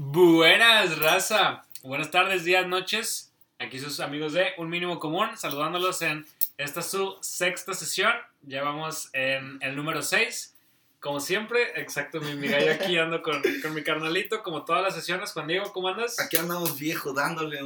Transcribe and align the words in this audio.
Buenas, 0.00 0.96
raza. 1.00 1.64
Buenas 1.82 2.12
tardes, 2.12 2.44
días, 2.44 2.64
noches. 2.68 3.32
Aquí 3.58 3.80
sus 3.80 3.98
amigos 3.98 4.32
de 4.32 4.46
Un 4.56 4.70
Mínimo 4.70 5.00
Común, 5.00 5.26
saludándolos 5.36 6.02
en 6.02 6.24
esta 6.56 6.82
su 6.82 7.16
sexta 7.20 7.74
sesión. 7.74 8.12
Ya 8.42 8.62
vamos 8.62 9.10
en 9.12 9.58
el 9.60 9.74
número 9.74 10.00
6. 10.02 10.54
Como 11.00 11.18
siempre, 11.18 11.80
exacto, 11.80 12.20
mi 12.20 12.30
amiga, 12.30 12.64
yo 12.64 12.74
aquí 12.74 12.96
ando 12.96 13.24
con, 13.24 13.42
con 13.60 13.74
mi 13.74 13.82
carnalito, 13.82 14.44
como 14.44 14.64
todas 14.64 14.84
las 14.84 14.94
sesiones. 14.94 15.32
Juan 15.32 15.48
Diego, 15.48 15.72
¿cómo 15.72 15.88
andas? 15.88 16.20
Aquí 16.20 16.36
andamos 16.36 16.78
viejo, 16.78 17.12
dándole 17.12 17.60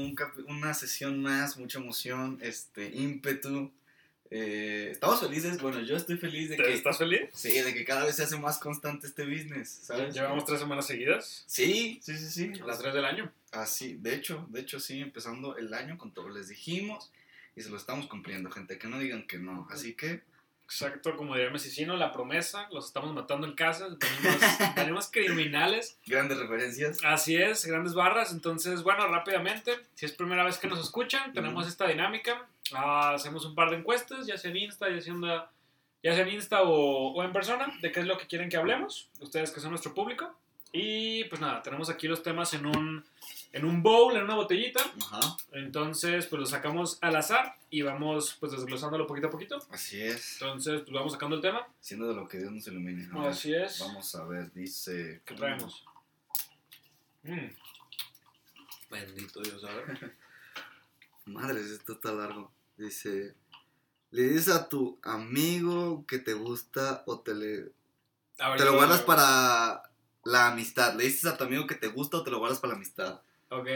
una 0.49 0.73
sesión 0.73 1.21
más, 1.21 1.59
mucha 1.59 1.81
emoción, 1.81 2.39
este, 2.41 2.87
ímpetu. 2.95 3.71
Eh, 4.35 4.89
estamos 4.93 5.21
felices, 5.21 5.61
bueno, 5.61 5.81
yo 5.83 5.95
estoy 5.95 6.17
feliz 6.17 6.49
de 6.49 6.57
que, 6.57 6.73
¿Estás 6.73 6.97
feliz? 6.97 7.29
sí, 7.35 7.51
de 7.53 7.75
que 7.75 7.85
cada 7.85 8.07
vez 8.07 8.17
se 8.17 8.23
hace 8.23 8.39
más 8.39 8.57
constante 8.59 9.07
este 9.07 9.27
business, 9.27 9.81
¿sabes? 9.83 10.15
Llevamos 10.15 10.47
tres 10.47 10.59
semanas 10.59 10.87
seguidas, 10.87 11.45
Sí, 11.47 12.01
sí, 12.03 12.17
sí, 12.17 12.31
sí. 12.31 12.53
las 12.67 12.79
tres 12.79 12.95
del 12.95 13.05
año. 13.05 13.31
Así, 13.51 13.99
de 14.01 14.15
hecho, 14.15 14.47
de 14.49 14.61
hecho 14.61 14.81
sí, 14.81 15.03
empezando 15.03 15.59
el 15.59 15.75
año 15.75 15.99
con 15.99 16.13
todo, 16.13 16.31
les 16.31 16.49
dijimos 16.49 17.11
y 17.55 17.61
se 17.61 17.69
lo 17.69 17.77
estamos 17.77 18.07
cumpliendo, 18.07 18.51
gente, 18.51 18.79
que 18.79 18.89
no 18.89 18.99
digan 18.99 19.27
que 19.27 19.37
no. 19.39 19.69
Así 19.71 19.93
que, 19.93 20.23
Exacto, 20.65 21.15
como 21.19 21.35
diría 21.35 21.51
Mesicino, 21.51 21.99
la 21.99 22.13
promesa, 22.13 22.67
los 22.73 22.87
estamos 22.87 23.13
matando 23.13 23.47
en 23.47 23.53
casa, 23.53 23.89
venimos, 23.89 24.41
venimos 24.77 25.11
criminales. 25.11 25.99
grandes 26.07 26.39
referencias. 26.39 26.99
Así 27.05 27.37
es, 27.37 27.67
grandes 27.67 27.93
barras. 27.93 28.33
Entonces, 28.33 28.83
bueno, 28.83 29.07
rápidamente, 29.07 29.73
si 29.95 30.07
es 30.07 30.13
primera 30.13 30.45
vez 30.45 30.57
que 30.57 30.69
nos 30.69 30.81
escuchan, 30.81 31.35
tenemos 31.35 31.69
esta 31.69 31.87
dinámica. 31.87 32.47
Ah, 32.75 33.15
hacemos 33.15 33.45
un 33.45 33.55
par 33.55 33.71
de 33.71 33.77
encuestas, 33.77 34.27
ya 34.27 34.37
sea 34.39 34.51
en 34.51 34.57
Insta, 34.59 34.89
ya 34.91 35.01
sea 35.01 35.13
en, 35.15 35.23
ya 35.23 36.15
sea 36.15 36.23
en 36.23 36.29
Insta 36.29 36.63
o, 36.63 37.13
o 37.13 37.23
en 37.23 37.33
persona, 37.33 37.73
de 37.81 37.93
qué 37.93 38.01
es 38.01 38.07
lo 38.07 38.19
que 38.19 38.27
quieren 38.27 38.49
que 38.49 38.57
hablemos, 38.57 39.09
ustedes 39.21 39.51
que 39.51 39.61
son 39.61 39.71
nuestro 39.71 39.95
público. 39.95 40.35
Y 40.75 41.25
pues 41.25 41.39
nada, 41.41 41.63
tenemos 41.63 41.91
aquí 41.91 42.09
los 42.09 42.23
temas 42.23 42.55
en 42.55 42.65
un, 42.65 43.05
en 43.53 43.65
un 43.67 43.83
bowl, 43.83 44.17
en 44.17 44.23
una 44.25 44.37
botellita. 44.37 44.81
Ajá, 45.03 45.37
Entonces, 45.53 46.27
pues 46.27 46.41
los 46.41 46.49
sacamos 46.49 46.97
al 47.03 47.15
azar 47.15 47.57
y 47.69 47.83
vamos 47.83 48.39
pues 48.41 48.53
desglosándolo 48.53 49.07
poquito 49.07 49.27
a 49.27 49.31
poquito. 49.31 49.59
así 49.71 50.01
es, 50.01 50.41
Entonces, 50.41 50.81
pues 50.81 50.93
vamos 50.95 51.13
sacando 51.13 51.37
el 51.37 51.43
tema. 51.43 51.69
siendo 51.81 52.09
de 52.09 52.15
lo 52.15 52.27
que 52.27 52.39
Dios 52.39 52.51
nos 52.51 52.67
ilumine. 52.69 53.07
Ver, 53.07 53.29
Así 53.29 53.55
es. 53.55 53.81
Vamos 53.81 54.15
a 54.15 54.25
ver, 54.25 54.51
dice... 54.55 55.21
¿Qué 55.27 55.35
traemos? 55.35 55.85
Mm. 57.23 57.49
Bendito 58.91 59.41
Dios, 59.43 59.63
a 59.65 59.75
ver. 59.75 60.17
Madres, 61.27 61.67
esto 61.67 61.93
está 61.93 62.13
largo. 62.13 62.51
Dice, 62.77 63.35
le 64.11 64.23
dices 64.23 64.49
a 64.49 64.69
tu 64.69 64.99
amigo 65.03 66.05
que 66.07 66.19
te 66.19 66.35
gusta 66.35 67.03
o 67.07 67.21
te, 67.21 67.35
le, 67.35 67.47
ver, 68.39 68.57
te 68.57 68.65
lo 68.65 68.75
guardas 68.75 69.03
para 69.03 69.83
la 70.25 70.49
amistad. 70.49 70.95
Le 70.95 71.05
dices 71.05 71.27
a 71.27 71.37
tu 71.37 71.45
amigo 71.45 71.67
que 71.67 71.75
te 71.75 71.89
gusta 71.89 72.19
o 72.19 72.23
te 72.23 72.31
lo 72.31 72.39
guardas 72.39 72.59
para 72.61 72.73
la 72.73 72.77
amistad. 72.77 73.21
Ok, 73.51 73.67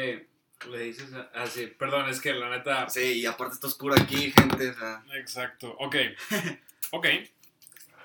le 0.70 0.78
dices. 0.82 1.12
a- 1.12 1.30
Ah, 1.34 1.46
sí, 1.46 1.66
perdón, 1.66 2.08
es 2.08 2.20
que 2.20 2.32
la 2.32 2.48
neta. 2.50 2.88
Sí, 2.88 3.20
y 3.20 3.26
aparte 3.26 3.54
está 3.54 3.66
oscuro 3.66 3.94
aquí, 3.94 4.32
gente. 4.32 4.70
o 4.70 4.74
sea. 4.74 5.04
Exacto, 5.14 5.74
ok. 5.78 5.96
Ok. 6.92 7.04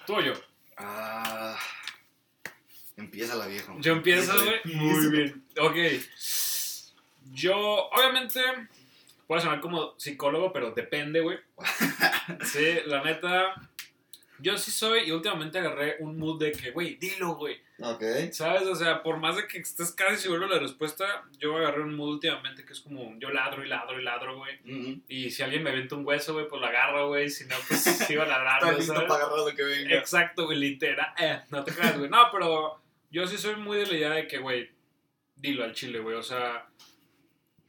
Tú 0.08 0.16
o 0.16 0.22
yo. 0.22 0.34
Ah, 0.76 1.56
empieza 2.98 3.36
la 3.36 3.46
vieja. 3.46 3.74
Yo 3.80 3.94
empiezo, 3.94 4.34
güey. 4.44 4.76
Muy 4.76 5.08
bien. 5.12 5.46
Ok. 5.60 5.76
Yo, 7.34 7.56
obviamente, 7.90 8.42
puede 9.32 9.44
sonar 9.44 9.62
como 9.62 9.98
psicólogo, 9.98 10.52
pero 10.52 10.72
depende, 10.72 11.22
güey. 11.22 11.40
Sí, 12.44 12.80
la 12.86 13.02
neta. 13.02 13.56
Yo 14.40 14.58
sí 14.58 14.72
soy, 14.72 15.08
y 15.08 15.12
últimamente 15.12 15.58
agarré 15.58 15.96
un 16.02 16.18
mood 16.18 16.38
de 16.38 16.52
que, 16.52 16.72
güey, 16.72 16.96
dilo, 16.96 17.36
güey. 17.36 17.58
Ok. 17.80 18.04
¿Sabes? 18.34 18.64
O 18.64 18.76
sea, 18.76 19.02
por 19.02 19.20
más 19.20 19.38
de 19.38 19.48
que 19.48 19.60
estés 19.60 19.94
casi 19.94 20.18
seguro 20.24 20.50
de 20.50 20.56
la 20.56 20.60
respuesta, 20.60 21.24
yo 21.40 21.56
agarré 21.56 21.82
un 21.82 21.96
mood 21.96 22.16
últimamente 22.16 22.66
que 22.66 22.74
es 22.74 22.82
como, 22.82 23.18
yo 23.20 23.30
ladro 23.30 23.64
y 23.64 23.70
ladro 23.70 24.02
y 24.02 24.04
ladro, 24.04 24.38
güey. 24.38 24.60
Mm, 24.66 25.04
Y 25.08 25.32
si 25.32 25.44
alguien 25.44 25.64
me 25.64 25.70
avienta 25.70 25.96
un 25.96 26.06
hueso, 26.06 26.34
güey, 26.34 26.50
pues 26.50 26.60
lo 26.60 26.68
agarro, 26.68 27.08
güey. 27.08 27.30
Si 27.30 27.46
no, 27.46 27.56
pues 27.70 27.82
sigo 28.08 28.24
Está 28.24 28.38
ladrando, 28.38 28.78
listo 28.78 28.94
¿sabes? 28.94 29.08
para 29.08 29.24
agarrar 29.24 29.46
lo 29.48 29.56
que 29.56 29.64
venga. 29.64 29.96
Exacto, 29.96 30.44
güey, 30.46 30.58
literal. 30.58 31.14
Eh, 31.18 31.40
no 31.52 31.64
te 31.64 31.72
creas, 31.72 31.98
güey. 31.98 32.10
No, 32.10 32.28
pero 32.34 32.82
yo 33.10 33.26
sí 33.28 33.38
soy 33.38 33.56
muy 33.56 33.78
de 33.78 33.86
la 33.86 33.94
idea 33.96 34.10
de 34.10 34.28
que, 34.28 34.40
güey, 34.40 34.70
dilo 35.38 35.64
al 35.64 35.72
chile, 35.74 36.00
güey. 36.00 36.18
O 36.18 36.24
sea, 36.24 36.68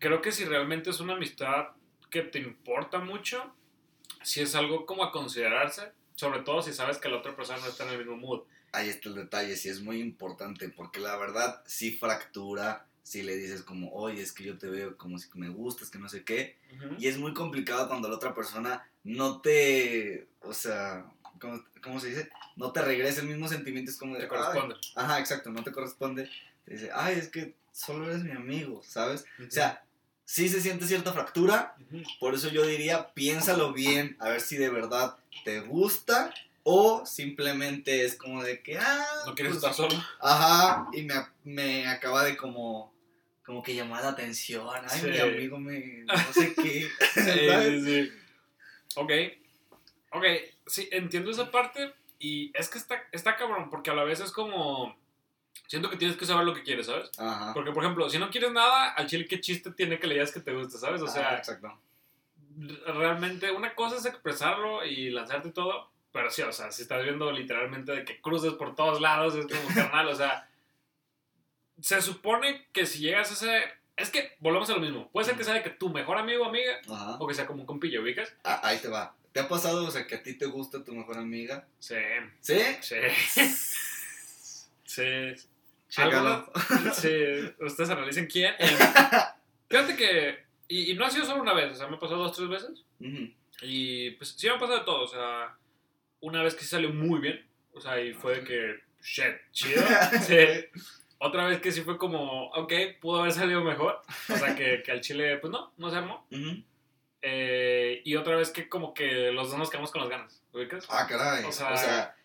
creo 0.02 0.20
que 0.20 0.32
si 0.32 0.44
realmente 0.44 0.90
es 0.90 1.00
una 1.00 1.14
amistad 1.14 1.68
que 2.10 2.22
te 2.22 2.40
importa 2.40 2.98
mucho, 2.98 3.54
si 4.22 4.40
es 4.40 4.54
algo 4.54 4.84
como 4.84 5.04
a 5.04 5.12
considerarse, 5.12 5.92
sobre 6.16 6.40
todo 6.40 6.60
si 6.60 6.72
sabes 6.74 6.98
que 6.98 7.08
la 7.08 7.18
otra 7.18 7.34
persona 7.34 7.60
no 7.60 7.68
está 7.68 7.84
en 7.84 7.92
el 7.92 7.98
mismo 7.98 8.16
mood. 8.16 8.41
Ahí 8.72 8.88
está 8.88 9.08
el 9.08 9.14
detalle, 9.14 9.56
sí 9.56 9.68
es 9.68 9.80
muy 9.80 10.00
importante, 10.00 10.68
porque 10.68 10.98
la 11.00 11.16
verdad 11.16 11.62
sí 11.66 11.92
fractura 11.92 12.86
si 13.04 13.22
le 13.22 13.36
dices 13.36 13.62
como, 13.62 13.92
oye, 13.92 14.22
es 14.22 14.32
que 14.32 14.44
yo 14.44 14.58
te 14.58 14.68
veo 14.68 14.96
como 14.96 15.18
si 15.18 15.28
me 15.34 15.48
gustas, 15.48 15.91
que 15.91 15.98
no 15.98 16.08
sé 16.08 16.24
qué. 16.24 16.58
Ujú. 16.74 16.96
Y 16.98 17.06
es 17.08 17.18
muy 17.18 17.32
complicado 17.32 17.88
cuando 17.88 18.08
la 18.08 18.16
otra 18.16 18.34
persona 18.34 18.88
no 19.04 19.41
te, 19.41 20.28
o 20.41 20.52
sea, 20.52 21.06
¿cómo, 21.41 21.62
cómo 21.82 22.00
se 22.00 22.08
dice? 22.08 22.30
No 22.56 22.72
te 22.72 22.82
regresa 22.82 23.20
el 23.20 23.28
mismo 23.28 23.48
sentimiento, 23.48 23.91
es 23.91 23.98
como 23.98 24.14
de, 24.14 24.22
Te 24.22 24.28
corresponde. 24.28 24.74
"Ay". 24.96 25.04
ajá, 25.04 25.18
exacto, 25.20 25.50
no 25.50 25.62
te 25.62 25.72
corresponde. 25.72 26.30
Te 26.64 26.74
dice, 26.74 26.91
ay, 26.94 27.18
es 27.18 27.28
que 27.28 27.54
solo 27.72 28.06
eres 28.10 28.22
mi 28.24 28.32
amigo, 28.32 28.82
¿sabes? 28.84 29.24
O 29.46 29.50
sea, 29.50 29.84
sí 30.25 30.49
se 30.49 30.60
siente 30.60 30.87
cierta 30.87 31.12
fractura, 31.12 31.75
por 32.21 32.34
eso 32.34 32.49
yo 32.49 32.66
diría, 32.66 33.12
piénsalo 33.15 33.72
bien, 33.72 34.16
a 34.21 34.28
ver 34.28 34.41
si 34.41 34.56
de 34.56 34.71
verdad 34.71 35.16
te 35.44 35.60
gusta 35.60 36.33
o 36.65 37.05
simplemente 37.06 38.05
es 38.05 38.15
como 38.16 38.43
de 38.43 38.62
que, 38.62 38.78
ah, 38.78 39.05
no 39.27 39.34
quieres 39.34 39.55
pues, 39.55 39.65
estar 39.65 39.75
solo. 39.75 40.03
Ajá, 40.21 40.87
y 40.93 41.03
me, 41.03 41.15
me 41.44 41.87
acaba 41.88 42.22
de 42.25 42.37
como, 42.37 42.93
como 43.44 43.62
que 43.62 43.75
llamar 43.75 44.05
la 44.05 44.10
atención. 44.10 44.66
Ay, 44.88 45.00
Sí. 45.00 45.06
mi 45.09 45.19
amigo 45.19 45.59
me, 45.59 46.05
no 46.05 46.33
sé 46.33 46.54
qué. 46.54 46.89
Sí, 47.15 47.81
sí, 47.83 47.84
sí. 47.84 48.12
Ok. 48.97 49.10
Ok, 50.12 50.25
sí, 50.66 50.89
entiendo 50.93 51.31
esa 51.31 51.50
parte. 51.50 51.93
Y 52.19 52.53
es 52.56 52.69
que 52.69 52.78
está, 52.78 53.03
está 53.10 53.37
cabrón, 53.37 53.69
porque 53.69 53.91
a 53.91 53.94
la 53.94 54.04
vez 54.04 54.21
es 54.21 54.31
como. 54.31 54.97
Siento 55.66 55.88
que 55.88 55.96
tienes 55.96 56.16
que 56.16 56.26
saber 56.26 56.44
lo 56.44 56.54
que 56.54 56.62
quieres, 56.62 56.86
¿sabes? 56.86 57.10
Ajá. 57.18 57.52
Porque, 57.54 57.72
por 57.72 57.82
ejemplo, 57.82 58.08
si 58.10 58.18
no 58.18 58.30
quieres 58.30 58.52
nada, 58.52 58.90
al 58.92 59.06
chile, 59.06 59.26
¿qué 59.26 59.40
chiste 59.40 59.70
tiene 59.70 59.98
que 59.98 60.06
le 60.06 60.14
digas 60.14 60.32
que 60.32 60.40
te 60.40 60.52
gusta, 60.52 60.78
¿sabes? 60.78 61.00
O 61.02 61.06
Ah, 61.06 61.08
sea, 61.08 61.36
exacto. 61.38 61.78
realmente 62.86 63.50
una 63.50 63.74
cosa 63.74 63.96
es 63.96 64.04
expresarlo 64.04 64.84
y 64.84 65.10
lanzarte 65.10 65.50
todo. 65.50 65.91
Pero 66.12 66.30
sí, 66.30 66.42
o 66.42 66.52
sea, 66.52 66.70
si 66.70 66.82
estás 66.82 67.02
viendo 67.02 67.32
literalmente 67.32 67.92
de 67.92 68.04
que 68.04 68.20
cruces 68.20 68.52
por 68.54 68.74
todos 68.74 69.00
lados, 69.00 69.34
es 69.34 69.46
como 69.46 69.74
carnal, 69.74 70.08
o 70.08 70.14
sea. 70.14 70.48
Se 71.80 72.00
supone 72.02 72.66
que 72.72 72.84
si 72.86 72.98
llegas 73.00 73.30
a 73.30 73.34
ese. 73.34 73.64
Es 73.96 74.10
que 74.10 74.36
volvemos 74.41 74.68
a 74.70 74.74
lo 74.74 74.80
mismo. 74.80 75.08
Puede 75.10 75.26
ser 75.26 75.36
que 75.36 75.44
sea 75.44 75.54
de 75.54 75.62
que 75.62 75.70
tu 75.70 75.88
mejor 75.88 76.18
amigo 76.18 76.44
o 76.44 76.48
amiga, 76.48 76.80
Ajá. 76.91 77.16
o 77.18 77.26
que 77.26 77.34
sea 77.34 77.46
como 77.46 77.60
un 77.60 77.66
compillo, 77.66 78.02
¿ubicas? 78.02 78.32
Ah, 78.44 78.60
ahí 78.62 78.78
te 78.78 78.88
va. 78.88 79.14
¿Te 79.32 79.41
ha 79.41 79.48
pasado, 79.48 79.86
o 79.86 79.91
sea, 79.91 80.06
que 80.06 80.16
a 80.16 80.22
ti 80.22 80.34
te 80.34 80.44
gusta 80.46 80.84
tu 80.84 80.92
mejor 80.94 81.16
amiga? 81.18 81.66
Sí, 81.78 81.94
¿Sí? 82.41 82.60
sí. 82.82 82.96
Sí. 84.94 85.48
Chécalo. 85.88 86.50
Sí, 86.94 87.08
ustedes 87.60 87.91
analicen 87.91 88.26
quién. 88.26 88.54
Eh, 88.58 88.76
fíjate 89.69 89.97
que. 89.97 90.44
Y, 90.69 90.92
y 90.92 90.94
no 90.94 91.04
ha 91.04 91.10
sido 91.10 91.25
solo 91.26 91.42
una 91.42 91.53
vez, 91.54 91.72
o 91.72 91.75
sea, 91.75 91.86
me 91.88 91.97
ha 91.97 92.00
pasado 92.00 92.22
dos, 92.22 92.36
tres 92.36 92.48
veces. 92.48 92.84
Ujú. 93.00 93.30
Y 93.62 94.10
pues 94.12 94.30
sí 94.36 94.47
me 94.48 94.54
ha 94.54 94.58
pasado 94.58 94.78
de 94.78 94.84
todo, 94.84 95.03
o 95.04 95.08
sea, 95.08 95.54
una 96.20 96.42
vez 96.42 96.54
que 96.54 96.62
sí 96.62 96.69
salió 96.69 96.91
muy 96.91 97.20
bien, 97.20 97.47
o 97.75 97.80
sea, 97.80 98.00
y 98.00 98.12
fue 98.14 98.36
de 98.41 98.44
que, 98.44 98.80
shit, 99.03 99.34
chido. 99.53 99.82
Sí. 100.26 100.36
Otra 101.19 101.47
vez 101.47 101.60
que 101.60 101.70
sí 101.72 101.82
fue 101.82 101.98
como, 101.98 102.47
ok, 102.50 102.72
pudo 103.00 103.20
haber 103.20 103.32
salido 103.32 103.62
mejor, 103.62 104.00
o 104.28 104.36
sea, 104.36 104.56
que, 104.56 104.82
que 104.82 104.91
al 104.92 105.00
chile, 105.03 105.36
pues 105.38 105.53
no, 105.53 105.72
no 105.76 105.91
se 105.91 105.97
armó. 105.97 106.26
Ujú. 106.32 106.62
Eh, 107.20 108.00
y 108.04 108.16
otra 108.16 108.34
vez 108.36 108.50
que 108.50 108.69
como 108.69 108.92
que 108.94 109.30
los 109.30 109.50
dos 109.50 109.59
nos 109.59 109.70
quedamos 109.70 109.92
con 109.92 110.00
las 110.00 110.10
ganas, 110.10 110.42
¿ubicas? 110.53 110.86
Ah, 110.88 111.06
caray. 111.09 111.44
O 111.44 111.48
O 111.48 111.53
sea, 111.53 111.76
sea, 111.76 112.16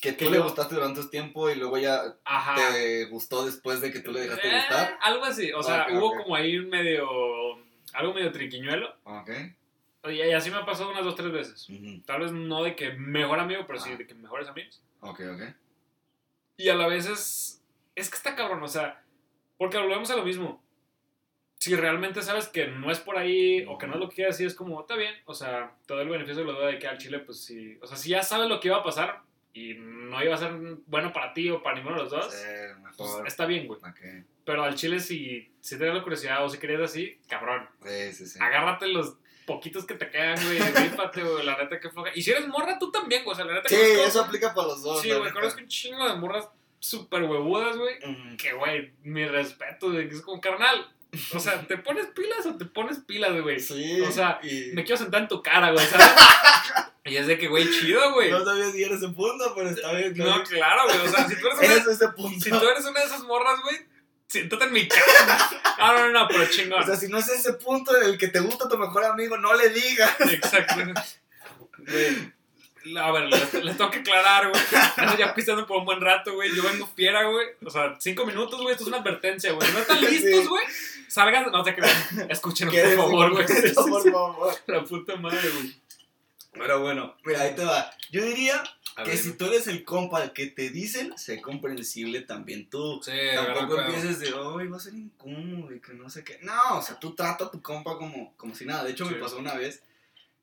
que 0.00 0.12
tú 0.12 0.24
que 0.26 0.30
le 0.30 0.36
yo- 0.38 0.42
gustaste 0.44 0.74
durante 0.74 1.00
un 1.00 1.10
tiempo 1.10 1.48
y 1.50 1.54
luego 1.54 1.78
ya 1.78 2.02
Ajá. 2.24 2.54
te 2.72 3.04
gustó 3.06 3.44
después 3.44 3.80
de 3.80 3.92
que 3.92 4.00
tú 4.00 4.12
le 4.12 4.20
dejaste 4.20 4.48
Eh, 4.48 4.54
gustar. 4.56 4.98
Algo 5.00 5.24
así, 5.24 5.52
o 5.52 5.62
sea, 5.62 5.82
Ok, 5.84 5.92
hubo 5.94 6.06
ok. 6.08 6.22
como 6.22 6.36
ahí 6.36 6.58
un 6.58 6.68
medio, 6.68 7.06
algo 7.94 8.12
medio 8.14 8.30
triquiñuelo. 8.32 8.94
Ok. 9.04 9.30
Y 10.08 10.22
y 10.22 10.32
así 10.32 10.50
me 10.50 10.58
ha 10.58 10.64
pasado 10.66 10.90
unas 10.90 11.04
dos, 11.04 11.16
tres 11.16 11.32
veces. 11.32 11.68
Ujú. 11.68 12.00
Tal 12.04 12.20
vez 12.20 12.30
no 12.32 12.62
de 12.62 12.76
que 12.76 12.92
mejor 12.92 13.40
amigo, 13.40 13.64
pero 13.66 13.80
sí 13.80 13.90
Ah. 13.92 13.96
de 13.96 14.06
que 14.06 14.14
mejores 14.14 14.48
amigos. 14.48 14.80
Ok, 15.00 15.20
ok. 15.34 15.42
Y 16.58 16.68
a 16.68 16.74
la 16.74 16.86
vez 16.86 17.06
es, 17.06 17.62
es 17.94 18.08
que 18.08 18.16
está 18.16 18.34
cabrón, 18.36 18.62
o 18.62 18.68
sea, 18.68 19.02
porque 19.58 19.78
volvemos 19.78 20.10
a 20.10 20.16
lo 20.16 20.24
mismo. 20.24 20.62
Si 21.58 21.74
realmente 21.74 22.22
sabes 22.22 22.48
que 22.48 22.66
no 22.68 22.90
es 22.92 23.00
por 23.00 23.16
ahí 23.18 23.64
o 23.66 23.78
que 23.78 23.86
no 23.86 23.94
es 23.94 24.00
lo 24.00 24.08
que 24.08 24.16
quieres 24.16 24.34
decir, 24.36 24.46
es 24.46 24.54
como, 24.54 24.80
está 24.80 24.94
bien, 24.94 25.14
o 25.24 25.34
sea, 25.34 25.74
todo 25.86 26.00
el 26.02 26.08
beneficio 26.08 26.42
de 26.44 26.52
la 26.52 26.58
duda 26.58 26.68
de 26.68 26.78
que 26.78 26.86
al 26.86 26.98
Chile, 26.98 27.18
pues 27.20 27.42
sí, 27.44 27.78
o 27.82 27.86
sea, 27.86 27.96
si 27.96 28.10
ya 28.10 28.22
sabes 28.22 28.48
lo 28.48 28.60
que 28.60 28.68
iba 28.68 28.76
a 28.76 28.82
pasar 28.84 29.22
y 29.56 29.74
no 29.78 30.22
iba 30.22 30.34
a 30.34 30.38
ser 30.38 30.52
bueno 30.86 31.12
para 31.14 31.32
ti 31.32 31.48
o 31.50 31.62
para 31.62 31.76
ninguno 31.76 31.96
de 31.96 32.02
los 32.02 32.12
dos, 32.12 32.30
Sí, 32.32 32.46
pues 32.98 33.10
está 33.26 33.46
bien, 33.46 33.66
güey. 33.66 33.80
Pero 34.44 34.62
al 34.62 34.74
Chile, 34.74 35.00
si, 35.00 35.50
si 35.60 35.78
tenías 35.78 35.96
la 35.96 36.02
curiosidad 36.02 36.44
o 36.44 36.48
si 36.48 36.58
querías 36.58 36.82
así, 36.82 37.18
cabrón, 37.28 37.66
Sí, 37.84 38.12
sí, 38.12 38.26
sí. 38.26 38.38
agárrate 38.40 38.86
los 38.88 39.16
poquitos 39.46 39.86
que 39.86 39.94
te 39.94 40.10
quedan, 40.10 40.36
güey, 40.44 40.58
rífate, 40.90 41.22
güey, 41.22 41.44
la 41.46 41.56
neta 41.56 41.80
que 41.80 41.88
floja. 41.88 42.10
Y 42.14 42.20
si 42.22 42.32
eres 42.32 42.46
morra, 42.48 42.78
tú 42.78 42.90
también, 42.90 43.24
güey, 43.24 43.32
o 43.32 43.36
sea, 43.36 43.46
la 43.46 43.54
neta 43.54 43.68
Sí, 43.68 43.76
eso 43.76 44.22
aplica 44.22 44.52
para 44.54 44.68
los 44.68 44.82
dos. 44.82 45.00
Sí, 45.00 45.10
güey, 45.12 45.32
conozco 45.32 45.60
un 45.60 45.68
chingo 45.68 46.06
de 46.06 46.16
morras 46.16 46.48
súper 46.78 47.22
huevudas, 47.22 47.76
güey. 47.78 47.96
Que, 48.36 48.52
güey, 48.52 48.92
mis 49.02 49.30
respetos, 49.30 49.68
retos, 49.70 49.92
güey. 49.94 50.08
que 50.08 50.14
Es 50.16 50.20
como, 50.22 50.40
carnal. 50.40 50.86
O 51.34 51.40
sea, 51.40 51.66
¿te 51.66 51.76
pones 51.78 52.06
pilas 52.06 52.46
o 52.46 52.56
te 52.56 52.64
pones 52.64 52.98
pilas, 52.98 53.40
güey? 53.42 53.60
Sí. 53.60 54.00
O 54.00 54.10
sea, 54.12 54.40
y 54.42 54.70
Me 54.74 54.84
quiero 54.84 54.96
sentar 54.98 55.22
en 55.22 55.28
tu 55.28 55.42
cara, 55.42 55.70
güey, 55.72 55.86
¿sabes? 55.86 56.06
y 57.04 57.16
es 57.16 57.26
de 57.26 57.38
que, 57.38 57.48
güey, 57.48 57.70
chido, 57.70 58.12
güey. 58.14 58.30
no 58.30 58.44
sabía 58.44 58.70
si 58.70 58.82
era 58.82 58.96
ese 58.96 59.08
punto, 59.08 59.52
pero 59.54 59.70
está 59.70 59.92
bien. 59.92 60.12
está 60.12 60.24
No, 60.24 60.42
claro, 60.42 60.82
güey. 60.84 60.98
O 60.98 61.08
sea, 61.10 61.28
si 61.28 61.36
tú 61.40 61.46
eres 61.46 61.58
una, 61.58 61.72
Eres 61.72 61.86
ese 61.86 62.08
punto. 62.08 62.44
si 62.44 62.50
tú 62.50 62.68
eres 62.68 62.84
una 62.84 63.00
de 63.00 63.06
esas 63.06 63.22
morras, 63.24 63.60
güey, 63.62 63.76
siéntate 64.28 64.64
en 64.64 64.72
mi 64.72 64.88
cara. 64.88 65.50
Ah, 65.78 65.94
no, 65.96 66.06
no, 66.06 66.20
no, 66.20 66.28
pero 66.28 66.46
chingón. 66.46 66.82
O 66.82 66.86
sea, 66.86 66.96
si 66.96 67.08
no 67.08 67.18
es 67.18 67.28
ese 67.28 67.52
punto 67.54 67.96
en 67.96 68.04
el 68.04 68.18
que 68.18 68.28
te 68.28 68.40
gusta 68.40 68.68
tu 68.68 68.76
mejor 68.78 69.04
amigo, 69.04 69.36
no 69.36 69.54
le 69.54 69.68
digas. 69.70 70.14
Exacto. 70.20 70.74
Güey. 71.78 72.36
A 72.98 73.10
ver, 73.10 73.24
les, 73.24 73.52
les 73.64 73.76
tengo 73.76 73.90
que 73.90 73.98
aclarar, 73.98 74.48
güey. 74.48 74.62
Ando 74.96 75.16
ya 75.18 75.34
pisando 75.34 75.66
por 75.66 75.78
un 75.78 75.84
buen 75.84 76.00
rato, 76.00 76.34
güey. 76.34 76.54
Yo 76.54 76.62
vengo 76.62 76.86
fiera, 76.94 77.24
güey. 77.24 77.46
O 77.64 77.70
sea, 77.70 77.96
cinco 77.98 78.24
minutos, 78.24 78.60
güey. 78.60 78.72
Esto 78.72 78.84
es 78.84 78.88
una 78.88 78.98
advertencia, 78.98 79.52
güey. 79.52 79.68
No 79.72 79.78
están 79.80 80.00
listos, 80.00 80.44
Sí. 80.44 80.95
Salgan, 81.08 81.50
no 81.52 81.62
te 81.62 81.74
crean. 81.74 81.96
Escúchenos, 82.30 82.74
por 82.74 82.96
favor, 82.96 83.30
güey. 83.32 83.46
por 83.74 84.10
favor. 84.12 84.54
La 84.66 84.84
puta 84.84 85.16
madre, 85.16 85.48
güey. 85.50 85.74
Pero 86.52 86.80
bueno, 86.80 87.14
mira, 87.24 87.42
ahí 87.42 87.54
te 87.54 87.64
va. 87.64 87.90
Yo 88.10 88.24
diría 88.24 88.62
A 88.96 89.04
que 89.04 89.10
ver, 89.10 89.18
si 89.18 89.32
tú 89.34 89.44
eres 89.44 89.66
el 89.66 89.84
compa 89.84 90.22
al 90.22 90.32
que 90.32 90.46
te 90.46 90.70
dicen, 90.70 91.16
sé 91.18 91.40
comprensible 91.42 92.22
también 92.22 92.70
tú. 92.70 93.00
Sí, 93.04 93.10
Tampoco 93.34 93.76
pedo. 93.76 93.86
empieces 93.86 94.20
de, 94.20 94.28
ay, 94.28 94.66
va 94.68 94.76
a 94.78 94.80
ser 94.80 94.94
incómodo 94.94 95.74
y 95.74 95.80
que 95.80 95.92
no 95.92 96.08
sé 96.08 96.24
qué. 96.24 96.38
No, 96.42 96.78
o 96.78 96.82
sea, 96.82 96.98
tú 96.98 97.14
trata 97.14 97.44
a 97.44 97.50
tu 97.50 97.60
compa 97.60 97.98
como, 97.98 98.34
como 98.36 98.54
si 98.54 98.64
nada. 98.64 98.84
De 98.84 98.92
hecho, 98.92 99.06
Sí. 99.06 99.14
me 99.14 99.20
pasó 99.20 99.36
una 99.38 99.54
vez 99.54 99.82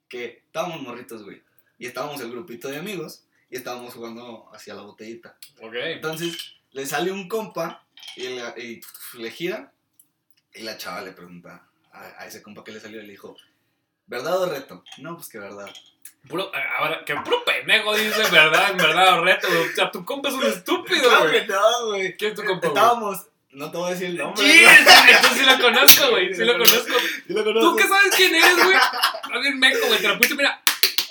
que 0.07 0.43
estábamos 0.45 0.81
morritos, 0.81 1.23
güey. 1.23 1.41
Y 1.79 1.87
estábamos 1.87 2.21
el 2.21 2.29
grupito 2.31 2.67
de 2.67 2.77
amigos 2.77 3.23
y 3.49 3.55
estábamos 3.55 3.95
jugando 3.95 4.47
hacia 4.53 4.75
la 4.75 4.83
botellita. 4.83 5.35
Ok. 5.61 5.73
Entonces, 5.73 6.37
le 6.71 6.85
sale 6.85 7.11
un 7.11 7.27
compa 7.27 7.83
y, 8.15 8.27
la- 8.29 8.53
y 8.57 8.81
le 9.17 9.31
gira 9.31 9.71
y 10.55 10.63
la 10.63 10.77
chava 10.77 11.01
le 11.01 11.11
pregunta 11.11 11.63
a, 11.91 12.01
a 12.21 12.25
ese 12.27 12.41
compa 12.41 12.63
que 12.63 12.71
le 12.71 12.79
salió 12.79 12.99
y 13.01 13.05
le 13.05 13.11
dijo, 13.11 13.35
¿verdad 14.07 14.41
o 14.41 14.45
reto? 14.49 14.83
No, 14.97 15.15
pues 15.15 15.29
que 15.29 15.39
verdad. 15.39 15.69
Puro, 16.27 16.51
ahora, 16.79 17.03
que 17.05 17.15
puro 17.17 17.43
pendejo 17.43 17.95
dice 17.95 18.23
verdad, 18.31 18.71
en 18.71 18.77
verdad, 18.77 19.19
o 19.19 19.23
reto, 19.25 19.47
güey. 19.47 19.69
O 19.69 19.75
sea, 19.75 19.91
tu 19.91 20.05
compa 20.05 20.29
es 20.29 20.35
un 20.35 20.45
estúpido, 20.45 21.09
güey. 21.19 21.47
no, 21.47 21.85
güey. 21.87 22.15
¿Quién 22.17 22.31
es 22.31 22.39
tu 22.39 22.45
compa, 22.45 22.67
güey? 22.67 22.77
Estábamos, 22.77 23.25
no 23.51 23.69
te 23.71 23.77
voy 23.77 23.87
a 23.87 23.93
decir 23.93 24.07
el 24.07 24.17
nombre. 24.17 24.41
Sí, 24.43 24.63
entonces 24.63 25.31
sí 25.37 25.45
lo 25.45 25.59
conozco, 25.61 26.09
güey. 26.11 26.33
Sí 26.35 26.43
lo 26.45 26.53
conozco. 26.53 26.93
Sí 27.27 27.33
lo 27.33 27.43
¿Tú 27.43 27.53
conozco. 27.53 27.75
qué 27.75 27.83
sabes 27.87 28.15
quién 28.15 28.35
eres, 28.35 28.63
güey? 28.63 28.77
Alguien 29.33 29.59
meco, 29.59 29.87
güey. 29.87 29.99
Te 30.01 30.07
lo 30.07 30.17
puse, 30.17 30.35
mira. 30.35 30.62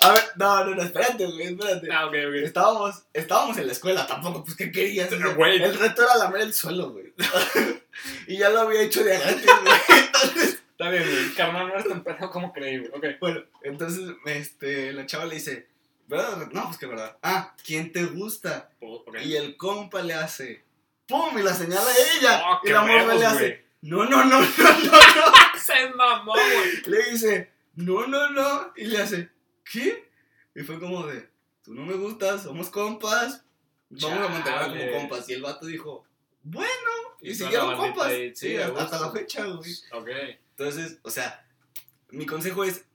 A 0.03 0.11
ver, 0.11 0.23
no, 0.35 0.65
no, 0.65 0.75
no, 0.75 0.83
espérate, 0.83 1.25
güey, 1.25 1.53
espérate. 1.53 1.87
Ah, 1.91 2.07
ok, 2.07 2.13
ok. 2.27 2.35
Estábamos, 2.43 3.03
estábamos 3.13 3.57
en 3.57 3.67
la 3.67 3.71
escuela, 3.71 4.05
tampoco, 4.05 4.43
pues, 4.43 4.57
¿qué 4.57 4.69
querías? 4.69 5.09
Güey. 5.35 5.63
El 5.63 5.79
reto 5.79 6.03
era 6.03 6.17
lamer 6.17 6.41
el 6.41 6.53
suelo, 6.53 6.91
güey. 6.91 7.13
y 8.27 8.37
ya 8.37 8.49
lo 8.49 8.61
había 8.61 8.81
hecho 8.81 9.03
de 9.03 9.15
antes, 9.15 9.45
güey. 9.45 9.75
Entonces, 10.03 10.63
Está 10.71 10.89
bien, 10.89 11.03
güey. 11.03 11.33
Carnal, 11.35 11.67
no 11.67 11.73
eres 11.73 11.87
tan 11.87 12.03
pendejo 12.03 12.31
como 12.31 12.51
creí, 12.51 12.79
güey. 12.79 12.91
Ok. 12.91 13.19
bueno, 13.21 13.43
entonces, 13.61 14.15
este, 14.25 14.91
la 14.91 15.05
chava 15.05 15.25
le 15.25 15.35
dice, 15.35 15.67
¿verdad? 16.07 16.49
No, 16.51 16.65
pues 16.65 16.77
que 16.77 16.87
verdad. 16.87 17.15
Ah, 17.21 17.55
¿quién 17.63 17.91
te 17.91 18.03
gusta? 18.05 18.71
Oh, 18.81 19.03
ok. 19.05 19.17
Y 19.23 19.35
el 19.35 19.55
compa 19.55 20.01
le 20.01 20.15
hace, 20.15 20.63
¡pum! 21.07 21.37
Y 21.37 21.43
la 21.43 21.53
señala 21.53 21.89
a 21.89 22.17
ella. 22.17 22.43
Oh, 22.47 22.59
y 22.63 22.69
la 22.71 22.81
morra 22.81 23.15
le 23.15 23.25
hace, 23.25 23.37
güey. 23.37 23.61
no, 23.83 24.05
no, 24.05 24.25
no, 24.25 24.41
no, 24.41 24.47
no, 24.47 24.91
no. 24.91 25.33
Se 25.63 25.89
mamó, 25.95 26.33
güey. 26.33 26.81
Le 26.87 27.11
dice, 27.11 27.51
no, 27.75 28.07
no, 28.07 28.31
no. 28.31 28.73
Y 28.75 28.85
le 28.85 28.97
hace, 28.97 29.29
¿qué? 29.71 30.09
Y 30.55 30.61
fue 30.61 30.79
como 30.79 31.05
de, 31.07 31.29
tú 31.63 31.73
no 31.73 31.85
me 31.85 31.93
gustas, 31.95 32.43
somos 32.43 32.69
compas. 32.69 33.43
Vamos 33.89 34.19
a 34.19 34.29
mantener 34.29 34.59
Chale. 34.59 34.85
como 34.91 34.99
compas. 34.99 35.29
Y 35.29 35.33
el 35.33 35.41
vato 35.41 35.65
dijo, 35.65 36.05
bueno. 36.43 36.69
Y, 37.21 37.29
Y 37.31 37.35
siguieron 37.35 37.75
compas. 37.77 38.07
ahí, 38.07 38.29
sí, 38.35 38.49
sí, 38.49 38.55
a 38.57 38.67
hasta, 38.67 38.99
la 38.99 39.11
fecha, 39.11 39.45
güey. 39.45 39.71
Ok. 39.91 40.09
Entonces, 40.57 40.99
o 41.03 41.09
sea, 41.09 41.45
mi 42.09 42.25
consejo 42.25 42.63
es, 42.63 42.85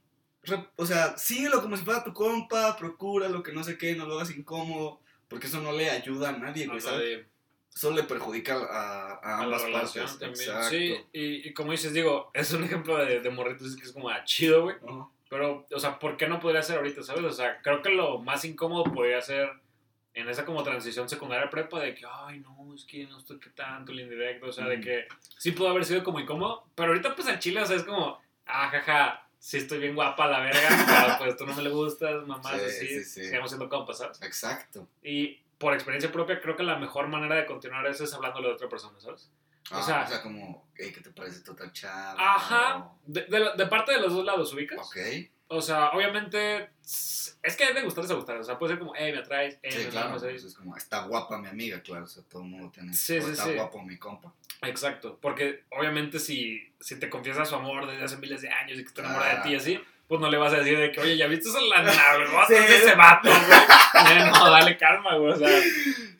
o 0.75 0.85
sea, 0.85 1.17
síguelo 1.17 1.61
como 1.61 1.75
si 1.77 1.83
fuera 1.83 2.03
tu 2.03 2.13
compa, 2.13 2.75
procura 2.77 3.27
lo 3.29 3.43
que 3.43 3.51
no 3.51 3.63
sé 3.63 3.77
qué, 3.77 3.95
no 3.95 4.05
lo 4.05 4.15
hagas 4.15 4.31
incómodo. 4.31 4.99
Porque 5.27 5.47
eso 5.47 5.61
no 5.61 5.71
le 5.71 5.89
ayuda 5.89 6.29
a 6.29 6.37
nadie, 6.37 6.65
güey, 6.67 6.81
¿sabes? 6.81 7.25
Solo 7.69 7.97
le 7.97 8.03
perjudica 8.03 8.55
a, 8.55 9.13
a 9.13 9.19
a 9.21 9.43
ambas 9.43 9.61
relación 9.61 10.05
partes. 10.07 10.19
también. 10.19 10.63
Sí, 10.69 10.95
y, 11.13 11.47
y 11.49 11.53
como 11.53 11.71
dices, 11.71 11.93
digo, 11.93 12.31
es 12.33 12.51
un 12.51 12.63
ejemplo 12.63 12.97
de, 12.97 13.19
de 13.21 13.29
morritos 13.29 13.75
que 13.75 13.83
es 13.83 13.91
como 13.91 14.09
ah, 14.09 14.23
chido, 14.25 14.63
güey. 14.63 14.75
Ajá. 14.77 15.07
Pero, 15.29 15.65
o 15.71 15.79
sea, 15.79 15.99
¿por 15.99 16.17
qué 16.17 16.27
no 16.27 16.39
podría 16.39 16.63
ser 16.63 16.77
ahorita, 16.77 17.03
sabes? 17.03 17.23
O 17.23 17.31
sea, 17.31 17.61
creo 17.61 17.81
que 17.81 17.89
lo 17.89 18.17
más 18.19 18.43
incómodo 18.45 18.83
podría 18.85 19.21
ser 19.21 19.49
en 20.15 20.27
esa 20.27 20.43
como 20.43 20.63
transición 20.63 21.07
secundaria 21.07 21.49
prepa 21.49 21.79
de 21.79 21.93
que, 21.93 22.03
ay, 22.11 22.39
no, 22.39 22.73
es 22.73 22.83
que 22.83 23.05
no 23.05 23.19
estoy 23.19 23.39
que 23.39 23.51
tanto 23.51 23.91
el 23.91 23.99
indirecto, 24.01 24.47
o 24.47 24.51
sea, 24.51 24.65
de 24.67 24.77
Mm. 24.77 24.81
que 24.81 25.07
sí 25.37 25.51
pudo 25.51 25.69
haber 25.69 25.85
sido 25.85 26.03
como 26.03 26.19
incómodo, 26.19 26.65
pero 26.75 26.89
ahorita 26.89 27.15
pues 27.15 27.27
al 27.27 27.37
chile, 27.39 27.61
o 27.61 27.65
sea, 27.65 27.75
es 27.75 27.83
como, 27.83 28.19
ah, 28.47 28.69
jaja, 28.69 29.27
sí 29.37 29.57
estoy 29.57 29.77
bien 29.77 29.93
guapa 29.95 30.27
la 30.27 30.39
verga, 30.39 30.67
pero 30.89 31.17
pues 31.19 31.37
tú 31.37 31.45
no 31.45 31.55
me 31.55 31.61
le 31.61 31.69
gustas, 31.69 32.25
mamás, 32.25 32.59
Sí, 32.59 32.65
así, 32.65 32.87
sí, 32.87 33.03
sí. 33.03 33.25
sigamos 33.25 33.51
siendo 33.51 33.69
compas, 33.69 33.99
¿sabes? 33.99 34.19
Exacto. 34.23 34.87
Y 35.03 35.37
por 35.59 35.73
experiencia 35.75 36.11
propia, 36.11 36.41
creo 36.41 36.55
que 36.55 36.63
la 36.63 36.77
mejor 36.79 37.07
manera 37.07 37.35
de 37.35 37.45
continuar 37.45 37.85
eso 37.85 38.03
es 38.03 38.13
hablándole 38.13 38.47
de 38.47 38.53
otra 38.55 38.67
persona, 38.67 38.99
¿sabes? 38.99 39.29
Ah, 39.71 39.79
O 39.79 39.83
sea- 39.83 40.03
o 40.03 40.07
sea, 40.07 40.21
como, 40.21 40.67
hey, 40.75 40.91
¿qué 40.93 41.01
te 41.01 41.11
parece 41.11 41.41
total 41.41 41.71
chava? 41.71 42.15
Ajá, 42.17 42.89
de, 43.05 43.25
de 43.57 43.65
parte 43.67 43.91
de 43.93 43.99
los 44.01 44.13
dos 44.13 44.25
lados, 44.25 44.53
¿ubicas? 44.53 44.79
Ok. 44.79 44.97
O 45.51 45.61
sea, 45.61 45.89
obviamente, 45.89 46.69
es 46.83 47.55
que 47.57 47.73
de 47.73 47.81
gustarles 47.81 48.11
a 48.11 48.15
gustar. 48.15 48.37
O 48.37 48.43
sea, 48.43 48.59
puede 48.59 48.73
ser 48.73 48.79
como, 48.79 48.93
hey, 48.95 49.11
me 49.11 49.19
atraes, 49.19 49.57
hey, 49.63 49.71
Sí, 49.71 49.77
me 49.85 49.89
claro. 49.89 50.09
amas, 50.09 50.21
hey. 50.23 50.31
pues 50.33 50.43
es 50.45 50.55
como, 50.55 50.77
está 50.77 51.03
guapa 51.05 51.39
mi 51.39 51.47
amiga, 51.47 51.81
claro. 51.81 52.03
O 52.05 52.07
sea, 52.07 52.21
todo 52.29 52.43
el 52.43 52.49
mundo 52.49 52.69
tiene. 52.71 52.93
Sí, 52.93 53.17
o 53.17 53.21
sí, 53.23 53.31
está 53.31 53.45
sí. 53.45 53.53
guapo 53.55 53.81
mi 53.81 53.97
compa. 53.97 54.31
Exacto. 54.61 55.17
Porque 55.21 55.63
obviamente 55.71 56.19
si, 56.19 56.71
si 56.79 56.99
te 56.99 57.09
confiesa 57.09 57.45
su 57.45 57.55
amor 57.55 57.87
desde 57.89 58.03
hace 58.03 58.17
miles 58.17 58.41
de 58.41 58.49
años 58.49 58.77
y 58.77 58.83
que 58.83 58.89
está 58.89 59.01
enamorada 59.01 59.35
de 59.37 59.41
ti 59.41 59.49
y 59.49 59.55
así, 59.55 59.79
pues 60.07 60.21
no 60.21 60.29
le 60.29 60.37
vas 60.37 60.53
a 60.53 60.57
decir 60.57 60.77
de 60.77 60.91
que, 60.91 60.99
oye, 60.99 61.17
¿ya 61.17 61.25
viste 61.27 61.49
la 61.67 61.81
nalgotas 61.83 62.47
Sí. 62.47 62.53
de 62.53 62.77
ese 62.77 62.95
vato, 62.95 63.29
güey? 63.29 64.29
No, 64.31 64.51
dale 64.51 64.77
calma, 64.77 65.15
güey. 65.15 65.31
O 65.33 65.35
sea, 65.35 65.61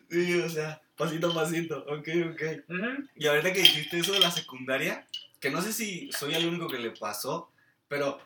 Sí, 0.10 0.42
o 0.42 0.50
sea, 0.50 0.82
pasito 1.00 1.32
a 1.32 1.34
pasito. 1.34 1.80
Ok, 1.88 2.10
ok. 2.32 2.42
ujú. 2.70 3.08
Y 3.16 3.26
ahorita 3.26 3.54
que 3.54 3.62
dijiste 3.62 3.98
eso 3.98 4.12
de 4.12 4.20
la 4.20 4.30
secundaria, 4.30 5.08
que 5.40 5.50
no 5.50 5.62
sé 5.64 5.74
si 5.74 6.12
soy 6.12 6.36
el 6.36 6.46
único 6.46 6.68
que 6.68 6.78
le 6.78 6.92
pasó, 6.92 7.50
pero 7.88 8.20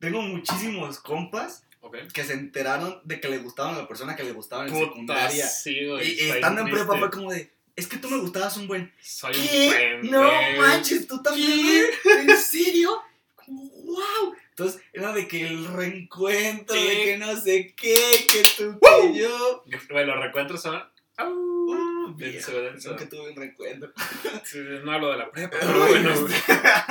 tengo 0.00 0.20
muchísimos 0.20 0.98
compas 0.98 1.64
ok. 1.80 1.96
que 2.12 2.24
se 2.24 2.34
enteraron 2.34 3.00
de 3.04 3.20
que 3.20 3.28
le 3.28 3.38
gustaban 3.38 3.76
a 3.76 3.78
la 3.78 3.88
persona 3.88 4.16
que 4.16 4.24
le 4.24 4.32
gustaba 4.32 4.66
en 4.66 4.72
Puta, 4.72 4.84
secundaria. 4.86 5.46
sí, 5.46 5.86
güey. 5.86 6.06
Y, 6.06 6.24
y 6.26 6.30
estando 6.30 6.60
en 6.62 6.70
prepa 6.70 6.98
fue 6.98 7.10
como 7.10 7.30
de, 7.30 7.50
es 7.76 7.86
que 7.86 7.96
tú 7.98 8.10
me 8.10 8.18
gustabas 8.18 8.56
un 8.56 8.66
buen. 8.66 8.92
Soy 9.00 9.34
un 9.36 9.42
¿Qué? 9.46 9.70
pendejo. 10.02 10.22
No 10.24 10.32
manches, 10.58 11.06
tú 11.06 11.22
también. 11.22 11.86
¿En 12.18 12.36
serio? 12.36 13.00
¡Wow! 13.46 14.34
Entonces 14.50 14.82
era 14.92 15.12
de 15.12 15.28
que 15.28 15.46
el 15.46 15.64
reencuentro, 15.68 16.74
de 16.74 17.04
que 17.04 17.16
no 17.18 17.40
sé 17.40 17.74
qué, 17.76 17.94
que 18.30 18.42
tú, 18.56 18.78
que 18.80 19.18
yo. 19.18 19.64
Bueno, 19.90 20.14
los 20.14 20.20
reencuentros 20.24 20.62
son... 20.62 20.82
Uh, 21.18 22.14
denso, 22.16 22.60
denso. 22.60 22.90
Nunca 22.90 23.08
tuve 23.08 23.30
un 23.30 23.36
reencuentro. 23.36 23.92
Sí, 24.44 24.58
no 24.82 24.92
hablo 24.92 25.10
de 25.10 25.18
la 25.18 25.30
prepa, 25.30 25.56
Pero 25.60 25.86
bueno. 25.86 26.14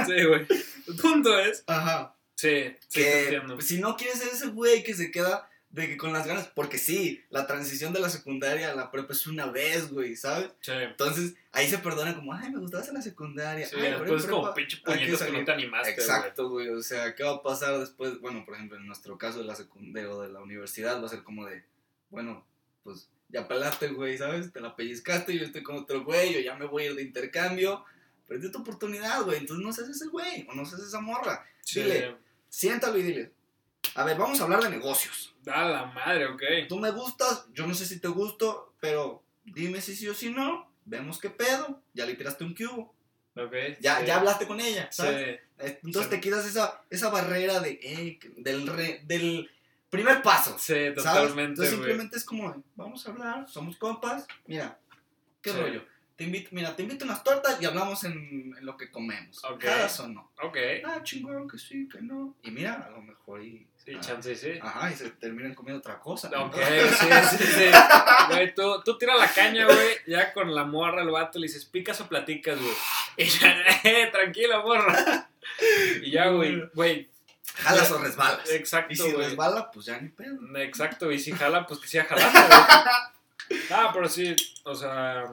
Sí, 0.05 0.25
güey. 0.25 0.45
El 0.87 0.95
punto 0.95 1.39
es... 1.39 1.63
Ajá. 1.65 2.13
Sí, 2.35 2.75
sí, 2.87 2.99
que 2.99 3.41
si 3.61 3.79
no 3.79 3.97
quieres 3.97 4.19
ser 4.19 4.27
ese 4.27 4.47
güey 4.47 4.83
que 4.83 4.93
se 4.93 5.09
queda 5.09 5.49
de 5.69 5.87
que 5.87 5.97
con 5.97 6.13
las 6.13 6.25
ganas, 6.25 6.47
porque 6.47 6.77
sí, 6.77 7.23
la 7.29 7.45
transición 7.45 7.93
de 7.93 7.99
la 7.99 8.09
secundaria 8.09 8.71
a 8.71 8.75
la 8.75 8.91
prepa 8.91 9.13
es 9.13 9.27
una 9.27 9.47
vez, 9.47 9.91
güey, 9.91 10.15
¿sabes? 10.15 10.51
Sí. 10.61 10.71
Entonces 10.71 11.35
ahí 11.51 11.67
se 11.67 11.79
perdona 11.79 12.15
como, 12.15 12.33
ay, 12.33 12.51
me 12.51 12.59
gustabas 12.59 12.87
en 12.89 12.93
la 12.93 13.01
secundaria. 13.01 13.67
Sí, 13.67 13.75
ay, 13.77 13.91
después 13.91 14.23
es 14.23 14.29
como 14.29 14.53
pinche 14.53 14.77
puñetas 14.77 15.09
que 15.09 15.17
salir". 15.17 15.39
no 15.39 15.45
te 15.45 15.51
animaste, 15.51 15.93
güey. 15.93 16.05
Exacto, 16.05 16.49
güey. 16.49 16.69
O 16.69 16.81
sea, 16.81 17.15
¿qué 17.15 17.23
va 17.23 17.31
a 17.31 17.43
pasar 17.43 17.79
después? 17.79 18.19
Bueno, 18.21 18.45
por 18.45 18.55
ejemplo, 18.55 18.77
en 18.77 18.85
nuestro 18.85 19.17
caso 19.17 19.39
de 19.39 19.45
la 19.45 19.55
secundaria 19.55 20.09
o 20.09 20.21
de 20.21 20.29
la 20.29 20.39
universidad, 20.39 21.01
va 21.01 21.07
a 21.07 21.09
ser 21.09 21.23
como 21.23 21.45
de, 21.45 21.63
bueno, 22.09 22.45
pues 22.83 23.09
ya 23.29 23.47
pelaste, 23.47 23.87
güey, 23.89 24.17
¿sabes? 24.17 24.51
Te 24.53 24.59
la 24.61 24.75
pellizcaste, 24.75 25.37
yo 25.37 25.43
estoy 25.45 25.63
con 25.63 25.77
otro 25.77 26.03
güey, 26.03 26.33
yo 26.33 26.39
ya 26.39 26.55
me 26.55 26.65
voy 26.65 26.83
a 26.83 26.85
ir 26.87 26.95
de 26.95 27.03
intercambio. 27.03 27.83
De 28.27 28.49
tu 28.49 28.59
oportunidad, 28.59 29.23
güey. 29.23 29.37
Entonces 29.37 29.65
no 29.65 29.71
seas 29.71 29.87
ese 29.89 30.07
güey 30.07 30.45
o 30.49 30.53
no 30.53 30.65
seas 30.65 30.81
esa 30.81 30.99
morra. 30.99 31.45
Sí. 31.61 31.81
Dile, 31.81 32.17
siéntalo 32.49 32.97
y 32.97 33.03
dile, 33.03 33.31
a 33.95 34.03
ver, 34.03 34.17
vamos 34.17 34.39
a 34.39 34.43
hablar 34.43 34.61
de 34.63 34.69
negocios. 34.69 35.33
Da 35.43 35.63
la 35.65 35.85
madre, 35.85 36.25
ok. 36.25 36.41
Tú 36.67 36.77
me 36.77 36.91
gustas, 36.91 37.45
yo 37.53 37.65
no 37.65 37.73
sé 37.73 37.85
si 37.85 37.99
te 38.01 38.09
gusto, 38.09 38.73
pero 38.81 39.23
dime 39.45 39.79
si 39.79 39.95
sí 39.95 40.07
o 40.09 40.13
si 40.13 40.29
no. 40.29 40.69
Vemos 40.83 41.19
qué 41.19 41.29
pedo. 41.29 41.81
Ya 41.93 42.05
le 42.05 42.15
tiraste 42.15 42.43
un 42.43 42.53
cubo. 42.53 42.93
Ok. 43.35 43.53
Ya, 43.79 43.99
sí. 43.99 44.05
ya 44.07 44.17
hablaste 44.17 44.45
con 44.47 44.59
ella, 44.59 44.89
Sí. 44.91 45.03
¿sabes? 45.03 45.39
Entonces 45.59 46.03
Sí. 46.03 46.09
te 46.09 46.19
quitas 46.19 46.45
esa, 46.45 46.81
esa 46.89 47.09
barrera 47.09 47.59
de, 47.61 47.79
eh, 47.81 48.19
del, 48.37 48.67
re- 48.67 49.01
del 49.05 49.49
primer 49.89 50.21
paso. 50.21 50.55
Sí, 50.59 50.73
¿sabes? 50.73 50.95
totalmente, 50.95 51.43
Entonces 51.43 51.73
simplemente 51.73 52.17
es 52.17 52.23
como, 52.25 52.63
vamos 52.75 53.05
a 53.07 53.11
hablar, 53.11 53.49
somos 53.49 53.77
compas. 53.77 54.25
Mira, 54.45 54.77
qué 55.41 55.51
Sí. 55.51 55.57
rollo. 55.57 55.83
te 56.17 56.23
invito, 56.23 56.49
mira, 56.51 56.75
te 56.75 56.81
invito 56.81 57.05
unas 57.05 57.23
tortas 57.23 57.61
y 57.61 57.65
hablamos 57.65 58.03
en, 58.03 58.55
en 58.57 58.65
lo 58.65 58.75
que 58.75 58.89
comemos. 58.89 59.43
Ok. 59.45 59.63
¿Jalas 59.63 59.99
o 59.99 60.07
no? 60.07 60.31
Ok. 60.41 60.57
Ah, 60.83 61.03
chingón, 61.03 61.47
que 61.47 61.59
sí, 61.59 61.87
que 61.87 62.01
no. 62.01 62.35
Y 62.41 62.49
mira, 62.49 62.73
a 62.73 62.89
lo 62.89 63.03
mejor 63.03 63.43
y... 63.43 63.67
Sí, 63.85 63.93
ah, 63.95 63.99
chance, 64.01 64.35
sí. 64.35 64.53
Ajá, 64.59 64.91
y 64.91 64.95
se 64.95 65.11
terminan 65.11 65.53
comiendo 65.53 65.77
otra 65.79 65.99
cosa. 65.99 66.27
Ok, 66.43 66.55
sí, 66.99 67.37
sí, 67.37 67.43
sí. 67.43 67.65
Güey, 68.29 68.55
tú, 68.55 68.81
tú 68.83 68.97
tiras 68.97 69.19
la 69.19 69.27
caña, 69.31 69.65
güey, 69.65 69.95
ya 70.07 70.33
con 70.33 70.55
la 70.55 70.63
morra, 70.63 71.03
el 71.03 71.09
vato, 71.11 71.37
le 71.37 71.45
dices, 71.45 71.65
¿picas 71.65 72.01
o 72.01 72.09
platicas, 72.09 72.59
güey? 72.59 72.73
Y 73.17 73.25
ya, 73.25 73.55
eh, 73.83 74.09
tranquila, 74.11 74.61
morra. 74.61 75.29
Y 76.01 76.09
ya, 76.09 76.29
güey, 76.29 76.67
güey, 76.73 77.09
Jalas 77.59 77.91
o 77.91 77.97
resbalas. 77.99 78.49
exacto, 78.51 78.93
Y 78.93 78.95
si 78.95 79.11
resbala, 79.13 79.71
pues 79.71 79.85
ya 79.85 79.99
ni 79.99 80.09
pedo. 80.09 80.37
Exacto, 80.57 81.11
y 81.11 81.19
si 81.19 81.31
jala, 81.31 81.65
pues 81.65 81.79
que 81.79 81.87
siga 81.87 82.05
jalando. 82.05 82.39
Ah, 83.71 83.91
pero 83.93 84.09
sí, 84.09 84.35
o 84.65 84.75
sea, 84.75 85.23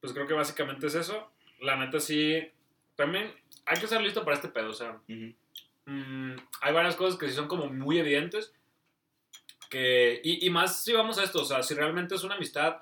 pues 0.00 0.14
creo 0.14 0.26
que 0.26 0.32
básicamente 0.32 0.86
es 0.86 0.94
eso. 0.94 1.30
La 1.60 1.76
neta 1.76 2.00
sí, 2.00 2.50
también 2.94 3.30
hay 3.66 3.78
que 3.78 3.84
estar 3.84 4.00
listo 4.00 4.24
para 4.24 4.36
este 4.36 4.48
pedo, 4.48 4.70
o 4.70 4.74
sea, 4.74 4.98
mm, 5.06 6.36
hay 6.62 6.72
varias 6.72 6.96
cosas 6.96 7.18
que 7.18 7.28
sí 7.28 7.34
son 7.34 7.46
como 7.46 7.66
muy 7.66 7.98
evidentes. 7.98 8.52
Que, 9.68 10.18
y, 10.24 10.46
y 10.46 10.48
más 10.48 10.82
si 10.82 10.94
vamos 10.94 11.18
a 11.18 11.24
esto, 11.24 11.42
o 11.42 11.44
sea, 11.44 11.62
si 11.62 11.74
realmente 11.74 12.14
es 12.14 12.24
una 12.24 12.36
amistad, 12.36 12.78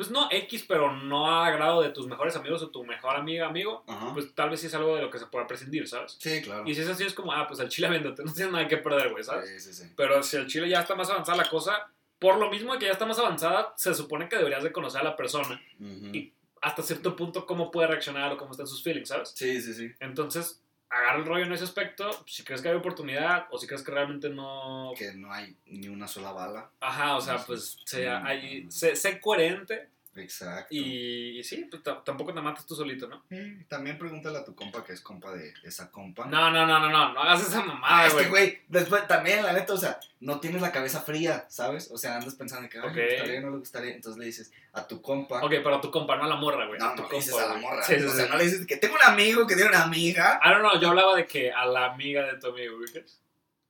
pues 0.00 0.10
no 0.10 0.28
X, 0.30 0.64
pero 0.66 0.96
no 0.96 1.30
a 1.30 1.50
grado 1.50 1.82
de 1.82 1.90
tus 1.90 2.06
mejores 2.06 2.34
amigos 2.34 2.62
o 2.62 2.70
tu 2.70 2.82
mejor 2.84 3.16
amiga, 3.16 3.46
amigo, 3.46 3.84
Ajá. 3.86 4.14
pues 4.14 4.34
tal 4.34 4.48
vez 4.48 4.60
sí 4.60 4.66
es 4.68 4.74
algo 4.74 4.96
de 4.96 5.02
lo 5.02 5.10
que 5.10 5.18
se 5.18 5.26
pueda 5.26 5.46
prescindir, 5.46 5.86
¿sabes? 5.86 6.16
sí, 6.18 6.40
claro. 6.40 6.62
Y 6.66 6.74
si 6.74 6.80
es 6.80 6.88
así, 6.88 7.04
es 7.04 7.12
como, 7.12 7.32
ah, 7.32 7.46
pues 7.46 7.60
al 7.60 7.68
chile 7.68 7.88
véndote, 7.90 8.24
no 8.24 8.32
tienes 8.32 8.50
nada 8.50 8.66
que 8.66 8.78
perder, 8.78 9.10
güey, 9.10 9.22
¿sabes? 9.22 9.50
Sí, 9.50 9.60
sí, 9.60 9.82
sí. 9.84 9.92
Pero 9.94 10.22
si 10.22 10.38
al 10.38 10.46
chile 10.46 10.70
ya 10.70 10.80
está 10.80 10.94
más 10.94 11.10
avanzada 11.10 11.36
la 11.36 11.48
cosa, 11.50 11.90
por 12.18 12.38
lo 12.38 12.50
mismo 12.50 12.72
de 12.72 12.78
que 12.78 12.86
ya 12.86 12.92
está 12.92 13.04
más 13.04 13.18
avanzada, 13.18 13.74
se 13.76 13.94
supone 13.94 14.26
que 14.28 14.36
deberías 14.36 14.62
de 14.62 14.72
conocer 14.72 15.02
a 15.02 15.04
la 15.04 15.16
persona. 15.16 15.60
Y- 15.78 16.32
hasta 16.62 16.82
cierto 16.82 17.16
punto 17.16 17.46
cómo 17.46 17.70
puede 17.70 17.88
reaccionar 17.88 18.32
o 18.32 18.36
cómo 18.36 18.50
están 18.50 18.66
sus 18.66 18.82
feelings, 18.82 19.08
¿sabes? 19.08 19.30
Sí, 19.34 19.60
sí, 19.62 19.72
sí. 19.74 19.92
Entonces, 20.00 20.62
agarra 20.90 21.18
el 21.18 21.24
rollo 21.24 21.44
en 21.44 21.52
ese 21.52 21.64
aspecto, 21.64 22.10
si 22.26 22.42
crees 22.42 22.60
que 22.60 22.68
hay 22.68 22.74
oportunidad 22.74 23.46
o 23.50 23.58
si 23.58 23.66
crees 23.66 23.82
que 23.82 23.92
realmente 23.92 24.28
no... 24.28 24.92
Que 24.96 25.12
no 25.14 25.32
hay 25.32 25.56
ni 25.66 25.88
una 25.88 26.08
sola 26.08 26.32
bala. 26.32 26.70
Ajá, 26.80 27.16
o 27.16 27.20
sea, 27.20 27.38
pues 27.38 27.78
sea, 27.84 28.24
hay, 28.24 28.70
sé, 28.70 28.96
sé 28.96 29.20
coherente 29.20 29.88
Exacto. 30.16 30.74
y, 30.74 31.38
y 31.38 31.44
sí, 31.44 31.66
pues, 31.70 31.82
tampoco 32.04 32.34
te 32.34 32.40
mates 32.40 32.66
tú 32.66 32.74
solito, 32.74 33.06
¿no? 33.06 33.22
Sí, 33.30 33.64
También 33.68 33.96
pregúntale 33.96 34.38
a 34.38 34.44
tu 34.44 34.54
compa 34.56 34.82
que 34.84 34.92
es 34.92 35.00
compa 35.00 35.32
de 35.32 35.54
esa 35.62 35.88
compa. 35.90 36.26
No, 36.26 36.50
no, 36.50 36.66
no, 36.66 36.80
no, 36.80 36.90
no, 36.90 37.12
no 37.12 37.20
hagas 37.22 37.42
esa 37.46 37.60
Ah, 37.60 37.64
mamada, 37.64 38.06
es 38.08 38.14
que, 38.14 38.18
güey. 38.28 38.28
güey, 38.30 38.60
después 38.68 39.06
también, 39.06 39.44
la 39.44 39.52
neta, 39.52 39.72
o 39.72 39.76
sea, 39.76 40.00
no 40.18 40.40
tienes 40.40 40.62
la 40.62 40.72
cabeza 40.72 41.00
fría, 41.00 41.46
¿sabes? 41.48 41.90
O 41.92 41.96
sea, 41.96 42.16
andas 42.16 42.34
pensando 42.34 42.68
que, 42.68 42.78
ay, 42.78 42.88
Ok. 42.88 42.94
le 42.96 43.06
gustaría 43.08 43.38
o 43.38 43.42
no 43.42 43.50
le 43.50 43.58
gustaría. 43.58 43.94
Entonces 43.94 44.18
le 44.18 44.26
dices 44.26 44.52
a 44.72 44.86
tu 44.86 45.00
compa. 45.00 45.38
Ok, 45.44 45.50
pero 45.50 45.76
a 45.76 45.80
tu 45.80 45.90
compa, 45.92 46.16
no 46.16 46.24
a 46.24 46.28
la 46.28 46.36
morra, 46.36 46.66
güey. 46.66 46.78
No, 46.80 46.86
a 46.86 46.94
tu 46.96 47.02
no 47.02 47.08
le 47.08 47.16
dices 47.16 47.32
compa, 47.32 47.44
a 47.44 47.48
la 47.48 47.52
güey. 47.60 47.64
morra. 47.64 47.82
Sí, 47.84 47.94
sí, 47.98 48.04
o 48.04 48.10
sea, 48.10 48.26
no 48.26 48.36
le 48.36 48.44
dices 48.44 48.66
que 48.66 48.76
tengo 48.78 48.96
un 48.96 49.02
amigo 49.02 49.46
que 49.46 49.54
tiene 49.54 49.70
una 49.70 49.84
amiga. 49.84 50.40
Ah, 50.42 50.52
no, 50.54 50.58
no, 50.60 50.80
yo 50.80 50.88
hablaba 50.88 51.14
de 51.16 51.26
que 51.26 51.52
a 51.52 51.64
la 51.66 51.86
amiga 51.92 52.26
de 52.26 52.38
tu 52.40 52.48
amigo, 52.48 52.78
güey. 52.78 52.92
¿qué? 52.92 53.04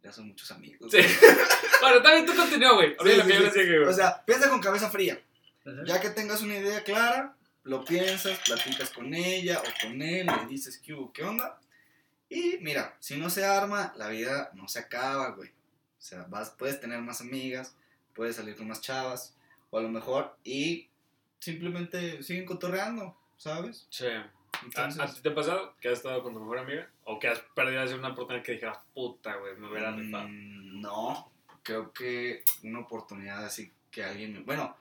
Ya 0.03 0.11
son 0.11 0.29
muchos 0.29 0.51
amigos. 0.51 0.91
Sí. 0.91 0.99
bueno, 1.83 2.01
también 2.01 2.25
tú 2.25 2.35
continúa, 2.35 2.73
güey. 2.73 2.97
Sí, 3.05 3.21
sí, 3.53 3.67
güey. 3.67 3.79
O 3.85 3.93
sea, 3.93 4.25
piensa 4.25 4.49
con 4.49 4.59
cabeza 4.61 4.89
fría. 4.89 5.21
Ajá. 5.73 5.83
Ya 5.87 6.01
que 6.01 6.11
tengas 6.11 6.43
una 6.43 6.57
idea 6.59 6.83
clara, 6.83 7.37
lo 7.65 7.85
piensas, 7.85 8.39
platicas 8.47 8.91
con 8.91 9.13
ella 9.15 9.61
o 9.61 9.87
con 9.87 10.01
él, 10.03 10.27
le 10.27 10.47
dices 10.47 10.79
qué 10.79 10.95
hubo, 10.95 11.13
qué 11.13 11.23
onda. 11.25 11.59
Y 12.29 12.59
mira, 12.61 12.97
si 13.01 13.17
no 13.17 13.29
se 13.31 13.45
arma, 13.45 13.93
la 13.97 14.09
vida 14.09 14.51
no 14.55 14.69
se 14.69 14.79
acaba, 14.79 15.31
güey. 15.31 15.51
O 15.51 16.03
sea, 16.03 16.25
vas, 16.29 16.51
puedes 16.51 16.81
tener 16.81 17.01
más 17.01 17.21
amigas, 17.21 17.75
puedes 18.15 18.37
salir 18.37 18.57
con 18.57 18.69
más 18.69 18.81
chavas, 18.81 19.35
o 19.71 19.79
a 19.79 19.83
lo 19.83 19.89
mejor, 19.89 20.37
y 20.45 20.89
simplemente 21.39 22.23
siguen 22.23 22.45
cotorreando, 22.47 23.17
¿sabes? 23.37 23.87
Sí. 23.91 24.07
¿A, 24.07 24.31
Entonces, 24.65 25.01
a 25.01 25.13
ti 25.15 25.21
te 25.23 25.29
ha 25.31 25.35
pasado 25.35 25.75
que 25.81 25.89
has 25.89 25.95
estado 25.95 26.23
con 26.23 26.35
tu 26.35 26.41
mejor 26.41 26.59
amiga? 26.59 26.89
¿O 27.05 27.19
que 27.19 27.29
has 27.29 27.39
perdido 27.55 27.83
así 27.83 27.95
una 27.95 28.09
oportunidad 28.09 28.45
que 28.45 28.53
dijeras, 28.53 28.79
puta, 28.95 29.35
güey, 29.37 29.57
me 29.57 29.69
hubiera 29.71 29.91
rifado? 29.93 30.29
mm, 30.29 30.81
no, 30.81 31.33
creo 31.63 31.93
que 31.93 32.43
una 32.63 32.81
oportunidad 32.81 33.45
así 33.45 33.73
que 33.91 34.05
alguien... 34.05 34.33
me- 34.35 34.41
Bueno, 34.41 34.77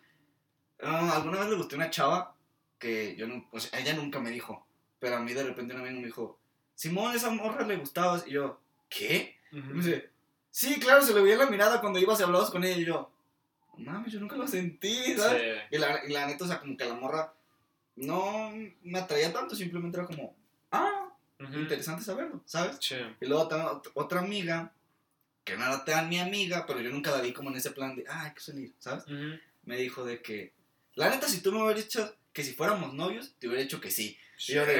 ah, 0.82 1.16
alguna 1.16 1.40
vez 1.40 1.50
le 1.50 1.56
gusté 1.56 1.76
una 1.76 1.90
chava 1.90 2.36
que 2.78 3.16
yo 3.16 3.28
no... 3.28 3.48
O 3.52 3.60
sea, 3.60 3.80
ella 3.80 3.94
nunca 3.94 4.20
me 4.20 4.30
dijo, 4.32 4.66
pero 5.00 5.18
a 5.18 5.20
mí 5.20 5.34
de 5.34 5.44
repente 5.44 5.74
un 5.74 5.82
amigo 5.82 6.00
me 6.00 6.06
dijo, 6.06 6.40
Simón, 6.76 7.16
esa 7.16 7.30
morra 7.30 7.66
le 7.66 7.78
gustabas. 7.78 8.26
Y 8.28 8.32
yo, 8.32 8.60
¿qué? 8.90 9.38
Y 9.52 9.58
me 9.58 9.84
dice, 9.84 10.10
sí, 10.52 10.80
claro, 10.80 11.02
se 11.02 11.14
le 11.14 11.22
veía 11.22 11.38
la 11.38 11.50
mirada 11.50 11.82
cuando 11.82 12.00
ibas 12.00 12.20
y 12.20 12.24
hablabas 12.24 12.50
con 12.50 12.64
ella. 12.64 12.78
Y 12.78 12.86
yo, 12.86 13.12
mames, 13.78 14.14
yo 14.14 14.20
nunca 14.20 14.36
lo 14.36 14.48
sentí, 14.48 15.16
¿sabes? 15.18 15.42
Sí. 15.42 15.76
Y, 15.76 15.78
la, 15.78 16.06
y 16.06 16.12
la 16.12 16.28
neta, 16.28 16.46
o 16.46 16.48
sea, 16.48 16.60
como 16.60 16.78
que 16.78 16.86
la 16.86 16.96
morra 16.96 17.34
no 17.96 18.52
me 18.84 19.00
atraía 19.00 19.34
tanto, 19.34 19.56
simplemente 19.56 19.98
era 19.98 20.08
como, 20.08 20.36
ah, 20.72 21.10
interesante 21.40 22.04
saberlo, 22.04 22.42
¿sabes? 22.46 22.78
Sí. 22.80 22.96
Y 23.20 23.26
luego 23.26 23.50
otra 23.94 24.20
amiga, 24.20 24.72
que 25.44 25.58
no 25.58 25.66
era 25.66 25.84
tan 25.84 26.10
mi 26.10 26.20
amiga, 26.20 26.66
pero 26.66 26.80
yo 26.80 26.92
nunca 26.92 27.12
la 27.12 27.22
vi 27.22 27.34
como 27.34 27.50
en 27.50 27.58
ese 27.58 27.72
plan 27.72 27.96
de, 27.96 28.06
ah, 28.08 28.26
hay 28.26 28.34
que 28.34 28.40
salir, 28.40 28.74
¿sabes? 28.80 29.06
Me 29.64 29.78
dijo 29.78 30.06
de 30.06 30.22
que, 30.22 30.54
la 30.96 31.10
neta, 31.10 31.28
si 31.28 31.42
tú 31.42 31.52
me 31.52 31.64
hubieras 31.64 31.84
dicho 31.84 32.16
que 32.34 32.44
si 32.44 32.54
fuéramos 32.54 32.94
novios, 32.94 33.34
te 33.40 33.48
hubiera 33.48 33.64
dicho 33.64 33.80
que 33.82 33.92
sí. 33.92 34.18
Y 34.48 34.54
yo 34.54 34.66
Shit. 34.66 34.76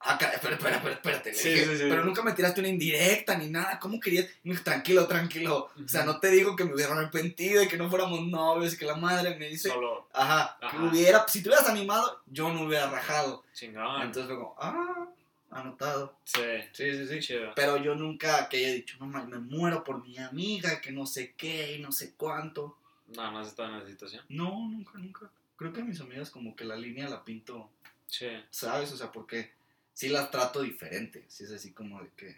ah, 0.00 0.18
espera, 0.34 0.54
espera, 0.56 0.76
espera, 0.76 0.94
espérate. 0.94 1.34
Sí, 1.34 1.50
dije, 1.50 1.76
sí. 1.76 1.84
Pero 1.88 2.04
nunca 2.04 2.22
me 2.22 2.32
tiraste 2.32 2.60
una 2.60 2.68
indirecta 2.68 3.36
ni 3.36 3.48
nada, 3.48 3.78
¿cómo 3.78 3.98
querías? 4.00 4.26
Y 4.44 4.48
me 4.48 4.52
dijo, 4.54 4.64
tranquilo, 4.64 5.06
tranquilo. 5.06 5.70
O 5.84 5.88
sea, 5.88 6.04
no 6.04 6.18
te 6.20 6.30
digo 6.30 6.54
que 6.56 6.64
me 6.64 6.74
hubiera 6.74 6.94
arrepentido 6.94 7.62
y 7.62 7.68
que 7.68 7.76
no 7.76 7.88
fuéramos 7.90 8.20
novios 8.26 8.74
y 8.74 8.78
que 8.78 8.84
la 8.86 8.96
madre 8.96 9.36
me 9.36 9.48
dice, 9.48 9.68
Solo 9.68 10.08
ajá, 10.12 10.56
que 10.60 10.66
Ajá. 10.66 10.82
hubiera, 10.84 11.28
si 11.28 11.42
te 11.42 11.48
hubieras 11.48 11.68
animado, 11.68 12.22
yo 12.26 12.52
no 12.52 12.62
hubiera 12.62 12.90
rajado. 12.90 13.44
chingón. 13.52 14.02
Entonces 14.02 14.26
fue 14.26 14.36
como, 14.36 14.54
ah, 14.58 15.06
anotado. 15.50 16.16
sí. 16.24 16.40
Sí, 16.72 16.92
sí, 16.92 17.06
sí. 17.08 17.20
Chido. 17.20 17.52
Pero 17.54 17.76
yo 17.78 17.94
nunca 17.94 18.48
que 18.48 18.58
haya 18.58 18.72
dicho, 18.74 18.96
no, 19.00 19.06
me 19.06 19.38
muero 19.38 19.82
por 19.84 20.02
mi 20.02 20.18
amiga, 20.18 20.80
que 20.80 20.92
no 20.92 21.06
sé 21.06 21.34
qué 21.36 21.76
y 21.76 21.78
no 21.80 21.92
sé 21.92 22.14
cuánto. 22.16 22.76
No, 23.16 23.30
no 23.32 23.38
has 23.38 23.48
estado 23.48 23.70
en 23.70 23.76
esa 23.78 23.88
situación. 23.88 24.24
No, 24.28 24.50
nunca, 24.68 24.98
nunca. 24.98 25.30
Creo 25.56 25.72
que 25.72 25.80
a 25.80 25.84
mis 25.84 26.00
amigas 26.00 26.30
como 26.30 26.54
que 26.54 26.64
la 26.64 26.76
línea 26.76 27.08
la 27.08 27.24
pinto, 27.24 27.70
Sí. 28.06 28.28
¿sabes? 28.50 28.92
O 28.92 28.96
sea, 28.96 29.10
porque 29.10 29.52
sí 29.92 30.08
las 30.08 30.30
trato 30.30 30.62
diferente. 30.62 31.24
Sí 31.28 31.44
es 31.44 31.50
así 31.52 31.72
como 31.72 32.00
de 32.02 32.10
que... 32.16 32.36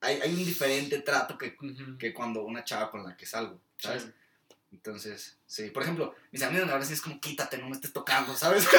Hay, 0.00 0.20
hay 0.20 0.30
un 0.34 0.44
diferente 0.44 0.98
trato 1.00 1.38
que, 1.38 1.56
que 1.98 2.12
cuando 2.12 2.42
una 2.42 2.64
chava 2.64 2.90
con 2.90 3.04
la 3.04 3.16
que 3.16 3.24
salgo, 3.24 3.60
¿sabes? 3.78 4.02
Sí. 4.02 4.10
Entonces, 4.72 5.38
sí. 5.46 5.70
Por 5.70 5.82
ejemplo, 5.84 6.14
mis 6.32 6.42
amigas 6.42 6.68
ahora 6.70 6.84
sí 6.84 6.94
es 6.94 7.00
como, 7.00 7.20
quítate, 7.20 7.56
no 7.58 7.66
me 7.68 7.76
estés 7.76 7.92
tocando, 7.92 8.34
¿sabes? 8.34 8.66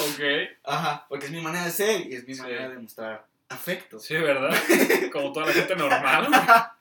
Ok. 0.00 0.20
Ajá, 0.64 1.06
porque 1.08 1.26
es 1.26 1.32
mi 1.32 1.40
manera 1.40 1.64
de 1.64 1.70
ser 1.70 2.06
y 2.06 2.14
es 2.14 2.26
mi 2.26 2.34
Sí. 2.34 2.42
manera 2.42 2.68
de 2.68 2.78
mostrar 2.78 3.26
afecto. 3.48 3.98
Sí, 4.00 4.14
¿verdad? 4.14 4.52
Como 5.12 5.32
toda 5.32 5.46
la 5.46 5.52
gente 5.52 5.76
normal. 5.76 6.28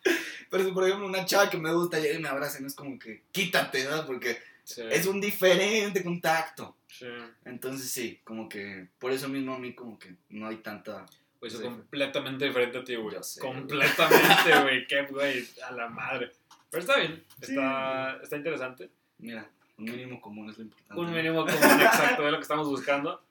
Pero 0.49 0.63
si, 0.63 0.71
por 0.71 0.83
ejemplo, 0.85 1.07
una 1.07 1.25
chava 1.25 1.49
que 1.49 1.57
me 1.57 1.73
gusta 1.73 1.99
llega 1.99 2.15
y 2.17 2.21
me 2.21 2.29
abraza, 2.29 2.59
no 2.59 2.67
es 2.67 2.75
como 2.75 2.97
que 2.99 3.23
quítate, 3.31 3.83
¿verdad? 3.83 4.05
Porque 4.05 4.37
Sí. 4.63 4.81
es 4.89 5.05
un 5.05 5.21
diferente 5.21 6.03
contacto. 6.03 6.75
Sí. 6.87 7.05
Entonces, 7.45 7.91
sí, 7.91 8.19
como 8.23 8.49
que 8.49 8.87
por 8.97 9.11
eso 9.11 9.27
mismo 9.29 9.53
a 9.55 9.59
mí, 9.59 9.73
como 9.75 9.99
que 9.99 10.15
no 10.29 10.47
hay 10.47 10.57
tanta. 10.57 11.05
Pues 11.39 11.53
es 11.53 11.59
Sí. 11.59 11.65
completamente 11.65 12.45
diferente 12.45 12.77
a 12.79 12.83
ti, 12.83 12.95
güey. 12.95 13.15
Completamente, 13.39 14.61
güey. 14.63 14.87
Qué, 14.87 15.03
güey. 15.03 15.47
A 15.67 15.71
la 15.71 15.87
madre. 15.89 16.31
Pero 16.71 16.81
está 16.81 16.97
bien. 16.97 17.23
Está, 17.39 18.19
está 18.23 18.37
interesante. 18.37 18.89
Mira, 19.19 19.47
un 19.77 19.85
mínimo 19.85 20.19
común 20.19 20.49
es 20.49 20.57
lo 20.57 20.63
importante. 20.63 20.99
Un 21.01 21.11
mínimo 21.13 21.45
común 21.45 21.57
exacto 21.81 22.23
de 22.23 22.31
lo 22.31 22.37
que 22.37 22.41
estamos 22.43 22.67
buscando. 22.67 23.23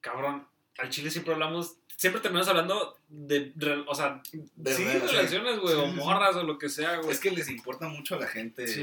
Cabrón. 0.00 0.46
Al 0.78 0.90
chile 0.90 1.10
siempre 1.10 1.32
hablamos. 1.32 1.76
Siempre 1.96 2.20
terminamos 2.20 2.48
hablando 2.48 2.98
de. 3.08 3.52
o 3.86 3.94
sea, 3.94 4.20
De 4.56 4.74
sí, 4.74 4.84
relaciones. 4.84 5.12
relaciones, 5.12 5.58
güey. 5.60 5.74
Sí, 5.74 5.80
o 5.80 5.86
sí, 5.86 5.92
morras 5.92 6.36
o 6.36 6.42
lo 6.42 6.58
que 6.58 6.68
sea, 6.68 6.96
güey. 6.98 7.10
Es 7.10 7.20
que 7.20 7.30
les 7.30 7.48
importa 7.48 7.88
mucho 7.88 8.16
a 8.16 8.18
la 8.20 8.26
gente 8.26 8.66
Sí, 8.68 8.80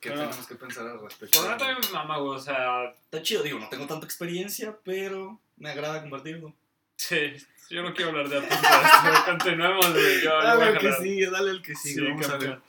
que 0.00 0.08
pero- 0.10 0.20
tenemos 0.20 0.46
que 0.46 0.54
pensar 0.54 0.86
al 0.86 1.00
respecto. 1.00 1.40
Por 1.42 1.56
también 1.58 1.78
me 1.82 1.90
mama, 1.92 2.16
güey. 2.18 2.38
O 2.38 2.40
sea, 2.40 2.84
Está 3.04 3.20
chido, 3.22 3.42
digo, 3.42 3.58
no 3.58 3.68
tengo 3.68 3.86
tanta 3.86 4.06
experiencia, 4.06 4.74
pero 4.82 5.38
me 5.58 5.68
agrada 5.70 6.00
compartirlo. 6.00 6.54
sí. 6.96 7.34
Yo 7.70 7.82
no 7.82 7.94
quiero 7.94 8.10
hablar 8.10 8.28
de 8.28 8.40
pero 8.42 9.24
Continuemos, 9.24 9.90
güey. 9.92 10.20
Yo, 10.22 10.24
yo 10.24 10.36
voy 10.36 10.44
a 10.46 10.54
Dale 10.54 10.70
el 10.70 10.78
que 10.78 10.92
sigue, 11.02 11.30
dale 11.30 11.50
el 11.50 11.62
que 11.62 11.74
Sí, 11.74 11.88
sigue. 11.94 12.08
Vamos 12.10 12.26
a 12.26 12.30
campeón. 12.32 12.50
ver 12.50 12.60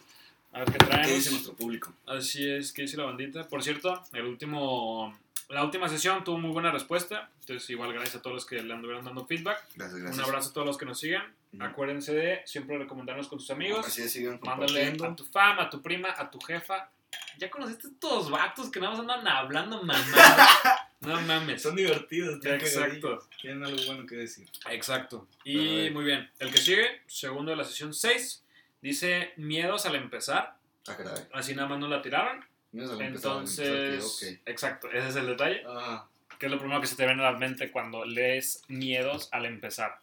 A 0.54 0.60
ver 0.60 0.66
qué 0.68 0.78
qué 0.78 0.86
traemos. 0.86 1.16
dice 1.16 1.32
nuestro 1.32 1.54
público. 1.54 1.94
Así 2.08 2.50
es, 2.50 2.72
que 2.72 2.84
dice 2.84 2.96
la 2.98 3.04
bandita. 3.04 3.46
Por 3.48 3.62
cierto, 3.62 4.02
el 4.14 4.26
último, 4.26 5.18
la 5.50 5.64
última 5.64 5.88
sesión 5.90 6.24
tuvo 6.24 6.38
muy 6.38 6.52
buena 6.52 6.72
respuesta. 6.72 7.30
Entonces, 7.42 7.70
igual 7.70 7.94
gracias 7.94 8.16
a 8.16 8.22
todos 8.22 8.36
los 8.36 8.46
que 8.46 8.62
le 8.62 8.74
anduvieron 8.74 9.06
dando 9.06 9.26
feedback. 9.26 9.64
Gracias, 9.76 9.98
Un 10.00 10.06
gracias. 10.06 10.28
abrazo 10.28 10.50
a 10.50 10.54
todos 10.54 10.68
los 10.68 10.78
que 10.78 10.86
nos 10.86 11.00
sigan. 11.00 11.34
Ujú. 11.54 11.64
Acuérdense 11.64 12.14
de 12.14 12.42
siempre 12.46 12.78
recomendarnos 12.78 13.28
con 13.28 13.40
sus 13.40 13.52
amigos. 13.52 13.86
Así 13.86 14.02
es, 14.02 14.12
sigan 14.12 14.40
Mándale 14.44 14.88
a 14.88 15.16
tu 15.16 15.26
fama, 15.26 15.64
a 15.64 15.70
tu 15.70 15.82
prima, 15.82 16.14
a 16.18 16.30
tu 16.30 16.40
jefa. 16.40 16.90
Ya 17.38 17.50
conociste 17.50 17.88
a 17.88 17.92
estos 17.92 18.30
vatos 18.30 18.70
que 18.72 18.80
nada 18.80 18.92
más 18.92 19.02
andan 19.02 19.28
hablando 19.28 19.84
mamada. 19.84 20.90
no 21.02 21.22
mames. 21.22 21.62
Son 21.62 21.76
divertidos, 21.76 22.44
Exacto. 22.44 23.28
Tienen 23.42 23.64
algo 23.64 23.78
bueno 23.86 24.06
que 24.06 24.16
decir. 24.16 24.50
Exacto. 24.70 25.28
Y 25.44 25.90
muy 25.92 26.04
bien. 26.04 26.30
El 26.40 26.52
que 26.52 26.58
sigue, 26.58 27.02
segundo 27.08 27.52
de 27.52 27.58
la 27.58 27.64
sesión 27.64 27.94
6, 27.94 28.44
dice 28.82 29.34
miedos 29.38 29.86
al 29.86 29.96
empezar. 29.96 30.56
Ah. 30.88 30.98
Así 31.34 31.56
nada 31.56 31.68
más 31.68 31.80
no 31.80 31.88
la 31.88 32.02
tiraron. 32.02 32.46
Entonces, 32.84 33.68
empezar, 33.68 34.30
que, 34.30 34.36
ok. 34.36 34.42
exacto, 34.48 34.92
ese 34.92 35.10
es 35.10 35.16
el 35.16 35.28
detalle. 35.28 35.64
Ah, 35.68 36.08
¿Qué 36.40 36.48
es 36.48 36.52
lo 36.52 36.60
primero 36.60 36.82
que 36.82 36.88
se 36.88 36.96
te 36.96 37.06
viene 37.06 37.26
a 37.26 37.32
la 37.32 37.38
mente 37.38 37.72
cuando 37.72 38.04
lees 38.06 38.62
miedos 38.68 39.30
al 39.32 39.46
empezar? 39.46 40.00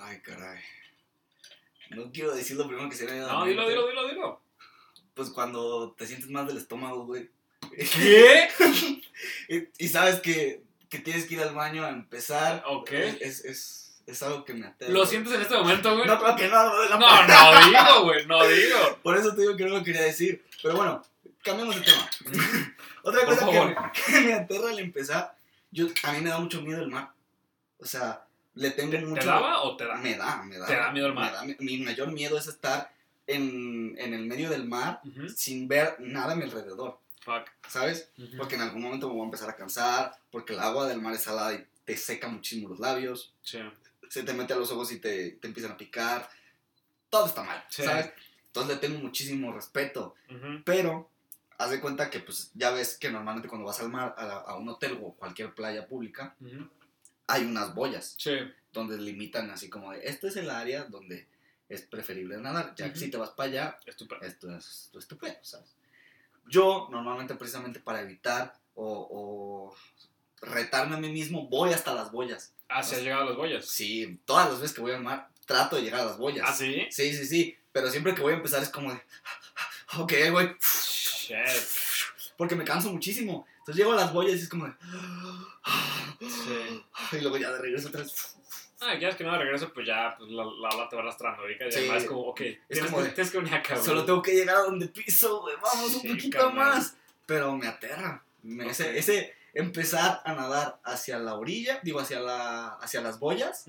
Ay, 0.00 0.20
caray. 0.20 0.60
No 1.90 2.10
quiero 2.10 2.34
decir 2.34 2.56
lo 2.56 2.66
primero 2.66 2.88
que 2.88 2.96
se 2.96 3.04
me 3.04 3.12
viene 3.12 3.24
a 3.26 3.28
la 3.28 3.32
No, 3.34 3.44
dilo, 3.46 3.62
mente. 3.62 3.70
dilo, 3.76 3.88
dilo, 3.88 4.08
dilo. 4.08 4.40
Pues 5.14 5.30
cuando 5.30 5.92
te 5.92 6.06
sientes 6.06 6.28
mal 6.28 6.46
del 6.46 6.56
estómago, 6.56 7.06
güey. 7.06 7.30
¿Qué? 7.70 8.48
y, 9.48 9.84
y 9.84 9.88
sabes 9.88 10.20
que, 10.20 10.62
que 10.90 10.98
tienes 10.98 11.26
que 11.26 11.34
ir 11.34 11.40
al 11.40 11.54
baño 11.54 11.84
a 11.84 11.90
empezar. 11.90 12.64
Ok. 12.66 12.90
Es, 12.92 13.44
es, 13.44 13.83
es 14.06 14.22
algo 14.22 14.44
que 14.44 14.54
me 14.54 14.66
aterra. 14.66 14.92
¿Lo 14.92 15.06
sientes 15.06 15.32
en 15.32 15.42
este 15.42 15.56
momento, 15.56 15.94
güey? 15.96 16.06
No, 16.06 16.18
creo 16.18 16.36
que 16.36 16.48
no. 16.48 16.88
No, 16.88 16.98
No, 16.98 17.26
no 17.26 17.66
digo, 17.68 18.02
güey, 18.04 18.26
no 18.26 18.46
digo. 18.46 18.98
Por 19.02 19.16
eso 19.16 19.34
te 19.34 19.42
digo 19.42 19.56
que 19.56 19.64
no 19.64 19.78
lo 19.78 19.84
quería 19.84 20.02
decir. 20.02 20.44
Pero 20.62 20.76
bueno, 20.76 21.02
cambiemos 21.42 21.74
de 21.76 21.82
tema. 21.82 22.10
Otra 23.02 23.24
cosa 23.26 23.46
que, 23.46 23.76
que 24.12 24.20
me 24.20 24.32
aterra 24.34 24.70
al 24.70 24.78
empezar, 24.78 25.34
yo, 25.70 25.86
a 26.04 26.12
mí 26.12 26.20
me 26.20 26.30
da 26.30 26.38
mucho 26.38 26.60
miedo 26.62 26.80
el 26.82 26.88
mar. 26.90 27.10
O 27.78 27.84
sea, 27.86 28.24
le 28.54 28.70
tengo 28.70 28.98
mucho... 29.06 29.20
¿Te 29.20 29.26
daba 29.26 29.62
o 29.62 29.76
te 29.76 29.84
da? 29.86 29.96
Me 29.96 30.16
da, 30.16 30.42
me 30.42 30.56
da. 30.58 30.66
¿Te 30.66 30.76
da 30.76 30.90
miedo 30.92 31.06
el 31.08 31.14
mar? 31.14 31.32
Me 31.46 31.52
da- 31.54 31.56
mi 31.60 31.78
mayor 31.78 32.12
miedo 32.12 32.38
es 32.38 32.46
estar 32.46 32.92
en, 33.26 33.94
en 33.98 34.14
el 34.14 34.26
medio 34.26 34.48
del 34.50 34.64
mar 34.64 35.00
Ujú. 35.04 35.28
sin 35.28 35.66
ver 35.68 35.96
nada 35.98 36.32
a 36.32 36.36
mi 36.36 36.44
alrededor, 36.44 36.98
Fuck. 37.22 37.44
¿sabes? 37.68 38.10
Ujú. 38.18 38.36
Porque 38.38 38.54
en 38.54 38.62
algún 38.62 38.82
momento 38.82 39.08
me 39.08 39.14
voy 39.14 39.22
a 39.22 39.24
empezar 39.26 39.50
a 39.50 39.56
cansar, 39.56 40.16
porque 40.30 40.52
el 40.54 40.60
agua 40.60 40.86
del 40.86 41.00
mar 41.00 41.14
es 41.14 41.22
salada 41.22 41.52
y 41.54 41.64
te 41.84 41.96
seca 41.96 42.28
muchísimo 42.28 42.68
los 42.70 42.78
labios, 42.80 43.32
Sí. 43.42 43.58
Se 44.10 44.22
te 44.22 44.32
mete 44.34 44.52
a 44.52 44.56
los 44.56 44.70
ojos 44.70 44.90
y 44.92 44.98
te, 45.00 45.32
te 45.32 45.46
empiezan 45.48 45.72
a 45.72 45.76
picar. 45.76 46.28
Todo 47.10 47.26
está 47.26 47.42
mal, 47.42 47.64
Sí. 47.68 47.82
¿sabes? 47.82 48.12
Entonces 48.46 48.74
le 48.76 48.80
tengo 48.80 48.98
muchísimo 49.00 49.52
respeto. 49.52 50.14
Pero, 50.64 51.10
haz 51.58 51.70
de 51.70 51.80
cuenta 51.80 52.10
que, 52.10 52.20
pues, 52.20 52.50
ya 52.54 52.70
ves 52.70 52.96
que 52.98 53.10
normalmente 53.10 53.48
cuando 53.48 53.66
vas 53.66 53.80
al 53.80 53.88
mar, 53.88 54.14
a, 54.16 54.24
la- 54.24 54.36
a 54.38 54.56
un 54.56 54.68
hotel 54.68 54.98
o 55.02 55.14
cualquier 55.14 55.54
playa 55.54 55.86
pública, 55.88 56.36
hay 57.26 57.44
unas 57.44 57.74
boyas 57.74 58.14
Sí. 58.18 58.36
donde 58.72 58.96
limitan 58.98 59.50
así 59.50 59.68
como 59.70 59.92
de, 59.92 60.06
este 60.06 60.28
es 60.28 60.36
el 60.36 60.50
área 60.50 60.84
donde 60.84 61.26
es 61.68 61.82
preferible 61.82 62.36
nadar. 62.38 62.74
Ya 62.76 62.92
que 62.92 62.98
si 62.98 63.10
te 63.10 63.16
vas 63.16 63.30
para 63.30 63.48
allá, 63.48 63.78
Estupendo. 63.86 64.24
esto 64.26 64.54
es, 64.56 64.66
esto 64.86 64.98
es 64.98 65.06
tu 65.08 65.16
pedo, 65.16 65.36
¿sabes? 65.42 65.74
Yo, 66.46 66.88
normalmente, 66.90 67.34
precisamente 67.36 67.80
para 67.80 68.02
evitar 68.02 68.58
o, 68.74 69.08
o 69.10 69.76
retarme 70.46 70.96
a 70.96 71.00
mí 71.00 71.10
mismo, 71.10 71.48
voy 71.48 71.72
hasta 71.72 71.94
las 71.94 72.12
boyas. 72.12 72.52
Ah, 72.76 72.82
se 72.82 72.96
has 72.96 73.02
llegado 73.02 73.22
a 73.22 73.26
las 73.26 73.36
boyas. 73.36 73.64
Sí, 73.66 74.18
todas 74.24 74.48
las 74.50 74.60
veces 74.60 74.74
que 74.74 74.80
voy 74.82 74.92
al 74.92 75.02
mar, 75.02 75.28
trato 75.46 75.76
de 75.76 75.82
llegar 75.82 76.00
a 76.00 76.04
las 76.06 76.18
boyas. 76.18 76.44
¿Ah, 76.48 76.52
sí? 76.52 76.86
Sí, 76.90 77.14
sí, 77.16 77.24
sí. 77.26 77.56
Pero 77.72 77.90
siempre 77.90 78.14
que 78.14 78.22
voy 78.22 78.32
a 78.32 78.36
empezar 78.36 78.62
es 78.62 78.68
como 78.68 78.92
de, 78.92 79.00
ok, 79.98 80.12
güey. 80.32 80.56
Porque 82.36 82.56
me 82.56 82.64
canso 82.64 82.90
muchísimo. 82.90 83.46
Entonces 83.60 83.76
llego 83.76 83.92
a 83.92 83.96
las 83.96 84.12
boyas 84.12 84.38
y 84.38 84.42
es 84.42 84.48
como 84.48 84.66
de. 84.66 84.72
Sí. 86.20 86.84
Y 87.12 87.20
luego 87.20 87.36
ya 87.36 87.50
de 87.50 87.58
regreso 87.58 87.88
otra 87.88 88.02
vez. 88.02 88.36
Ah, 88.80 88.94
ya 88.98 89.08
es 89.08 89.16
que 89.16 89.24
no 89.24 89.32
de 89.32 89.38
regreso, 89.38 89.72
pues 89.72 89.86
ya 89.86 90.14
pues, 90.18 90.30
la, 90.30 90.44
la 90.44 90.88
te 90.88 90.96
va 90.96 91.02
arrastrando. 91.02 91.42
Ahorita 91.42 91.70
Sí. 91.70 91.88
es 91.88 92.04
como, 92.04 92.20
ok, 92.22 92.40
tienes, 92.68 92.90
como 92.90 93.02
de- 93.02 93.10
tienes 93.10 93.30
que 93.32 93.38
venir 93.38 93.54
acá, 93.54 93.74
güey. 93.74 93.86
Solo 93.86 94.04
tengo 94.04 94.20
que 94.20 94.32
llegar 94.34 94.56
a 94.56 94.60
donde 94.60 94.88
piso, 94.88 95.40
güey. 95.40 95.54
Vamos 95.62 95.92
Sí, 95.92 96.08
un 96.08 96.16
poquito 96.16 96.50
más. 96.50 96.96
Pero 97.24 97.56
me 97.56 97.66
aterra. 97.66 98.22
Me- 98.42 98.66
ese, 98.68 98.98
ese 98.98 99.34
empezar 99.54 100.20
a 100.24 100.32
nadar 100.34 100.78
hacia 100.84 101.18
la 101.18 101.34
orilla, 101.34 101.80
digo, 101.82 102.00
hacia, 102.00 102.20
la, 102.20 102.68
hacia 102.80 103.00
las 103.00 103.18
boyas, 103.18 103.64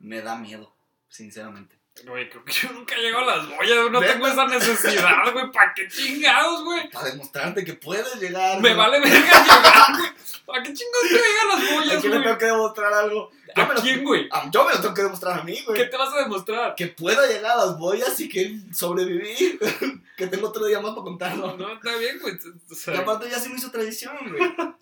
me 0.00 0.22
da 0.22 0.36
miedo, 0.36 0.72
sinceramente. 1.08 1.76
Güey, 2.04 2.28
creo 2.28 2.44
que 2.44 2.52
yo 2.52 2.70
nunca 2.72 2.94
llego 2.96 3.20
a 3.20 3.24
las 3.24 3.48
boyas, 3.48 3.90
no 3.90 4.00
tengo 4.00 4.26
esa 4.26 4.46
necesidad, 4.46 5.14
güey. 5.32 5.50
¿Para 5.50 5.72
qué 5.72 5.88
chingados, 5.88 6.62
güey? 6.62 6.90
Para 6.90 7.08
demostrarte 7.08 7.64
que 7.64 7.72
puedes 7.72 8.14
llegar. 8.20 8.56
Me 8.60 8.68
güey. 8.68 8.74
vale 8.74 9.00
verga 9.00 9.18
llegar, 9.18 9.96
güey. 9.98 10.10
¿Para 10.44 10.62
qué 10.62 10.74
chingados 10.74 11.06
quiero 11.08 11.24
llegar 11.24 11.44
a 11.44 11.58
las 11.58 11.70
¿A 11.70 11.74
boyas, 11.74 12.00
quién 12.00 12.02
le 12.02 12.08
güey? 12.18 12.22
tengo 12.24 12.38
que 12.38 12.44
demostrar 12.44 12.92
algo? 12.92 13.30
Yo 13.56 13.62
¿A 13.62 13.66
me 13.66 13.74
lo- 13.74 13.80
quién, 13.80 14.04
güey? 14.04 14.28
Ah, 14.30 14.46
Yo 14.52 14.64
me 14.66 14.74
lo 14.74 14.80
tengo 14.82 14.92
que 14.94 15.02
demostrar 15.04 15.40
a 15.40 15.42
mí, 15.42 15.58
güey. 15.64 15.78
¿Qué 15.82 15.86
te 15.86 15.96
vas 15.96 16.12
a 16.12 16.18
demostrar? 16.18 16.74
que 16.74 16.88
puedo 16.88 17.26
llegar 17.26 17.52
a 17.52 17.64
las 17.64 17.78
boyas 17.78 18.20
y 18.20 18.28
que 18.28 18.58
sobreviví. 18.74 19.58
que 20.18 20.26
tengo 20.26 20.48
otro 20.48 20.66
día 20.66 20.80
más 20.80 20.90
para 20.90 21.02
contarlo. 21.02 21.56
No, 21.56 21.72
está 21.72 21.96
bien, 21.96 22.18
güey. 22.20 22.34
O 22.34 22.92
Y 22.92 22.96
aparte 22.96 23.30
ya 23.30 23.38
se 23.40 23.48
me 23.48 23.56
hizo 23.56 23.70
tradición, 23.70 24.14
güey. 24.30 24.42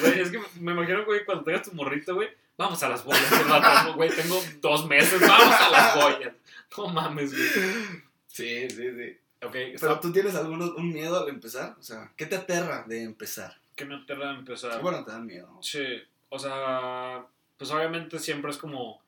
güey, 0.00 0.20
es 0.20 0.30
que 0.30 0.40
me 0.60 0.72
imagino, 0.72 1.04
güey, 1.04 1.24
cuando 1.24 1.44
tengas 1.44 1.62
tu 1.68 1.74
morrito, 1.74 2.14
güey, 2.14 2.28
vamos 2.56 2.82
a 2.82 2.88
las 2.88 3.04
boyas. 3.04 3.32
el 3.32 3.48
vato, 3.48 3.94
Güey, 3.94 4.10
tengo 4.10 4.40
dos 4.60 4.86
meses, 4.86 5.20
vamos 5.20 5.54
a 5.60 5.70
las 5.70 5.96
boyas. 5.96 6.32
No 6.76 6.88
mames, 6.88 7.32
güey. 7.32 7.48
Sí, 8.26 8.70
sí, 8.70 8.90
sí. 8.94 9.16
Ok, 9.42 9.56
Pero 9.80 9.98
tú 10.00 10.12
tienes 10.12 10.34
algún 10.34 10.60
un 10.62 10.92
miedo 10.92 11.22
al 11.22 11.28
empezar? 11.28 11.74
O 11.78 11.82
sea, 11.82 12.12
¿qué 12.16 12.26
te 12.26 12.36
aterra 12.36 12.84
de 12.86 13.02
empezar? 13.02 13.56
que 13.74 13.86
me 13.86 13.94
aterra 13.96 14.32
empezar. 14.34 14.80
Bueno, 14.82 15.02
te 15.04 15.10
da 15.10 15.18
miedo. 15.18 15.58
Sí, 15.62 15.82
o 16.28 16.38
sea, 16.38 17.24
pues 17.56 17.70
obviamente 17.70 18.18
siempre 18.18 18.50
es 18.50 18.58
como. 18.58 19.02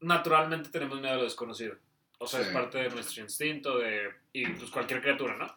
Naturalmente 0.00 0.70
tenemos 0.70 1.00
miedo 1.00 1.14
a 1.14 1.16
lo 1.18 1.24
desconocido. 1.24 1.76
O 2.18 2.26
sea, 2.26 2.40
Sí. 2.40 2.46
es 2.46 2.52
parte 2.52 2.78
de 2.78 2.88
nuestro 2.90 3.22
instinto 3.22 3.78
de. 3.78 4.10
Y 4.32 4.46
pues 4.46 4.70
cualquier 4.70 5.02
criatura, 5.02 5.36
¿no? 5.36 5.54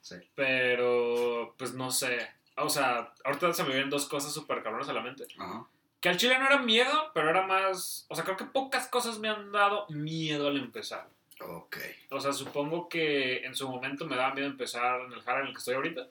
Sí. 0.00 0.16
Pero, 0.34 1.54
pues 1.56 1.72
no 1.74 1.90
sé. 1.92 2.28
O 2.62 2.68
sea, 2.68 3.12
ahorita 3.24 3.52
se 3.54 3.62
me 3.64 3.70
vienen 3.70 3.90
dos 3.90 4.06
cosas 4.08 4.32
súper 4.32 4.62
cabronas 4.62 4.88
a 4.88 4.92
la 4.92 5.02
mente. 5.02 5.24
Ajá. 5.38 5.66
Que 6.00 6.08
al 6.08 6.16
chile 6.16 6.38
no 6.38 6.46
era 6.46 6.58
miedo, 6.58 7.10
pero 7.14 7.28
era 7.30 7.46
más. 7.46 8.06
O 8.08 8.14
sea, 8.14 8.24
creo 8.24 8.36
que 8.36 8.44
pocas 8.46 8.88
cosas 8.88 9.18
me 9.18 9.28
han 9.28 9.52
dado 9.52 9.86
miedo 9.90 10.48
al 10.48 10.56
empezar. 10.56 11.08
Ok. 11.40 11.76
O 12.10 12.20
sea, 12.20 12.32
supongo 12.32 12.88
que 12.88 13.44
en 13.44 13.54
su 13.54 13.68
momento 13.68 14.06
me 14.06 14.16
daba 14.16 14.34
miedo 14.34 14.46
empezar 14.48 15.00
en 15.02 15.12
el 15.12 15.22
jara 15.22 15.40
en 15.40 15.46
el 15.48 15.52
que 15.52 15.58
estoy 15.58 15.74
ahorita. 15.74 16.08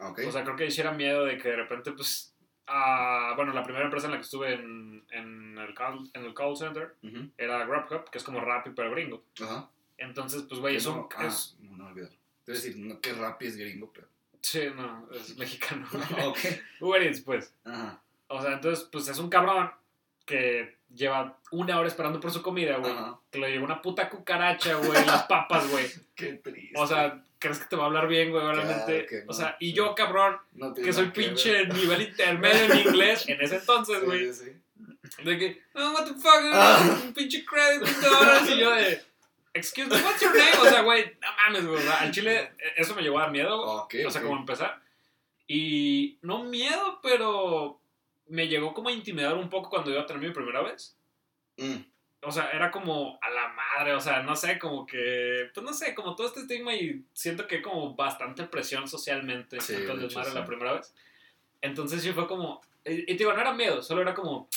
Ok. 0.00 0.20
O 0.26 0.32
sea, 0.32 0.42
creo 0.44 0.56
que 0.56 0.66
hiciera 0.66 0.92
miedo 0.92 1.24
de 1.24 1.38
que 1.38 1.48
de 1.50 1.56
repente, 1.56 1.92
pues. 1.92 2.32
ah, 2.66 3.32
bueno, 3.36 3.52
la 3.52 3.62
primera 3.62 3.84
empresa 3.84 4.06
en 4.06 4.12
la 4.12 4.18
que 4.18 4.24
estuve 4.24 4.54
en, 4.54 5.04
en, 5.10 5.56
el, 5.58 5.74
call, 5.74 6.10
en 6.14 6.24
el 6.24 6.34
call 6.34 6.56
center 6.56 6.94
Ujú. 7.02 7.30
era 7.38 7.64
GrabHub, 7.64 8.10
que 8.10 8.18
es 8.18 8.24
como 8.24 8.40
Rappi 8.40 8.70
pero 8.70 8.90
gringo. 8.90 9.22
Ajá. 9.42 9.68
Entonces, 9.96 10.42
pues, 10.48 10.60
güey, 10.60 10.74
Que 10.74 10.78
es 10.78 10.86
no, 10.86 11.08
ah, 11.16 11.26
es- 11.26 11.56
no, 11.60 11.76
no 11.76 11.86
olvidar. 11.88 12.10
Te 12.44 12.52
voy 12.52 12.60
a 12.60 12.62
decir, 12.62 12.76
no, 12.76 13.00
que 13.00 13.12
Rappi 13.12 13.46
es 13.46 13.56
gringo, 13.56 13.90
pero. 13.92 14.08
Sí, 14.40 14.62
no, 14.76 15.08
es 15.14 15.36
mexicano. 15.36 15.86
ok. 16.26 16.38
Uber 16.80 17.02
Eats, 17.02 17.20
pues. 17.20 17.52
Ajá. 17.64 18.00
O 18.28 18.42
sea, 18.42 18.52
entonces, 18.52 18.88
pues 18.90 19.08
es 19.08 19.18
un 19.18 19.30
cabrón 19.30 19.70
que 20.26 20.76
lleva 20.94 21.38
una 21.50 21.78
hora 21.78 21.88
esperando 21.88 22.20
por 22.20 22.30
su 22.30 22.42
comida, 22.42 22.76
güey. 22.76 22.92
Ajá. 22.92 23.18
Que 23.30 23.38
le 23.38 23.50
lleva 23.50 23.64
una 23.64 23.80
puta 23.82 24.08
cucaracha, 24.10 24.74
güey, 24.74 25.04
las 25.06 25.24
papas, 25.24 25.68
güey. 25.70 25.86
Qué 26.14 26.34
triste. 26.34 26.78
O 26.78 26.86
sea, 26.86 27.22
¿crees 27.38 27.58
que 27.58 27.66
te 27.66 27.76
va 27.76 27.84
a 27.84 27.86
hablar 27.86 28.08
bien, 28.08 28.30
güey? 28.30 28.44
Obviamente. 28.44 29.06
Claro 29.06 29.24
no. 29.26 29.30
O 29.30 29.34
sea, 29.34 29.56
y 29.60 29.72
yo, 29.72 29.94
cabrón, 29.94 30.36
No 30.52 30.74
que 30.74 30.92
soy 30.92 31.10
pinche 31.10 31.66
nivel 31.66 32.02
intermedio 32.02 32.72
en 32.74 32.78
inglés 32.88 33.28
en 33.28 33.40
ese 33.40 33.56
entonces, 33.56 34.04
güey. 34.04 34.32
sí, 34.32 34.44
sí. 34.44 34.52
De 35.24 35.38
que, 35.38 35.62
no, 35.74 35.92
what 35.94 36.04
the 36.04 36.12
fuck, 36.14 36.40
Ah. 36.52 37.00
un 37.04 37.14
pinche 37.14 37.44
crédito 37.44 37.86
dólares. 38.10 38.50
Y 38.50 38.58
yo 38.58 38.70
de, 38.74 39.02
excuse 39.58 39.88
me, 39.88 39.96
what's 40.02 40.20
your 40.20 40.34
name? 40.36 40.56
O 40.60 40.64
sea, 40.70 40.82
güey, 40.82 41.04
no 41.20 41.28
mames, 41.44 41.66
güey. 41.66 41.78
o 41.78 41.82
sea, 41.82 42.00
al 42.00 42.10
chile, 42.10 42.52
eh, 42.58 42.72
eso 42.76 42.94
me 42.94 43.02
llevó 43.02 43.18
a 43.18 43.22
dar 43.22 43.30
miedo, 43.32 43.62
güey. 43.64 44.02
Ok, 44.02 44.08
O 44.08 44.10
sea, 44.10 44.20
ok. 44.22 44.26
como 44.26 44.40
empezar. 44.40 44.80
Y 45.46 46.18
no 46.22 46.44
miedo, 46.44 47.00
pero 47.02 47.80
me 48.26 48.48
llegó 48.48 48.74
como 48.74 48.88
a 48.88 48.92
intimidar 48.92 49.34
un 49.34 49.48
poco 49.48 49.70
cuando 49.70 49.90
iba 49.90 50.02
a 50.02 50.06
tener 50.06 50.22
mi 50.22 50.34
primera 50.34 50.60
vez. 50.62 50.96
Mm, 51.56 51.76
O 52.22 52.30
sea, 52.32 52.50
era 52.50 52.70
como 52.70 53.18
a 53.22 53.30
la 53.30 53.48
madre, 53.48 53.94
o 53.94 54.00
sea, 54.00 54.22
no 54.22 54.34
sé, 54.36 54.58
como 54.58 54.84
que, 54.86 55.48
pues 55.54 55.64
no 55.64 55.72
sé, 55.72 55.94
como 55.94 56.14
todo 56.16 56.26
este 56.26 56.40
estigma 56.40 56.74
y 56.74 57.04
siento 57.12 57.46
que 57.46 57.56
hay 57.56 57.62
como 57.62 57.94
bastante 57.94 58.44
presión 58.44 58.86
socialmente 58.88 59.60
Sí, 59.60 59.74
en 59.74 59.82
todo 59.84 59.92
el 59.94 60.00
de 60.00 60.06
hecho, 60.06 60.18
desmadre 60.18 60.30
sí. 60.32 60.36
la 60.38 60.44
primera 60.44 60.72
vez. 60.74 60.94
Entonces 61.62 62.02
sí 62.02 62.12
fue 62.12 62.26
como, 62.26 62.60
y, 62.84 63.02
y 63.02 63.06
te 63.06 63.14
digo, 63.14 63.32
no 63.32 63.40
era 63.40 63.52
miedo, 63.54 63.82
solo 63.82 64.02
era 64.02 64.14
como, 64.14 64.48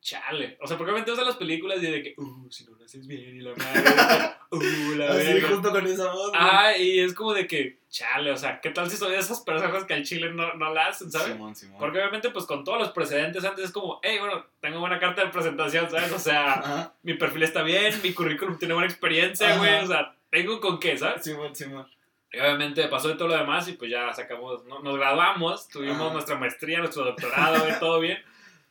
chale. 0.00 0.56
O 0.60 0.66
sea, 0.66 0.76
porque 0.78 0.92
obviamente 0.92 1.20
a 1.20 1.24
las 1.24 1.36
películas 1.36 1.78
y 1.82 1.86
de 1.90 2.02
que, 2.02 2.14
uh, 2.16 2.50
si 2.50 2.64
no 2.64 2.76
lo 2.76 2.84
haces 2.84 3.06
bien 3.06 3.36
y 3.36 3.40
la 3.40 3.50
madre, 3.54 4.34
uh, 4.50 4.94
la 4.96 5.10
Así, 5.12 5.24
verga. 5.32 5.48
justo 5.48 5.70
con 5.70 5.86
esa 5.86 6.10
voz. 6.12 6.32
Ah, 6.34 6.76
y 6.76 7.00
es 7.00 7.12
como 7.14 7.32
de 7.34 7.46
que, 7.46 7.78
chale, 7.90 8.30
o 8.30 8.36
sea, 8.36 8.60
¿qué 8.60 8.70
tal 8.70 8.90
si 8.90 8.96
soy 8.96 9.12
de 9.12 9.18
esas 9.18 9.40
personas 9.40 9.84
que 9.84 9.94
al 9.94 10.04
chile 10.04 10.32
no, 10.32 10.54
no 10.54 10.72
la 10.72 10.86
hacen, 10.86 11.10
¿sabes? 11.10 11.28
Simón, 11.34 11.54
Simón. 11.54 11.78
Porque 11.78 11.98
obviamente, 11.98 12.30
pues 12.30 12.46
con 12.46 12.64
todos 12.64 12.78
los 12.78 12.90
precedentes 12.92 13.44
antes 13.44 13.66
es 13.66 13.72
como, 13.72 14.00
hey, 14.02 14.16
bueno, 14.20 14.44
tengo 14.60 14.80
buena 14.80 14.98
carta 14.98 15.24
de 15.24 15.30
presentación, 15.30 15.90
¿sabes? 15.90 16.12
O 16.12 16.18
sea, 16.18 16.52
Ajá. 16.54 16.94
mi 17.02 17.14
perfil 17.14 17.42
está 17.42 17.62
bien, 17.62 17.92
mi 18.02 18.12
currículum 18.12 18.58
tiene 18.58 18.74
buena 18.74 18.88
experiencia, 18.88 19.56
güey, 19.58 19.84
o 19.84 19.86
sea, 19.86 20.14
tengo 20.30 20.60
con 20.60 20.78
qué, 20.80 20.96
¿sabes? 20.96 21.22
Simón, 21.24 21.54
Simón. 21.54 21.86
Y 22.32 22.38
obviamente 22.38 22.86
pasó 22.86 23.08
de 23.08 23.14
todo 23.16 23.26
lo 23.28 23.36
demás 23.36 23.66
y 23.66 23.72
pues 23.72 23.90
ya 23.90 24.12
sacamos, 24.14 24.64
no- 24.64 24.78
nos 24.80 24.96
graduamos, 24.96 25.68
tuvimos 25.68 26.00
Ajá. 26.00 26.12
nuestra 26.12 26.36
maestría, 26.36 26.78
nuestro 26.78 27.04
doctorado, 27.04 27.68
y 27.68 27.72
todo 27.80 27.98
bien. 27.98 28.18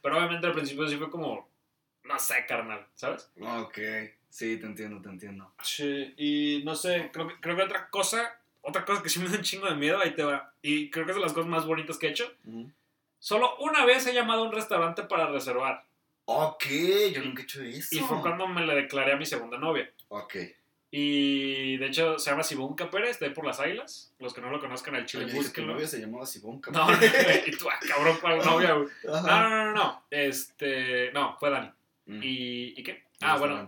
Pero 0.02 0.18
obviamente 0.18 0.48
al 0.48 0.54
principio 0.54 0.88
sí 0.88 0.98
fue 0.98 1.10
como, 1.10 1.50
no 2.04 2.20
sé, 2.20 2.46
carnal, 2.48 2.88
¿sabes? 2.96 3.32
Ok. 3.42 3.78
Sí, 4.30 4.58
te 4.58 4.66
entiendo, 4.66 5.02
te 5.02 5.10
entiendo. 5.10 5.52
Sí, 5.64 6.14
y 6.18 6.62
no 6.64 6.76
sé, 6.76 7.10
creo 7.12 7.28
que, 7.28 7.40
creo 7.40 7.56
que 7.56 7.64
otra 7.64 7.90
cosa, 7.90 8.40
otra 8.62 8.86
cosa 8.86 9.02
que 9.02 9.10
sí 9.10 9.20
me 9.20 9.28
da 9.28 9.38
un 9.38 9.44
chingo 9.44 9.68
de 9.68 9.76
miedo, 9.76 10.00
ahí 10.00 10.14
te 10.14 10.24
va. 10.24 10.54
Y 10.62 10.90
creo 10.92 11.06
que 11.06 11.12
es 11.12 11.18
de 11.18 11.24
las 11.24 11.34
cosas 11.34 11.50
más 11.50 11.66
bonitas 11.66 11.98
que 11.98 12.08
he 12.08 12.12
hecho. 12.12 12.32
Ujú. 12.46 12.72
Solo 13.18 13.58
una 13.58 13.86
vez 13.86 14.06
he 14.08 14.14
llamado 14.14 14.44
a 14.44 14.48
un 14.48 14.54
restaurante 14.54 15.04
para 15.04 15.28
reservar. 15.28 15.86
Ok, 16.26 16.66
yo 17.12 17.24
nunca 17.24 17.42
he 17.42 17.46
hecho 17.46 17.64
eso. 17.64 17.96
Y 17.96 18.00
fue 18.00 18.22
cuando 18.22 18.48
me 18.48 18.66
le 18.66 18.76
declaré 18.76 19.14
a 19.14 19.18
mi 19.18 19.26
segunda 19.26 19.58
novia. 19.58 19.92
Ok. 20.10 20.36
Y 20.92 21.78
de 21.78 21.86
hecho 21.86 22.18
se 22.18 22.32
llama 22.32 22.44
Sibunca 22.44 22.90
Pérez, 22.90 23.20
de 23.20 23.30
por 23.30 23.46
las 23.46 23.60
águilas. 23.60 24.12
Los 24.20 24.34
que 24.34 24.42
no 24.42 24.50
lo 24.50 24.60
conozcan 24.60 24.96
al 24.96 25.06
chile, 25.06 25.32
búsquenlo. 25.32 25.74
novia 25.74 25.88
se 25.88 26.00
llamaba 26.00 26.26
Sibón, 26.26 26.62
No, 26.72 26.90
no, 26.92 26.98
y 27.46 27.52
tú, 27.52 27.70
ah, 27.70 27.80
cabrón, 27.88 28.18
¿cuál 28.20 28.38
novia, 28.46 28.74
güey? 28.74 28.88
No, 29.04 29.22
no, 29.22 29.50
no, 29.50 29.66
no, 29.66 29.74
no. 29.74 30.04
Este, 30.10 31.12
no, 31.14 31.38
fue 31.40 31.52
Dani. 31.52 31.72
Mm, 32.08 32.24
¿Y, 32.24 32.74
¿y 32.80 32.84
qué? 32.84 33.04
Ah, 33.22 33.38
bueno, 33.38 33.68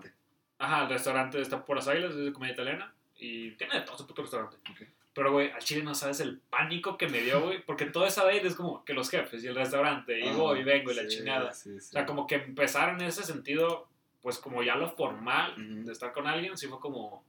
ajá, 0.57 0.83
el 0.83 0.89
restaurante 0.89 1.39
está 1.39 1.63
por 1.63 1.75
las 1.75 1.87
águilas, 1.87 2.11
es 2.11 2.25
de 2.25 2.33
comida 2.33 2.53
italiana. 2.53 2.93
Y 3.17 3.51
tiene 3.51 3.75
de 3.75 3.81
todo 3.81 3.97
su 3.97 4.07
puto 4.07 4.23
restaurante. 4.23 4.57
Ok. 4.71 4.87
Pero, 5.13 5.31
güey, 5.33 5.51
al 5.51 5.59
chile 5.61 5.83
no 5.83 5.93
sabes 5.93 6.21
el 6.21 6.39
pánico 6.39 6.97
que 6.97 7.07
me 7.07 7.19
dio, 7.21 7.41
güey. 7.41 7.61
Porque 7.63 7.85
toda 7.85 8.07
esa 8.07 8.23
date 8.23 8.47
es 8.47 8.55
como 8.55 8.83
que 8.85 8.93
los 8.93 9.09
jefes 9.11 9.43
y 9.43 9.47
el 9.47 9.55
restaurante, 9.55 10.19
y 10.19 10.23
Ajá, 10.27 10.37
voy 10.37 10.59
y 10.61 10.63
vengo 10.63 10.91
y 10.91 10.95
la 10.95 11.01
sí, 11.03 11.09
chingada. 11.09 11.53
sí, 11.53 11.79
sí. 11.79 11.89
O 11.89 11.91
sea, 11.91 12.05
como 12.05 12.25
que 12.25 12.35
empezar 12.35 12.89
en 12.89 13.01
ese 13.01 13.23
sentido, 13.23 13.89
pues 14.21 14.37
como 14.37 14.63
ya 14.63 14.75
lo 14.75 14.89
formal 14.89 15.53
de 15.85 15.91
estar 15.91 16.11
con 16.13 16.27
alguien, 16.27 16.57
sí 16.57 16.67
fue 16.67 16.79
como. 16.79 17.23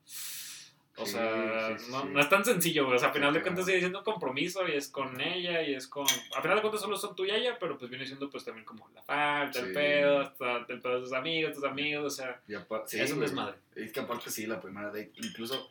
O 0.98 1.06
Sí, 1.06 1.12
sea, 1.12 1.78
sí, 1.78 1.86
sí, 1.86 1.92
no, 2.12 2.20
es 2.20 2.28
tan 2.28 2.44
sencillo. 2.44 2.86
O 2.86 2.98
sea, 2.98 3.08
a 3.08 3.12
final 3.12 3.32
de 3.32 3.40
cuentas 3.40 3.64
sigue 3.64 3.78
siendo 3.78 4.00
un 4.00 4.04
compromiso 4.04 4.68
y 4.68 4.72
es 4.72 4.88
con 4.88 5.18
ella 5.22 5.62
y 5.62 5.74
es 5.74 5.88
con. 5.88 6.04
A 6.36 6.42
final 6.42 6.56
de 6.56 6.60
cuentas 6.60 6.82
solo 6.82 6.98
son 6.98 7.16
tú 7.16 7.24
y 7.24 7.30
ella, 7.30 7.56
pero 7.58 7.78
pues 7.78 7.90
viene 7.90 8.04
siendo 8.04 8.28
pues 8.28 8.44
también 8.44 8.66
como 8.66 8.86
la 8.90 9.02
falta, 9.02 9.58
el 9.60 9.72
pedo, 9.72 10.20
hasta 10.20 10.58
el 10.68 10.80
pedo 10.80 10.96
de 10.96 11.00
tus 11.00 11.14
amigos, 11.14 11.54
tus 11.54 11.64
amigos, 11.64 12.04
o 12.04 12.10
sea, 12.10 12.42
es 12.90 13.10
un 13.10 13.20
desmadre. 13.20 13.56
Es 13.74 13.90
que 13.90 14.00
aparte 14.00 14.30
sí, 14.30 14.46
la 14.46 14.60
primera 14.60 14.88
date, 14.88 15.12
incluso 15.16 15.70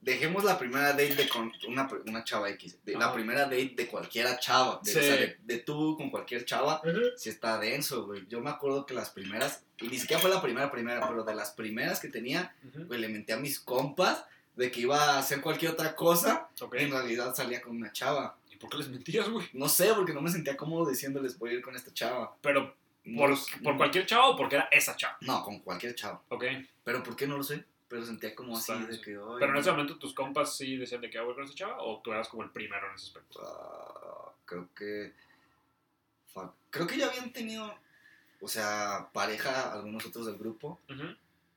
dejemos 0.00 0.44
la 0.44 0.58
primera 0.58 0.88
date 0.92 1.14
de 1.14 1.28
con 1.28 1.52
una, 1.66 1.88
una 2.06 2.24
chava 2.24 2.48
X, 2.50 2.78
de, 2.84 2.94
la 2.94 3.12
primera 3.12 3.42
date 3.42 3.72
de 3.76 3.86
cualquiera 3.88 4.38
chava, 4.38 4.80
de, 4.82 4.92
Sí. 4.92 4.98
o 4.98 5.02
sea, 5.02 5.16
de, 5.16 5.38
de 5.42 5.58
tú 5.58 5.96
con 5.96 6.10
cualquier 6.10 6.44
chava, 6.44 6.80
sí 7.16 7.28
está 7.28 7.58
denso, 7.58 8.06
güey. 8.06 8.26
Yo 8.28 8.40
me 8.40 8.50
acuerdo 8.50 8.86
que 8.86 8.94
las 8.94 9.10
primeras, 9.10 9.64
y 9.78 9.88
ni 9.88 9.98
siquiera 9.98 10.20
fue 10.20 10.30
la 10.30 10.40
primera 10.42 10.70
primera, 10.70 11.06
pero 11.08 11.24
de 11.24 11.34
las 11.34 11.50
primeras 11.52 12.00
que 12.00 12.08
tenía, 12.08 12.54
güey, 12.86 13.00
le 13.00 13.08
menté 13.08 13.32
a 13.32 13.36
mis 13.38 13.58
compas 13.60 14.24
de 14.56 14.70
que 14.70 14.80
iba 14.80 14.96
a 15.14 15.18
hacer 15.18 15.40
cualquier 15.40 15.72
otra 15.72 15.94
cosa, 15.94 16.48
Ok. 16.60 16.76
y 16.78 16.84
en 16.84 16.90
realidad 16.90 17.34
salía 17.34 17.60
con 17.60 17.76
una 17.76 17.92
chava. 17.92 18.36
¿Y 18.52 18.56
por 18.56 18.70
qué 18.70 18.78
les 18.78 18.88
mentías, 18.88 19.28
güey? 19.28 19.46
No 19.52 19.68
sé, 19.68 19.92
porque 19.94 20.12
no 20.12 20.20
me 20.20 20.30
sentía 20.30 20.56
cómodo 20.56 20.88
diciéndoles 20.90 21.38
voy 21.38 21.50
a 21.50 21.52
ir 21.54 21.62
con 21.62 21.76
esta 21.76 21.92
chava. 21.92 22.34
Pero, 22.40 22.74
No 23.04 23.26
¿por, 23.62 23.76
cualquier 23.76 24.04
chavo 24.06 24.30
o 24.30 24.36
porque 24.36 24.56
era 24.56 24.68
esa 24.72 24.96
chava? 24.96 25.16
No, 25.20 25.42
con 25.44 25.60
cualquier 25.60 25.94
chava. 25.94 26.20
Ok. 26.28 26.44
Pero 26.84 27.02
¿por 27.04 27.14
qué 27.14 27.26
no 27.28 27.36
lo 27.36 27.42
sé? 27.44 27.64
Pero 27.88 28.04
sentía 28.04 28.34
como 28.34 28.56
así 28.56 28.72
de 28.84 29.00
que... 29.00 29.12
"Ay, 29.12 29.36
Pero 29.38 29.46
en 29.46 29.52
no". 29.54 29.60
ese 29.60 29.70
momento 29.70 29.98
tus 29.98 30.12
compas 30.14 30.54
sí 30.56 30.76
decían 30.76 31.00
de 31.00 31.08
que 31.08 31.18
voy 31.20 31.34
con 31.34 31.44
esa 31.44 31.54
chava 31.54 31.82
o 31.82 32.00
tú 32.02 32.12
eras 32.12 32.28
como 32.28 32.42
el 32.42 32.50
primero 32.50 32.86
en 32.88 32.94
ese 32.94 33.06
aspecto. 33.06 33.40
Ah, 33.42 34.30
creo 34.44 34.68
que. 34.74 35.12
fuck, 36.32 36.52
Creo 36.70 36.86
que 36.86 36.98
ya 36.98 37.08
habían 37.08 37.32
tenido. 37.32 37.74
O 38.40 38.46
sea, 38.48 39.08
pareja 39.12 39.72
algunos 39.72 40.04
otros 40.06 40.26
del 40.26 40.36
grupo. 40.38 40.78
Ujú. 40.90 41.02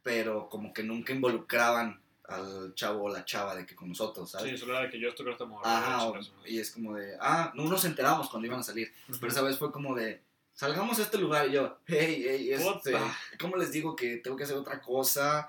Pero 0.03 0.49
como 0.49 0.73
que 0.73 0.83
nunca 0.83 1.13
involucraban 1.13 1.99
al 2.27 2.73
chavo 2.75 3.03
o 3.03 3.09
la 3.09 3.25
chava 3.25 3.53
de 3.55 3.65
que 3.65 3.75
con 3.75 3.89
nosotros, 3.89 4.31
Sí, 4.31 4.37
¿sabes? 4.37 4.59
solo 4.59 4.73
era 4.73 4.83
de 4.85 4.89
que 4.89 4.99
yo 4.99 5.13
con 5.13 5.27
esta 5.29 5.45
mujer. 5.45 5.67
Ajá, 5.67 6.05
o- 6.05 6.11
chingas, 6.13 6.31
¿no? 6.31 6.47
y 6.47 6.59
es 6.59 6.71
como 6.71 6.95
de. 6.95 7.17
Ah, 7.19 7.51
no 7.55 7.65
nos 7.65 7.83
enteramos 7.85 8.29
cuando 8.29 8.47
iban 8.47 8.61
a 8.61 8.63
salir. 8.63 8.91
Pero 9.19 9.27
esa 9.31 9.41
vez 9.41 9.57
fue 9.59 9.71
como 9.71 9.93
de. 9.95 10.21
Salgamos 10.53 10.97
a 10.99 11.03
este 11.03 11.17
lugar 11.17 11.47
y 11.49 11.53
yo, 11.53 11.77
hey, 11.87 12.23
hey, 12.27 12.51
este. 12.53 12.93
¿cómo 13.39 13.57
les 13.57 13.71
digo 13.71 13.95
que 13.95 14.17
tengo 14.17 14.35
que 14.37 14.43
hacer 14.43 14.55
otra 14.57 14.81
cosa? 14.81 15.47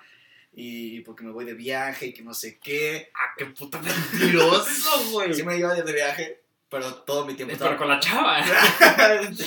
Y 0.54 1.00
porque 1.00 1.24
me 1.24 1.32
voy 1.32 1.44
de 1.46 1.54
viaje 1.54 2.06
y 2.08 2.12
que 2.12 2.22
no 2.22 2.34
sé 2.34 2.58
qué. 2.58 3.10
Ah, 3.14 3.32
qué 3.36 3.46
puta 3.46 3.80
mentiroso, 4.12 5.04
güey. 5.10 5.32
Sí 5.32 5.42
me 5.44 5.56
iba 5.58 5.74
de 5.74 5.92
viaje, 5.92 6.42
pero 6.68 6.94
todo 6.94 7.24
mi 7.26 7.34
tiempo 7.34 7.54
Pero 7.58 7.76
con 7.76 7.88
la 7.88 7.98
chava. 8.00 8.44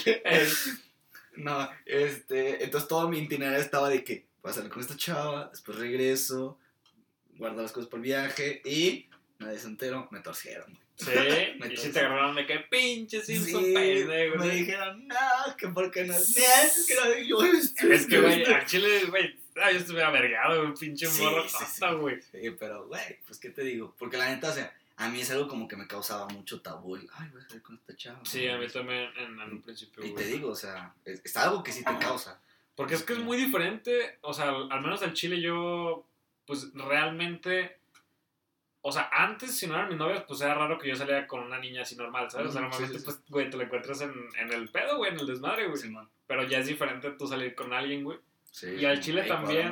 Eh, 0.05 0.49
no, 1.35 1.69
este, 1.85 2.63
entonces 2.63 2.87
todo 2.87 3.09
mi 3.09 3.19
itinerario 3.19 3.59
estaba 3.59 3.89
de 3.89 4.03
que 4.03 4.25
voy 4.41 4.51
a 4.51 4.55
salir 4.55 4.71
con 4.71 4.81
esta 4.81 4.95
chava, 4.95 5.49
después 5.51 5.77
regreso, 5.77 6.57
guardo 7.37 7.61
las 7.61 7.71
cosas 7.71 7.89
por 7.89 7.99
viaje 7.99 8.61
y 8.63 9.09
nadie 9.39 9.59
se 9.59 9.67
enteró, 9.67 10.07
me 10.11 10.21
torcieron. 10.21 10.71
güey. 10.71 10.85
Sí, 10.97 11.57
Me 11.59 11.73
y 11.73 11.75
si 11.75 11.89
te 11.91 11.99
agarraron 11.99 12.35
de 12.37 12.45
que 12.45 12.59
pinche 12.71 13.21
Simpson 13.21 13.65
Sí, 13.65 13.73
pendejo. 13.73 14.37
me 14.37 14.49
dijeron, 14.49 15.05
no, 15.09 15.55
que 15.57 15.67
porque 15.67 16.05
no 16.05 16.15
es 16.15 16.85
que 16.87 16.95
no, 16.95 17.17
yo 17.17 17.43
Es 17.43 18.07
que, 18.07 18.21
güey, 18.21 18.45
al 18.45 18.65
chile, 18.65 19.03
güey, 19.09 19.34
ah, 19.61 19.71
yo 19.71 19.77
estuviera 19.79 20.09
vergado, 20.11 20.61
güey, 20.63 20.73
pinche 20.73 21.07
Sí, 21.07 21.23
morro 21.23 21.43
sí, 21.47 21.55
sí. 21.59 21.79
tonta, 21.79 21.95
güey. 21.95 22.21
Sí, 22.21 22.51
pero, 22.59 22.87
güey, 22.87 23.19
pues, 23.25 23.39
¿qué 23.39 23.49
te 23.49 23.63
digo? 23.63 23.93
Porque 23.97 24.17
la 24.17 24.29
neta, 24.29 24.49
o 24.49 24.53
sea, 24.53 24.73
a 24.97 25.09
mí 25.09 25.21
es 25.21 25.29
algo 25.31 25.47
como 25.47 25.67
que 25.67 25.75
me 25.75 25.87
causaba 25.87 26.27
mucho 26.27 26.61
tabú. 26.61 26.95
el, 26.95 27.09
Ay, 27.13 27.29
voy 27.31 27.41
a 27.41 27.47
salir 27.47 27.61
con 27.63 27.75
esta 27.75 27.95
chava. 27.95 28.19
Sí, 28.23 28.47
a 28.47 28.57
mí 28.57 28.67
también 28.67 29.09
en, 29.17 29.39
en 29.39 29.51
un 29.51 29.61
principio, 29.61 30.03
Y 30.05 30.11
güey. 30.11 30.23
te 30.23 30.29
digo, 30.31 30.49
o 30.49 30.55
sea, 30.55 30.93
es, 31.03 31.21
es 31.23 31.35
algo 31.37 31.63
que 31.63 31.71
sí 31.71 31.83
te 31.83 31.97
causa. 31.97 32.39
Porque 32.75 32.95
es 32.95 33.03
que 33.03 33.13
es 33.13 33.19
muy 33.19 33.37
diferente, 33.37 34.17
o 34.21 34.33
sea, 34.33 34.49
al, 34.49 34.81
menos 34.81 35.01
al 35.01 35.13
chile 35.13 35.39
yo, 35.41 36.05
pues 36.45 36.73
realmente, 36.73 37.77
o 38.81 38.91
sea, 38.91 39.09
antes 39.13 39.57
si 39.57 39.65
no 39.65 39.75
eran 39.75 39.87
mis 39.89 39.97
novias, 39.97 40.23
pues 40.27 40.41
era 40.41 40.53
raro 40.55 40.77
que 40.77 40.89
yo 40.89 40.95
saliera 40.95 41.25
con 41.25 41.41
una 41.41 41.57
niña 41.57 41.83
así 41.83 41.95
normal, 41.95 42.29
¿sabes? 42.29 42.49
O 42.49 42.51
sea, 42.51 42.59
sí, 42.61 42.63
normalmente, 42.63 42.99
sí, 42.99 43.05
pues, 43.05 43.21
güey, 43.29 43.49
te 43.49 43.55
lo 43.57 43.63
encuentras 43.63 44.01
en, 44.01 44.13
en 44.39 44.51
el 44.51 44.69
pedo, 44.69 44.97
güey, 44.97 45.13
en 45.13 45.19
el 45.19 45.25
desmadre, 45.25 45.67
güey. 45.67 45.81
Pero 46.27 46.43
ya 46.47 46.59
es 46.59 46.67
diferente 46.67 47.11
tú 47.11 47.27
salir 47.27 47.55
con 47.55 47.71
alguien, 47.71 48.03
güey. 48.03 48.19
Sí, 48.55 48.67
Y 48.79 48.85
al 48.85 49.01
chile 49.01 49.23
"Ey, 49.23 49.27
también". 49.27 49.69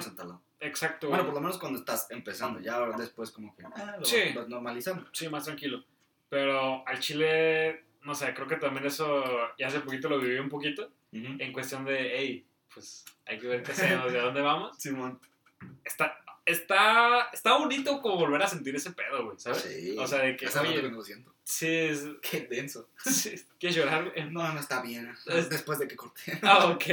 Exacto, 0.60 1.08
Bueno, 1.08 1.24
por 1.26 1.34
lo 1.36 1.40
menos 1.40 1.58
cuando 1.58 1.80
estás 1.80 2.08
empezando, 2.10 2.60
ya 2.60 2.76
ahora 2.76 2.98
después 2.98 3.32
como 3.32 3.56
que 3.56 3.64
ah, 3.64 3.96
lo 3.98 4.04
Sí. 4.06 4.34
vas 4.36 4.50
normalizando. 4.50 5.06
Sí, 5.14 5.30
más 5.30 5.46
tranquilo. 5.46 5.86
Pero 6.28 6.86
al 6.86 7.00
chile, 7.00 7.86
no 8.02 8.14
sé, 8.14 8.34
creo 8.34 8.46
que 8.46 8.58
también 8.58 8.86
eso, 8.86 9.24
ya 9.58 9.68
hace 9.68 9.80
poquito 9.80 10.10
lo 10.10 10.20
viví 10.20 10.38
un 10.38 10.50
poquito, 10.50 10.92
en 11.14 11.54
cuestión 11.54 11.86
de, 11.86 12.12
hey, 12.18 12.46
pues 12.74 13.06
hay 13.26 13.40
que 13.40 13.48
ver 13.48 13.64
qué 13.64 13.72
hacemos, 13.72 14.12
de 14.12 14.20
dónde 14.20 14.42
vamos. 14.42 14.76
Simón. 14.78 15.18
Está, 15.86 16.18
está, 16.46 17.30
está 17.32 17.58
bonito 17.58 18.02
como 18.02 18.18
volver 18.18 18.44
a 18.44 18.48
sentir 18.48 18.76
ese 18.76 18.92
pedo, 18.92 19.24
güey, 19.26 19.40
¿sabes? 19.40 19.62
Sí. 19.62 19.96
O 19.98 20.06
sea, 20.08 20.20
de 20.20 20.36
que, 20.36 20.48
oye, 20.48 20.82
que 20.82 20.90
no 20.90 20.98
lo 20.98 21.04
siento. 21.04 21.34
Sí, 21.46 21.68
es, 21.70 22.06
Qué 22.22 22.42
denso. 22.50 22.90
sí, 23.06 23.36
¿quieres 23.60 23.78
llorar? 23.78 24.12
No, 24.32 24.52
no 24.54 24.60
está 24.60 24.82
bien. 24.82 25.10
Es- 25.28 25.50
Después 25.50 25.80
de 25.80 25.88
que 25.88 25.96
corté. 25.96 26.38
Ah, 26.42 26.66
ok. 26.68 26.84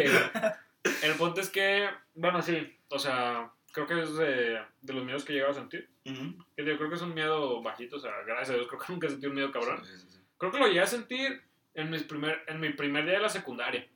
El 1.03 1.15
punto 1.17 1.41
es 1.41 1.51
que, 1.51 1.89
bueno, 2.15 2.41
sí, 2.43 2.77
o 2.89 2.99
sea, 2.99 3.53
creo 3.73 3.87
que 3.87 4.03
es 4.03 4.17
de, 4.17 4.61
de 4.81 4.93
los 4.93 5.05
miedos 5.05 5.25
que 5.25 5.33
he 5.33 5.37
llegado 5.37 5.53
a 5.53 5.57
sentir. 5.57 5.89
Yo 6.05 6.77
creo 6.77 6.89
que 6.89 6.95
es 6.95 7.03
un 7.03 7.15
miedo 7.15 7.63
bajito, 7.63 7.97
o 7.97 8.01
sea, 8.01 8.13
gracias 8.27 8.51
a 8.51 8.55
Dios, 8.55 8.69
creo 8.69 8.81
que 8.81 8.87
nunca 8.93 9.07
he 9.07 9.11
sentido 9.11 9.31
un 9.31 9.37
miedo 9.37 9.53
cabrón. 9.53 9.85
Sí, 9.85 9.93
sí, 9.97 10.07
sí. 10.09 10.19
Creo 10.39 10.53
que 10.53 10.59
lo 10.59 10.67
llegué 10.67 10.81
a 10.81 10.87
sentir 10.87 11.43
en, 11.75 11.91
mis 11.91 12.03
primer, 12.03 12.43
en 12.47 12.61
mi 12.61 12.71
primer 12.71 13.05
día 13.05 13.15
de 13.15 13.21
la 13.21 13.29
secundaria. 13.29 13.87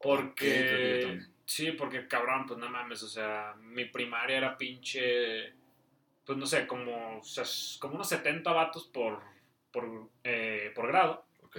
Porque, 0.00 1.20
sí, 1.44 1.72
porque 1.72 2.08
cabrón, 2.08 2.46
pues 2.46 2.58
no 2.58 2.68
mames, 2.68 3.02
o 3.02 3.08
sea, 3.08 3.54
mi 3.60 3.84
primaria 3.84 4.36
era 4.36 4.58
pinche, 4.58 5.52
pues 6.24 6.38
no 6.38 6.46
sé, 6.46 6.66
como, 6.66 7.18
o 7.18 7.24
sea, 7.24 7.44
como 7.80 7.94
unos 7.94 8.08
70 8.08 8.50
vatos 8.52 8.84
por, 8.88 9.20
por, 9.70 10.10
eh, 10.24 10.72
por 10.74 10.88
grado. 10.88 11.24
Ok. 11.42 11.58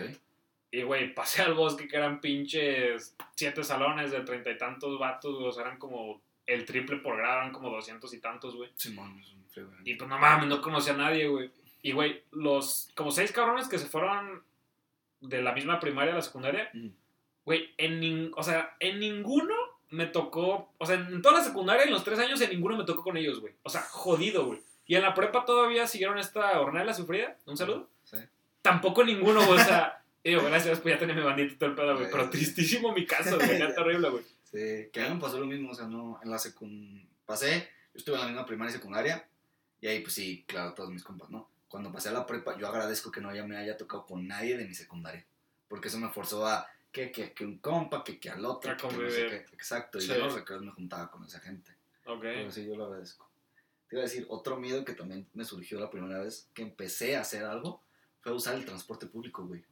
Y, 0.73 0.81
güey, 0.81 1.13
pasé 1.13 1.43
al 1.43 1.53
bosque 1.53 1.87
que 1.87 1.95
eran 1.97 2.19
pinches 2.19 3.15
siete 3.35 3.63
salones 3.63 4.09
de 4.11 4.21
treinta 4.21 4.49
y 4.49 4.57
tantos 4.57 4.97
vatos, 4.97 5.35
güey, 5.35 5.47
o 5.47 5.51
sea, 5.51 5.65
eran 5.65 5.77
como 5.77 6.19
el 6.47 6.65
triple 6.65 6.97
por 6.97 7.15
grado, 7.15 7.41
eran 7.41 7.53
como 7.53 7.69
doscientos 7.69 8.11
y 8.13 8.19
tantos, 8.19 8.55
güey. 8.55 8.71
Simón 8.75 9.19
es 9.21 9.31
un 9.33 9.45
feo. 9.49 9.69
Y 9.85 9.93
pues 9.93 10.09
no 10.09 10.17
mames, 10.17 10.47
no 10.47 10.61
conocía 10.63 10.93
a 10.93 10.97
nadie, 10.97 11.27
güey. 11.27 11.51
Y, 11.83 11.91
güey, 11.91 12.23
los 12.31 12.89
como 12.95 13.11
seis 13.11 13.31
cabrones 13.31 13.67
que 13.67 13.77
se 13.77 13.85
fueron 13.85 14.41
de 15.21 15.43
la 15.43 15.51
misma 15.53 15.79
primaria 15.79 16.11
a 16.13 16.15
la 16.15 16.21
secundaria, 16.23 16.71
Ujú. 16.73 16.91
güey, 17.45 17.69
en, 17.77 18.01
nin- 18.01 18.33
o 18.35 18.41
sea, 18.41 18.75
en 18.79 18.99
ninguno 18.99 19.53
me 19.91 20.07
tocó, 20.07 20.73
o 20.79 20.85
sea, 20.87 20.95
en 20.95 21.21
toda 21.21 21.37
la 21.37 21.43
secundaria, 21.43 21.83
en 21.83 21.91
los 21.91 22.03
tres 22.03 22.17
años, 22.17 22.41
en 22.41 22.49
ninguno 22.49 22.75
me 22.77 22.83
tocó 22.83 23.03
con 23.03 23.15
ellos, 23.15 23.39
güey. 23.41 23.53
O 23.61 23.69
sea, 23.69 23.81
jodido, 23.81 24.47
güey. 24.47 24.59
Y 24.87 24.95
en 24.95 25.03
la 25.03 25.13
prepa 25.13 25.45
todavía 25.45 25.85
siguieron 25.85 26.17
esta 26.17 26.59
Ornella 26.59 26.93
Sufrida, 26.95 27.37
un 27.45 27.57
saludo. 27.57 27.89
Sí. 28.05 28.17
Tampoco 28.63 29.03
ninguno, 29.03 29.45
güey, 29.45 29.59
o 29.59 29.63
sea, 29.63 30.02
y 30.23 30.29
digo, 30.29 30.43
gracias, 30.43 30.79
pues 30.79 30.95
ya 30.95 30.99
tenía 30.99 31.15
mi 31.15 31.21
bandita 31.23 31.53
y 31.53 31.57
todo 31.57 31.69
el 31.69 31.75
pedo, 31.75 31.95
güey. 31.95 32.05
Pero 32.09 32.17
Güey. 32.23 32.29
tristísimo 32.29 32.93
mi 32.93 33.05
caso, 33.05 33.35
güey, 33.37 33.57
qué 33.57 33.67
terrible, 33.73 34.09
güey. 34.09 34.23
Sí, 34.43 34.89
que 34.91 35.01
a 35.01 35.09
mí 35.09 35.15
me 35.15 35.21
pasó 35.21 35.39
lo 35.39 35.45
mismo, 35.45 35.71
o 35.71 35.73
sea, 35.75 35.87
no, 35.87 36.19
en 36.23 36.29
la 36.29 36.37
secund... 36.39 37.05
Pasé, 37.25 37.69
yo 37.93 37.97
estuve 37.97 38.15
en 38.15 38.21
la 38.21 38.27
misma 38.27 38.45
primaria 38.45 38.71
y 38.71 38.77
secundaria, 38.77 39.27
y 39.81 39.87
ahí 39.87 40.01
pues 40.01 40.13
sí, 40.13 40.43
claro, 40.47 40.73
todos 40.73 40.91
mis 40.91 41.03
compas, 41.03 41.29
¿no? 41.29 41.49
Cuando 41.67 41.91
pasé 41.91 42.09
a 42.09 42.13
la 42.13 42.25
prepa, 42.25 42.57
yo 42.57 42.67
agradezco 42.67 43.11
que 43.11 43.19
no 43.21 43.29
haya, 43.29 43.45
me 43.45 43.57
haya 43.57 43.75
tocado 43.77 44.05
con 44.05 44.27
nadie 44.27 44.57
de 44.57 44.65
mi 44.65 44.73
secundaria, 44.75 45.25
porque 45.67 45.87
eso 45.87 45.97
me 45.97 46.09
forzó 46.09 46.45
a 46.45 46.67
que, 46.91 47.11
que, 47.11 47.33
que 47.33 47.43
un 47.45 47.57
compa, 47.57 48.03
que, 48.03 48.19
que 48.19 48.29
al 48.29 48.45
otro, 48.45 48.71
A 48.71 48.77
que, 48.77 48.87
no 48.87 49.09
sé 49.09 49.27
qué. 49.29 49.35
Exacto, 49.53 49.97
y 49.97 50.01
Sí. 50.01 50.07
yo 50.09 50.17
los 50.19 50.35
recreos 50.35 50.61
me 50.63 50.71
juntaba 50.71 51.09
con 51.09 51.23
esa 51.25 51.39
gente, 51.39 51.71
Ok. 52.05 52.21
pero 52.21 52.51
sí, 52.51 52.65
yo 52.65 52.75
lo 52.75 52.85
agradezco. 52.85 53.27
Te 53.89 53.95
iba 53.95 54.03
a 54.03 54.07
decir, 54.07 54.25
otro 54.29 54.57
miedo 54.57 54.85
que 54.85 54.93
también 54.93 55.27
me 55.33 55.43
surgió 55.45 55.79
la 55.79 55.89
primera 55.89 56.19
vez 56.19 56.47
que 56.53 56.61
empecé 56.61 57.15
a 57.15 57.21
hacer 57.21 57.43
algo, 57.45 57.81
fue 58.21 58.31
usar 58.33 58.55
el 58.55 58.65
transporte 58.65 59.07
público, 59.07 59.45
güey. 59.47 59.63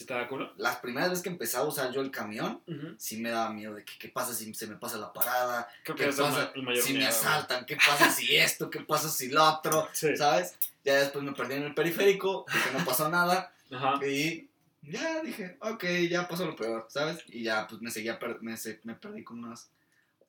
¿Sí 0.00 0.06
te 0.06 0.14
da 0.14 0.26
culo? 0.28 0.50
Las 0.56 0.76
primeras 0.76 1.10
veces 1.10 1.22
que 1.22 1.28
empecé 1.28 1.58
a 1.58 1.62
usar 1.62 1.92
yo 1.92 2.00
el 2.00 2.10
camión, 2.10 2.62
sí 2.96 3.18
me 3.20 3.28
daba 3.28 3.50
miedo 3.52 3.74
de 3.74 3.84
que 3.84 3.98
qué 3.98 4.08
pasa 4.08 4.32
si 4.32 4.54
se 4.54 4.66
me 4.66 4.76
pasa 4.76 4.96
la 4.96 5.12
parada, 5.12 5.68
Creo 5.84 5.94
que 5.94 6.04
¿Qué 6.04 6.08
es 6.08 6.18
el, 6.18 6.24
pasa 6.24 6.38
ma- 6.38 6.52
el 6.54 6.62
mayor 6.62 6.82
si 6.82 6.92
me 6.94 6.98
miedo, 7.00 7.10
asaltan? 7.10 7.66
¿Qué 7.66 7.76
pasa 7.76 8.10
si 8.10 8.34
esto? 8.36 8.70
¿Qué 8.70 8.80
pasa 8.80 9.10
si 9.10 9.28
lo 9.28 9.44
otro? 9.44 9.86
Sí. 9.92 10.16
¿Sabes? 10.16 10.54
Ya 10.84 10.94
después 10.94 11.22
me 11.22 11.32
perdí 11.32 11.52
en 11.56 11.64
el 11.64 11.74
periférico, 11.74 12.46
porque 12.46 12.78
no 12.78 12.82
pasó 12.86 13.10
nada. 13.10 13.52
Ajá. 13.70 14.00
Y 14.06 14.48
ya 14.80 15.20
dije, 15.20 15.58
ok, 15.60 15.84
ya 16.08 16.26
pasó 16.26 16.46
lo 16.46 16.56
peor, 16.56 16.86
¿sabes? 16.88 17.18
Y 17.26 17.42
ya 17.42 17.66
pues 17.68 17.82
me 17.82 17.90
seguía, 17.90 18.18
per- 18.18 18.40
me, 18.40 18.56
se- 18.56 18.80
me 18.84 18.94
perdí 18.94 19.22
como 19.22 19.48
unas 19.48 19.68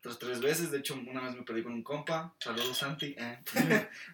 otras 0.02 0.18
tres 0.18 0.42
veces. 0.42 0.72
De 0.72 0.80
hecho, 0.80 0.96
una 0.96 1.22
vez 1.22 1.36
me 1.36 1.44
perdí 1.44 1.62
con 1.62 1.74
un 1.74 1.84
compa. 1.84 2.34
Saludos, 2.40 2.78
Santi. 2.78 3.16
Eh. 3.18 3.40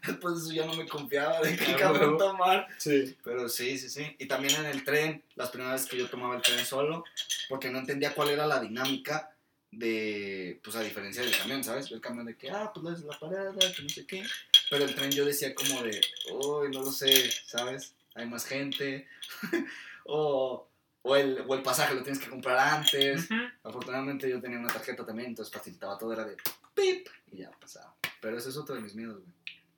Después 0.06 0.36
de 0.36 0.42
eso 0.42 0.54
ya 0.54 0.66
no 0.66 0.74
me 0.74 0.88
confiaba 0.88 1.40
de 1.42 1.56
qué 1.56 1.74
Ah, 1.74 1.78
cabrón 1.78 2.18
tomar. 2.18 2.68
Sí. 2.78 3.16
Pero 3.24 3.48
sí, 3.48 3.78
sí, 3.78 3.90
sí. 3.90 4.16
Y 4.20 4.26
también 4.28 4.56
en 4.56 4.66
el 4.66 4.84
tren, 4.84 5.24
las 5.36 5.50
primeras 5.50 5.76
veces 5.76 5.90
que 5.90 5.98
yo 5.98 6.10
tomaba 6.10 6.36
el 6.36 6.42
tren 6.42 6.66
solo, 6.66 7.06
porque 7.48 7.70
no 7.70 7.80
entendía 7.80 8.14
cuál 8.14 8.30
era 8.30 8.46
la 8.46 8.60
dinámica 8.60 9.32
de, 9.72 10.60
pues 10.64 10.76
a 10.76 10.82
diferencia 10.82 11.24
del 11.24 11.38
camión, 11.38 11.64
¿sabes? 11.64 11.90
El 11.92 12.02
camión 12.02 12.26
de 12.26 12.36
que, 12.36 12.50
ah, 12.52 12.72
pues 12.74 13.00
es 13.00 13.06
la 13.06 13.18
parada, 13.18 13.54
que 13.58 13.84
no 13.84 13.90
sé 13.90 14.06
qué. 14.06 14.24
Pero 14.70 14.84
el 14.84 14.94
tren 14.94 15.12
yo 15.12 15.24
decía 15.24 15.56
como 15.56 15.82
de, 15.84 16.02
uy, 16.34 16.70
no 16.72 16.82
lo 16.84 16.92
sé, 16.92 17.32
¿sabes? 17.46 17.94
Hay 18.14 18.26
más 18.26 18.46
gente. 18.46 19.08
o, 20.06 20.68
o, 21.08 21.16
el, 21.16 21.44
o 21.48 21.56
el 21.56 21.62
pasaje 21.62 21.96
lo 21.96 22.04
tienes 22.04 22.20
que 22.22 22.30
comprar 22.30 22.58
antes. 22.58 23.30
Ujú. 23.32 23.42
Afortunadamente 23.64 24.30
yo 24.30 24.42
tenía 24.42 24.60
una 24.60 24.68
tarjeta 24.68 25.06
también, 25.06 25.30
entonces 25.30 25.54
facilitaba 25.54 25.98
todo, 25.98 26.14
era 26.14 26.26
de 26.26 26.36
pip 26.74 27.08
y 27.32 27.38
ya 27.38 27.52
pasaba. 27.52 27.96
Pero 28.22 28.38
ese 28.38 28.50
es 28.50 28.58
otro 28.58 28.76
de 28.76 28.82
mis 28.82 28.96
miedos, 28.96 29.22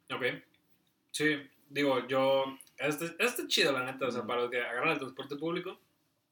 güey. 0.10 0.34
Ok. 0.34 0.44
Sí, 1.12 1.38
digo, 1.70 2.08
yo. 2.08 2.46
Este, 2.78 3.14
este 3.20 3.42
es 3.44 3.48
chido, 3.48 3.72
la 3.72 3.84
neta. 3.84 4.08
O 4.08 4.12
sea, 4.12 4.24
para 4.26 4.42
los 4.42 4.50
que 4.52 4.62
agarran 4.62 4.94
el 4.94 5.00
transporte 5.00 5.36
público. 5.36 5.80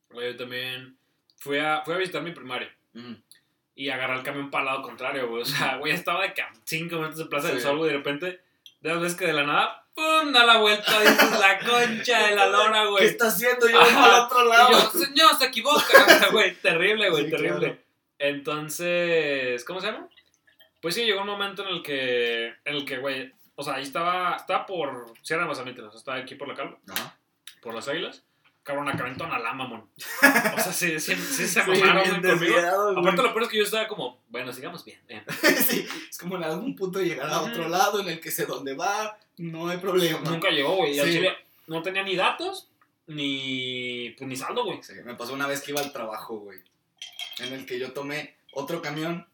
Yo 0.10 0.38
también 0.38 0.98
fui 1.38 1.60
a, 1.60 1.82
fui 1.84 1.94
a 1.94 1.98
visitar 1.98 2.22
mi 2.24 2.32
primaria. 2.32 2.74
Y 3.76 3.90
agarré 3.90 4.16
el 4.16 4.24
camión 4.24 4.50
para 4.50 4.64
el 4.64 4.66
lado 4.68 4.82
contrario, 4.82 5.28
güey. 5.30 5.42
O 5.44 5.46
sea, 5.46 5.78
güey, 5.78 5.94
estaba 5.94 6.24
de 6.24 6.34
que 6.34 6.42
a 6.42 6.52
5 6.64 6.96
minutos 6.96 7.18
de 7.18 7.26
Plaza 7.26 7.50
del 7.50 7.58
Sí. 7.58 7.64
Sol, 7.64 7.78
güey. 7.78 7.92
De 7.92 7.98
repente, 7.98 8.42
de 8.82 8.90
las 8.90 9.02
veces 9.02 9.18
que 9.18 9.28
de 9.28 9.34
la 9.34 9.44
nada, 9.46 9.87
¡pum! 9.98 10.32
Da 10.32 10.46
la 10.46 10.58
vuelta, 10.60 11.00
dices, 11.02 11.40
la 11.40 11.58
concha 11.60 12.28
de 12.28 12.36
la 12.36 12.46
lora, 12.48 12.84
¿Qué 12.84 12.90
güey. 12.90 13.06
está 13.06 13.28
haciendo 13.28 13.68
yo 13.68 13.82
Ajá. 13.82 14.16
al 14.16 14.26
otro 14.26 14.46
Y 14.46 14.50
lado? 14.50 14.70
yo, 14.72 15.00
señor, 15.00 15.36
se 15.38 15.46
equivoca. 15.46 16.30
Güey, 16.32 16.54
terrible, 16.62 17.10
güey, 17.10 17.26
Sí, 17.26 17.32
terrible. 17.32 17.60
claro. 17.60 17.78
Entonces, 18.20 19.64
¿cómo 19.66 19.82
se 19.82 19.88
llama? 19.88 20.08
Pues 20.82 20.96
sí, 20.96 21.04
llegó 21.06 21.22
un 21.22 21.28
momento 21.28 21.64
en 21.68 21.70
el 21.76 21.82
que, 21.84 22.48
en 22.66 22.76
el 22.76 22.86
que, 22.86 22.98
güey, 23.00 23.34
o 23.56 23.64
sea, 23.64 23.76
ahí 23.76 23.84
estaba, 23.84 24.36
estaba 24.36 24.66
por 24.66 25.14
Sierra 25.24 25.44
de 25.44 25.48
Mazamitla, 25.50 25.88
o 25.88 25.92
sea, 25.92 25.98
estaba 25.98 26.18
aquí 26.18 26.36
por 26.36 26.48
la 26.48 26.54
calma, 26.54 26.78
Ajá. 26.90 27.18
por 27.62 27.74
las 27.74 27.88
águilas. 27.88 28.24
Cabrón, 28.68 28.90
acá 28.90 29.08
en 29.08 29.16
Tonalá, 29.16 29.54
mamón. 29.54 29.90
O 29.98 30.60
sea, 30.60 30.74
sí, 30.74 31.00
sí, 31.00 31.16
sí 31.16 31.48
se 31.48 31.64
Sí, 31.64 31.72
mamaron 31.72 32.04
conmigo. 32.22 32.36
desviado, 32.36 32.92
güey. 32.92 33.00
Aparte, 33.00 33.22
lo 33.24 33.30
peor 33.32 33.44
es 33.44 33.50
que 33.50 33.58
yo 33.60 33.64
estaba 33.64 33.88
como, 33.88 34.20
bueno, 34.28 34.52
sigamos 34.52 34.84
bien. 34.84 35.00
bien. 35.08 35.24
Sí, 35.66 35.88
es 36.10 36.18
como 36.18 36.36
en 36.36 36.44
algún 36.44 36.76
punto 36.76 37.00
llegar 37.02 37.30
a 37.30 37.44
otro 37.44 37.70
lado 37.70 38.02
en 38.02 38.10
el 38.10 38.20
que 38.20 38.30
sé 38.30 38.46
dónde 38.46 38.74
va, 38.76 39.18
no 39.38 39.70
hay 39.70 39.78
problema. 39.78 40.20
Nunca 40.20 40.50
llegó, 40.50 40.76
güey. 40.76 41.00
Sí. 41.00 41.14
chile 41.14 41.34
no 41.68 41.82
tenía 41.82 42.04
ni 42.04 42.18
datos, 42.18 42.70
ni, 43.08 44.14
pues, 44.18 44.28
ni 44.28 44.36
saldo, 44.36 44.66
güey. 44.66 44.84
Sí, 44.84 44.96
me 45.06 45.16
pasó 45.16 45.32
una 45.34 45.48
vez 45.48 45.62
que 45.62 45.72
iba 45.72 45.80
al 45.80 45.94
trabajo, 45.94 46.40
güey, 46.40 46.60
en 47.40 47.54
el 47.54 47.66
que 47.66 47.80
yo 47.80 47.94
tomé 47.94 48.36
otro 48.52 48.82
camión. 48.82 49.26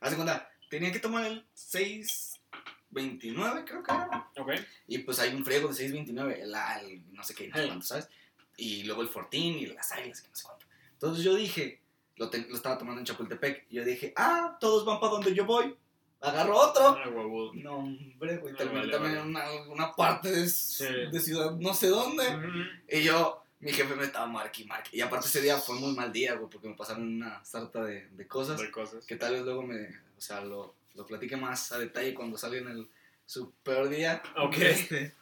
Hace 0.00 0.16
cuenta, 0.16 0.50
tenía 0.68 0.90
que 0.90 0.98
tomar 0.98 1.24
el 1.26 1.46
629, 1.54 3.64
creo 3.64 3.84
que 3.84 3.92
era. 3.92 4.28
Ok. 4.36 4.50
Y 4.88 4.98
pues 4.98 5.20
hay 5.20 5.32
un 5.32 5.44
friego 5.44 5.68
de 5.68 5.74
629, 5.74 6.42
el, 6.42 6.52
el 6.88 7.02
no 7.12 7.22
sé 7.22 7.36
qué, 7.36 7.46
no 7.48 7.56
sé 7.56 7.66
cuánto, 7.66 7.86
¿sabes? 7.86 8.08
Y 8.56 8.84
luego 8.84 9.02
el 9.02 9.08
Fortín 9.08 9.54
y 9.58 9.66
las 9.66 9.90
águilas, 9.92 10.20
que 10.22 10.28
no 10.28 10.36
sé 10.36 10.44
cuánto. 10.44 10.66
Entonces 10.92 11.24
yo 11.24 11.34
dije, 11.34 11.80
lo, 12.16 12.30
te- 12.30 12.46
lo 12.48 12.54
estaba 12.54 12.78
tomando 12.78 13.00
en 13.00 13.06
Chapultepec, 13.06 13.66
y 13.70 13.76
yo 13.76 13.84
dije, 13.84 14.12
ah, 14.16 14.56
todos 14.60 14.84
van 14.84 15.00
para 15.00 15.12
donde 15.12 15.34
yo 15.34 15.44
voy, 15.44 15.74
agarro 16.20 16.56
otro. 16.56 16.96
Ay, 17.02 17.10
huevudo. 17.10 17.52
No, 17.54 17.78
hombre, 17.78 18.36
güey, 18.38 18.54
Ah, 18.54 18.56
terminé 18.56 18.80
vale, 18.80 18.92
también 18.92 19.14
vale. 19.32 19.54
en 19.54 19.62
una, 19.66 19.72
una 19.72 19.92
parte 19.94 20.30
de, 20.30 20.48
Sí. 20.48 20.84
de 21.10 21.20
ciudad 21.20 21.52
no 21.56 21.74
sé 21.74 21.88
dónde. 21.88 22.26
Ujú. 22.28 22.48
Y 22.88 23.02
yo, 23.02 23.42
mi 23.60 23.72
jefe 23.72 23.94
me 23.96 24.04
estaba 24.04 24.26
marque 24.26 24.62
y 24.62 24.66
marque. 24.66 24.90
Y 24.96 25.00
aparte 25.00 25.26
ese 25.26 25.40
día 25.42 25.56
fue 25.58 25.74
muy 25.76 25.94
mal 25.94 26.12
día, 26.12 26.34
güey, 26.34 26.48
porque 26.50 26.68
me 26.68 26.74
pasaron 26.74 27.02
una 27.16 27.44
sarta 27.44 27.82
de, 27.84 28.06
de 28.08 28.26
cosas 28.28 28.60
De 28.60 28.70
cosas. 28.70 29.04
que 29.04 29.16
tal 29.16 29.32
vez 29.34 29.42
luego 29.42 29.62
me, 29.62 29.88
o 30.16 30.20
sea, 30.20 30.40
lo, 30.42 30.74
lo 30.94 31.04
platique 31.06 31.36
más 31.36 31.72
a 31.72 31.78
detalle 31.78 32.14
cuando 32.14 32.38
salga 32.38 32.58
en 32.58 32.68
el, 32.68 32.88
su 33.26 33.52
peor 33.62 33.88
día. 33.88 34.22
Ok. 34.36 34.56
Este, 34.58 35.14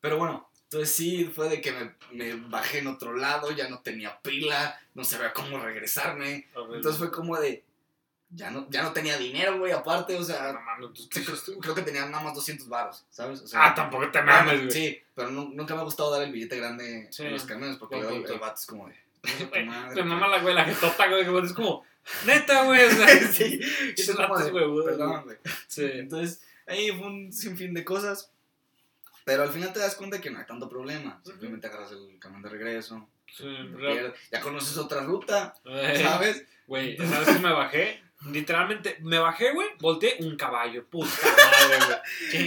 pero 0.00 0.18
bueno, 0.18 0.48
entonces 0.64 0.94
sí, 0.94 1.24
fue 1.34 1.48
de 1.48 1.60
que 1.60 1.72
me, 1.72 1.94
me 2.12 2.34
bajé 2.48 2.78
en 2.78 2.88
otro 2.88 3.14
lado, 3.16 3.50
ya 3.52 3.68
no 3.68 3.80
tenía 3.80 4.18
pila, 4.20 4.78
no 4.94 5.04
sabía 5.04 5.32
cómo 5.32 5.58
regresarme. 5.58 6.48
Entonces 6.72 6.98
fue 6.98 7.10
como 7.12 7.38
de, 7.38 7.62
ya 8.30 8.50
no, 8.50 8.66
ya 8.70 8.82
no 8.82 8.92
tenía 8.92 9.16
dinero, 9.16 9.58
güey, 9.58 9.70
aparte, 9.72 10.16
o 10.16 10.18
No 10.18 10.24
sea, 10.24 10.58
¿tú 10.92 11.08
qué 11.08 11.20
hiciste, 11.20 11.52
güey? 11.52 11.60
creo 11.60 11.74
que 11.76 11.82
tenía 11.82 12.06
nada 12.06 12.24
más 12.24 12.34
200 12.34 12.68
baros, 12.68 13.04
¿sabes? 13.10 13.40
O 13.42 13.46
sea, 13.46 13.66
Ah, 13.66 13.74
tampoco 13.74 14.10
te 14.10 14.20
mames, 14.22 14.58
güey. 14.62 14.70
Sí, 14.72 14.98
pero 15.14 15.30
nu- 15.30 15.50
nunca 15.54 15.74
me 15.74 15.82
ha 15.82 15.84
gustado 15.84 16.10
dar 16.10 16.22
el 16.22 16.32
billete 16.32 16.56
grande 16.56 17.06
Sí. 17.12 17.22
en 17.24 17.32
los 17.32 17.44
camiones 17.44 17.76
porque 17.76 17.96
luego 17.96 18.16
el, 18.16 18.32
el 18.32 18.38
vato 18.40 18.58
es 18.58 18.66
como 18.66 18.88
de. 18.88 18.96
Güey, 19.50 19.64
madre, 19.66 19.94
Te 19.94 20.00
güey. 20.02 20.04
mama 20.12 20.26
la 20.28 20.40
güey, 20.42 20.54
la 20.54 20.64
jetota, 20.64 21.08
güey, 21.08 21.24
que 21.24 21.38
es 21.46 21.52
como, 21.52 21.84
neta, 22.26 22.64
güey, 22.64 22.84
o 22.84 22.90
sea, 22.90 23.08
sí, 23.32 23.60
y 23.96 24.04
tú 24.04 24.12
Perdón, 24.84 25.22
güey. 25.24 25.36
Sí. 25.68 25.84
Entonces, 25.94 26.42
ahí 26.66 26.90
fue 26.90 27.06
un 27.06 27.32
sinfín 27.32 27.72
de 27.72 27.84
cosas. 27.84 28.30
Pero 29.24 29.42
al 29.42 29.50
final 29.50 29.72
te 29.72 29.78
das 29.78 29.94
cuenta 29.94 30.20
que 30.20 30.30
no 30.30 30.38
hay 30.38 30.46
tanto 30.46 30.68
problema. 30.68 31.20
Simplemente 31.24 31.66
agarras 31.66 31.92
el 31.92 32.18
camión 32.18 32.42
de 32.42 32.50
regreso. 32.50 33.08
Sí, 33.26 33.44
ya 34.30 34.40
conoces 34.40 34.76
otra 34.76 35.02
ruta, 35.02 35.54
Güey, 35.64 36.02
¿sabes? 36.02 36.46
Güey, 36.66 36.96
¿sabes 36.98 37.28
que 37.28 37.42
me 37.42 37.52
bajé? 37.52 38.03
Literalmente, 38.30 38.96
me 39.02 39.18
bajé, 39.18 39.52
güey, 39.52 39.68
volteé 39.80 40.16
un 40.20 40.36
caballo, 40.36 40.84
puta 40.86 41.06
madre, 41.22 42.00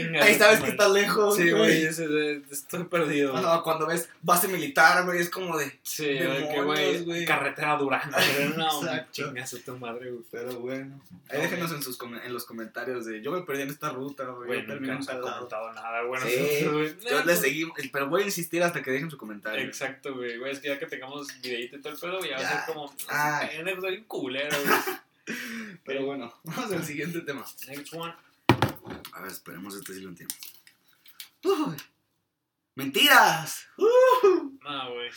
güey. 0.10 0.18
Ahí 0.22 0.36
sabes 0.36 0.60
que 0.62 0.70
está 0.70 0.90
lejos. 0.90 1.36
Sí, 1.36 1.52
güey, 1.52 1.84
estoy 1.86 2.84
perdido. 2.86 3.32
güey. 3.32 3.44
Cuando, 3.44 3.64
cuando 3.64 3.88
ves 3.88 4.10
base 4.22 4.48
militar, 4.48 5.06
güey, 5.06 5.20
es 5.22 5.30
como 5.30 5.58
de. 5.58 5.78
Sí, 5.84 6.18
güey, 6.64 7.04
güey. 7.04 7.26
carretera 7.26 7.76
Durango. 7.78 8.18
güey, 8.38 8.58
No, 8.58 8.82
chingas 9.12 9.54
a 9.54 9.58
tu 9.60 9.78
madre, 9.78 10.10
güey. 10.12 10.24
Pero 10.32 10.60
bueno. 10.60 11.00
Ahí 11.30 11.42
déjenos 11.42 11.72
en, 11.72 11.84
sus, 11.84 11.98
com- 11.98 12.16
en 12.16 12.34
los 12.34 12.46
comentarios 12.46 13.06
de 13.06 13.22
yo 13.22 13.32
me 13.32 13.42
perdí 13.42 13.64
en 13.64 13.70
esta 13.70 13.90
ruta, 13.90 14.24
güey. 14.26 14.48
Güey, 14.48 14.64
nunca 14.68 14.96
nos 14.96 15.08
ha 15.10 15.12
tal 15.14 15.22
lado". 15.22 15.36
comentado 15.36 15.74
nada, 15.74 16.02
güey. 16.04 16.22
Sí, 16.22 16.40
nosotros, 16.40 16.74
güey. 16.74 17.12
Yo 17.12 17.24
pues, 17.24 17.40
seguí, 17.40 17.68
pero 17.92 18.08
voy 18.08 18.22
a 18.24 18.26
insistir 18.26 18.64
hasta 18.64 18.82
que 18.82 18.92
dejen 18.92 19.12
su 19.12 19.18
comentario. 19.18 19.62
Exacto, 19.66 20.16
güey. 20.16 20.38
Es 20.50 20.60
que 20.60 20.70
ya 20.70 20.80
que 20.80 20.86
tengamos 20.88 21.28
videíto 21.42 21.76
y 21.76 21.82
todo 21.82 21.94
el 21.94 22.00
pedo, 22.00 22.20
ya 22.22 22.38
va 22.38 22.48
a 22.48 22.66
ser 22.66 22.74
como. 22.74 22.94
Ay. 23.10 23.50
Ay. 23.66 23.76
Soy 23.80 23.98
un 23.98 24.04
culero, 24.06 24.56
güey. 24.66 24.98
Pero 25.86 26.06
bueno, 26.06 26.34
vamos 26.44 26.72
al 26.72 26.84
siguiente 26.86 27.22
tema. 27.22 27.46
Next 27.68 27.94
one. 27.94 28.14
A 29.14 29.22
ver, 29.22 29.32
esperemos 29.32 29.76
este 29.76 29.94
sí 29.94 30.02
lo 30.02 30.10
entiendo. 30.10 30.34
Uy, 31.44 31.76
¡Mentiras! 32.76 33.68
Uh, 33.78 34.58
No, 34.64 34.94
güey. 34.94 35.10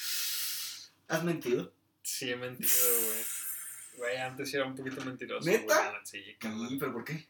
¿Has 1.09 1.25
mentido? 1.25 1.73
Sí, 2.03 2.31
he 2.31 2.37
mentido, 2.37 2.70
güey. 3.07 3.23
Güey, 3.96 4.16
antes 4.16 4.53
era 4.55 4.64
un 4.64 4.75
poquito 4.75 5.05
mentiroso. 5.05 5.49
¿Neta? 5.49 6.01
Sí, 6.05 6.37
carnal. 6.38 6.73
¿Y 6.73 6.79
pero 6.79 6.92
por 6.92 7.05
qué? 7.05 7.27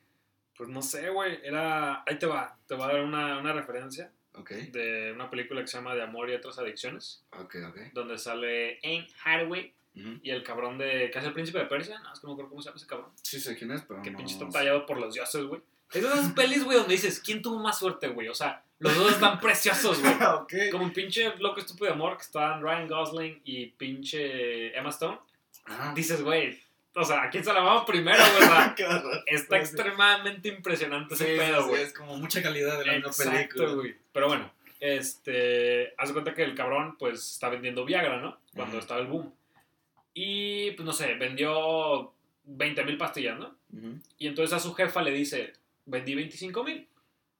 Pues 0.56 0.68
no 0.68 0.82
sé, 0.82 1.08
güey. 1.10 1.40
Era. 1.42 2.04
Ahí 2.06 2.18
te 2.18 2.26
va. 2.26 2.56
Te 2.66 2.74
voy 2.74 2.84
a 2.84 2.92
dar 2.92 3.00
una, 3.02 3.38
una 3.38 3.52
referencia 3.52 4.12
Ok, 4.34 4.50
de 4.50 5.10
una 5.12 5.28
película 5.30 5.60
que 5.62 5.66
se 5.66 5.78
llama 5.78 5.94
De 5.94 6.02
amor 6.02 6.30
y 6.30 6.34
otras 6.34 6.58
adicciones. 6.58 7.24
ok, 7.32 7.56
ok. 7.68 7.78
Donde 7.92 8.16
sale 8.18 8.78
Anne 8.84 9.08
Hathaway 9.24 9.74
Y 10.22 10.30
el 10.30 10.42
cabrón 10.42 10.78
de. 10.78 11.10
que 11.10 11.18
hace 11.18 11.28
el 11.28 11.32
príncipe 11.34 11.58
de 11.58 11.66
Persia. 11.66 11.98
No, 12.00 12.12
es 12.12 12.20
que 12.20 12.26
no 12.26 12.30
me 12.30 12.34
acuerdo 12.34 12.50
cómo 12.50 12.62
se 12.62 12.68
llama 12.68 12.76
ese 12.76 12.86
cabrón. 12.86 13.10
Sí 13.22 13.40
sé 13.40 13.56
quién 13.56 13.70
es, 13.72 13.82
pero 13.82 14.02
Que 14.02 14.10
no... 14.10 14.18
pinche 14.18 14.34
está 14.34 14.48
tallado 14.48 14.86
por 14.86 14.98
los 14.98 15.14
dioses, 15.14 15.44
güey. 15.44 15.60
Es 15.92 16.02
de 16.02 16.08
esas 16.08 16.32
pelis, 16.34 16.62
güey, 16.64 16.78
donde 16.78 16.92
dices, 16.94 17.18
¿quién 17.20 17.42
tuvo 17.42 17.58
más 17.58 17.78
suerte, 17.78 18.06
güey? 18.08 18.28
O 18.28 18.34
sea, 18.34 18.62
los 18.78 18.94
dos 18.96 19.12
están 19.12 19.40
preciosos, 19.40 20.00
güey. 20.00 20.14
ok. 20.14 20.52
Como 20.70 20.84
un 20.84 20.92
pinche 20.92 21.34
loco 21.38 21.58
estúpido 21.60 21.86
de 21.86 21.92
amor 21.94 22.16
que 22.16 22.22
están 22.22 22.62
Ryan 22.62 22.86
Gosling 22.86 23.40
y 23.44 23.66
pinche 23.66 24.76
Emma 24.78 24.90
Stone. 24.90 25.18
Ah, 25.66 25.92
Dices, 25.94 26.22
güey, 26.22 26.60
o 26.94 27.04
sea, 27.04 27.24
¿a 27.24 27.30
quién 27.30 27.42
se 27.44 27.52
la 27.52 27.60
vamos 27.60 27.84
primero, 27.86 28.22
güey? 28.22 28.74
Qué 28.76 28.84
está 28.84 29.48
Pues 29.48 29.68
sí. 29.68 29.74
extremadamente 29.74 30.48
impresionante 30.48 31.16
Sí, 31.16 31.24
ese 31.24 31.32
sí, 31.34 31.38
pedo, 31.40 31.62
sí, 31.62 31.68
güey. 31.68 31.82
es 31.82 31.92
como 31.92 32.16
mucha 32.18 32.40
calidad 32.42 32.78
de 32.78 32.86
la 32.86 32.92
misma 32.94 33.10
película. 33.10 33.40
Exacto, 33.40 33.74
güey. 33.76 33.96
Pero 34.12 34.28
bueno, 34.28 34.52
este, 34.80 35.92
haz 35.98 36.08
de 36.08 36.12
cuenta 36.12 36.34
que 36.34 36.42
el 36.44 36.54
cabrón, 36.54 36.96
pues, 36.98 37.32
está 37.32 37.48
vendiendo 37.48 37.84
Viagra, 37.84 38.18
¿no? 38.20 38.38
Cuando 38.54 38.78
estaba 38.78 39.00
el 39.00 39.06
boom. 39.08 39.32
Y, 40.14 40.72
pues, 40.72 40.84
no 40.84 40.92
sé, 40.92 41.14
vendió 41.14 42.12
20 42.44 42.84
mil 42.84 42.96
pastillas, 42.96 43.38
¿no? 43.38 43.56
Ujú. 43.72 44.00
Y 44.18 44.26
entonces 44.26 44.52
a 44.54 44.60
su 44.60 44.74
jefa 44.74 45.02
le 45.02 45.12
dice, 45.12 45.52
vendí 45.86 46.14
25 46.14 46.64
mil. 46.64 46.86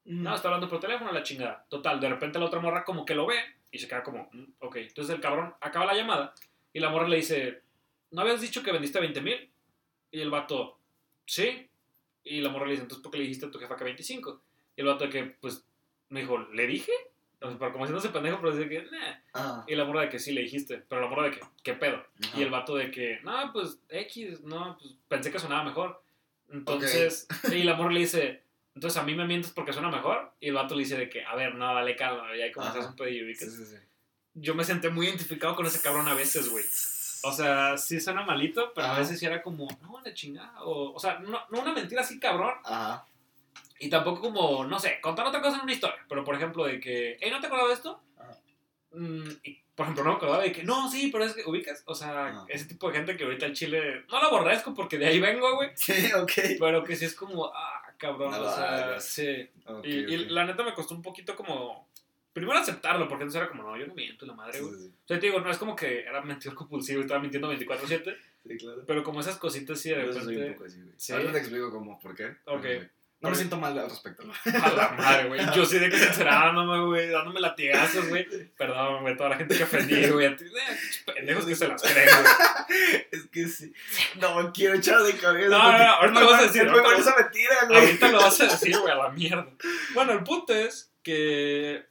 No, 0.04 0.35
está 0.35 0.48
hablando 0.48 0.68
por 0.68 0.80
teléfono, 0.80 1.12
la 1.12 1.22
chingada. 1.22 1.66
Total, 1.68 2.00
de 2.00 2.09
repente 2.09 2.38
la 2.38 2.46
otra 2.46 2.61
morra 2.61 2.85
como 2.85 3.04
que 3.04 3.14
lo 3.14 3.26
ve 3.26 3.37
y 3.70 3.78
se 3.78 3.87
queda 3.87 4.02
como, 4.02 4.28
"Mm, 4.33 4.44
ok. 4.61 4.76
Entonces 4.76 5.14
el 5.14 5.20
cabrón 5.20 5.54
acaba 5.61 5.87
la 5.87 5.94
llamada 5.94 6.35
y 6.72 6.80
la 6.80 6.88
morra 6.90 7.06
le 7.09 7.16
dice, 7.16 7.62
¿no 8.11 8.22
habías 8.22 8.40
dicho 8.40 8.62
que 8.62 8.72
vendiste 8.72 8.98
20 9.00 9.20
mil? 9.20 9.50
Y 10.11 10.20
el 10.20 10.30
vato, 10.30 10.78
sí. 11.26 11.68
Y 12.24 12.40
la 12.40 12.48
morra 12.48 12.66
le 12.66 12.72
dice, 12.72 12.83
entonces 12.85 13.02
¿por 13.02 13.12
qué 13.12 13.18
le 13.18 13.24
dijiste 13.24 13.46
a 13.46 13.50
tu 13.50 13.59
jefa 13.59 13.76
que 13.76 13.85
25? 13.85 14.42
Y 14.76 14.80
el 14.80 14.87
vato 14.87 15.09
que, 15.11 15.24
pues, 15.24 15.64
me 16.09 16.20
dijo, 16.20 16.38
¿le 16.38 16.66
dije? 16.66 16.92
O 17.42 17.48
sea, 17.48 17.59
pero 17.59 17.72
como 17.72 17.85
haciéndose 17.85 18.11
pendejo, 18.11 18.38
pero 18.40 18.55
dice 18.55 18.68
que, 18.68 18.83
nah. 18.83 19.14
Ah, 19.35 19.64
Y 19.66 19.74
la 19.74 19.85
morra 19.85 20.03
de 20.03 20.09
que 20.11 20.18
sí 20.18 20.33
le 20.33 20.42
dijiste, 20.42 20.79
pero 20.88 21.00
la 21.00 21.07
morra 21.09 21.24
de 21.24 21.31
que, 21.33 21.40
¿qué 21.62 21.74
pedo? 21.74 21.96
ajá. 22.24 22.38
Y 22.38 22.42
el 22.42 22.50
vato 22.50 22.76
de 22.76 22.90
que, 22.90 23.20
no, 23.22 23.53
pues 23.53 23.79
X, 23.88 24.40
no, 24.42 24.76
pues 24.81 24.94
pensé 25.09 25.31
que 25.33 25.38
sonaba 25.38 25.64
mejor. 25.64 26.03
Entonces, 26.53 27.26
y 27.53 27.62
la 27.62 27.74
morra 27.74 27.92
le 27.92 28.00
dice, 28.00 28.42
entonces 28.74 29.00
a 29.00 29.05
mí 29.05 29.14
me 29.14 29.26
mientes 29.26 29.53
porque 29.53 29.72
suena 29.72 29.88
mejor. 29.90 30.33
Y 30.40 30.48
el 30.48 30.55
vato 30.55 30.74
le 30.74 30.83
dice 30.83 30.96
de 30.98 31.09
que, 31.09 31.24
a 31.24 31.35
ver, 31.35 31.55
no, 31.55 31.74
dale 31.74 31.96
calma, 31.96 32.35
y 32.37 32.42
ahí 32.42 32.53
hace 32.57 32.79
un 32.81 32.96
pedillo. 32.96 33.29
y 33.29 33.35
que- 33.35 33.44
Sí, 33.46 33.50
sí, 33.50 33.64
sí. 33.64 33.76
Yo 34.35 34.55
me 34.55 34.62
senté 34.64 34.90
muy 34.90 35.07
identificado 35.07 35.57
con 35.57 35.66
ese 35.66 35.81
cabrón 35.81 36.07
a 36.09 36.14
veces, 36.14 36.48
güey. 36.50 36.64
O 37.22 37.33
sea, 37.33 37.76
sí 37.76 38.00
suena 38.00 38.22
malito, 38.22 38.72
pero 38.74 38.87
a 38.87 38.90
Ajá. 38.92 39.00
veces 39.00 39.18
sí 39.18 39.26
era 39.26 39.42
como, 39.42 39.68
no, 39.83 40.00
la 40.05 40.14
chingada. 40.14 40.62
O, 40.62 40.92
o 40.94 40.98
sea, 40.98 41.18
no, 41.18 41.40
no 41.50 41.61
una 41.61 41.72
mentira 41.72 42.00
así 42.03 42.18
cabrón. 42.18 42.55
Ajá. 42.64 43.07
Y 43.81 43.88
tampoco 43.88 44.21
como, 44.21 44.64
no 44.64 44.79
sé, 44.79 45.01
contar 45.01 45.27
otra 45.27 45.40
cosa 45.40 45.57
en 45.57 45.62
una 45.64 45.73
historia. 45.73 45.97
Pero 46.09 46.23
por 46.23 46.35
ejemplo, 46.37 46.64
de 46.64 46.79
que, 46.79 47.16
hey, 47.21 47.31
¿no 47.33 47.40
te 47.40 47.47
acordabas 47.47 47.71
de 47.71 47.75
esto? 47.77 48.01
Ajá. 48.19 48.37
Mm, 48.93 49.29
y, 49.43 49.59
por 49.75 49.85
ejemplo, 49.85 50.05
no 50.05 50.11
me 50.11 50.16
acordaba 50.16 50.43
de 50.43 50.53
que, 50.53 50.62
no, 50.62 50.90
sí, 50.90 51.09
pero 51.11 51.25
es 51.25 51.33
que 51.35 51.45
ubicas. 51.45 51.83
O 51.87 51.95
sea, 51.95 52.27
Ajá. 52.27 52.45
ese 52.49 52.66
tipo 52.66 52.88
de 52.90 52.97
gente 52.99 53.16
que 53.16 53.25
ahorita 53.25 53.47
en 53.47 53.55
Chile, 53.55 54.05
no 54.11 54.21
lo 54.21 54.27
aborrezco 54.29 54.75
porque 54.75 54.99
de 54.99 55.07
ahí 55.07 55.19
vengo, 55.19 55.57
güey. 55.57 55.71
Sí, 55.77 56.12
ok. 56.12 56.33
Pero 56.61 56.85
que 56.85 56.95
sí 56.95 57.07
es 57.07 57.14
como, 57.14 57.47
ah, 57.47 57.83
cabrón, 57.97 58.31
No 58.33 58.43
o 58.43 58.55
sea, 58.55 58.85
hagas. 58.85 59.05
sí. 59.07 59.49
Ok, 59.64 59.85
y, 59.87 60.12
y 60.12 60.25
ok. 60.25 60.31
la 60.31 60.45
neta 60.45 60.62
me 60.62 60.75
costó 60.75 60.95
un 60.95 61.01
poquito 61.03 61.35
como, 61.35 61.88
primero 62.35 62.59
aceptarlo, 62.59 63.09
porque 63.09 63.23
entonces 63.25 63.40
era 63.40 63.49
como, 63.51 63.62
no, 63.62 63.79
yo 63.79 63.87
no 63.87 63.95
miento, 63.95 64.27
la 64.27 64.35
madre, 64.35 64.61
güey. 64.61 64.75
sí, 64.75 64.81
sí. 64.83 64.95
O 65.05 65.09
sea, 65.09 65.19
te 65.19 65.27
digo, 65.27 65.40
no 65.40 65.51
es 65.51 65.57
como 65.57 65.75
que 65.75 66.01
era 66.01 66.21
mentidor 66.21 66.55
compulsivo 66.55 66.99
y 67.01 67.03
estaba 67.05 67.21
mintiendo 67.21 67.51
24-7, 67.51 68.14
Sí, 68.47 68.57
claro. 68.57 68.85
pero 68.87 69.03
como 69.05 69.21
esas 69.21 69.37
cositas 69.37 69.79
sí 69.81 69.90
de 69.90 70.05
Yo 70.07 70.12
soy 70.12 70.23
un 70.23 70.29
repente. 70.29 70.53
poco 70.53 70.64
así, 70.66 70.81
güey. 70.83 70.95
Sí. 70.99 71.12
Ahorita 71.12 71.33
te 71.33 71.38
explico 71.38 71.71
cómo, 71.71 71.99
por 71.99 72.14
qué. 72.14 72.37
Ok. 72.47 72.66
No 73.22 73.28
me 73.28 73.37
siento 73.37 73.59
mal 73.59 73.78
al 73.78 73.90
respecto. 73.90 74.22
¿no? 74.24 74.33
A 74.64 74.68
la 74.72 74.88
madre, 74.92 75.28
güey. 75.28 75.40
Yo 75.54 75.66
sí 75.66 75.78
de 75.78 75.90
que 75.90 75.98
sincerándome, 75.98 76.87
güey, 76.87 77.09
dándome 77.11 77.38
latigazos, 77.40 78.09
güey. 78.09 78.26
Perdón, 78.56 79.02
güey, 79.02 79.14
toda 79.16 79.28
la 79.30 79.37
gente 79.37 79.56
que 79.59 79.64
ofendí, 79.64 80.09
güey. 80.09 80.26
eh, 80.26 80.37
pendejos 81.04 81.44
que 81.44 81.54
se 81.54 81.68
las 81.68 81.83
creen, 81.83 82.09
güey. 82.09 83.06
Es 83.11 83.26
que 83.26 83.46
sí. 83.46 83.72
No 84.20 84.50
quiero 84.54 84.74
echar 84.76 85.02
de 85.02 85.12
cabeza. 85.18 85.50
No, 85.50 85.59
no, 85.72 85.78
no, 85.78 85.85
ahorita 85.85 86.20
lo 86.20 86.30
vas 86.30 86.40
a 86.40 86.42
decir, 86.44 86.62
Me 86.64 86.70
ahorita 86.70 86.88
lo- 86.88 86.94
parece 86.94 87.22
mentira, 87.22 87.54
güey. 87.68 87.78
Ahorita 87.80 88.09
lo 88.09 88.18
vas 88.20 88.40
a 88.40 88.44
decir, 88.44 88.78
güey, 88.78 88.92
a 88.92 88.96
la 88.96 89.09
mierda. 89.11 89.46
Bueno, 89.94 90.12
el 90.12 90.22
punto 90.24 90.54
es 90.54 90.90
que. 91.02 91.85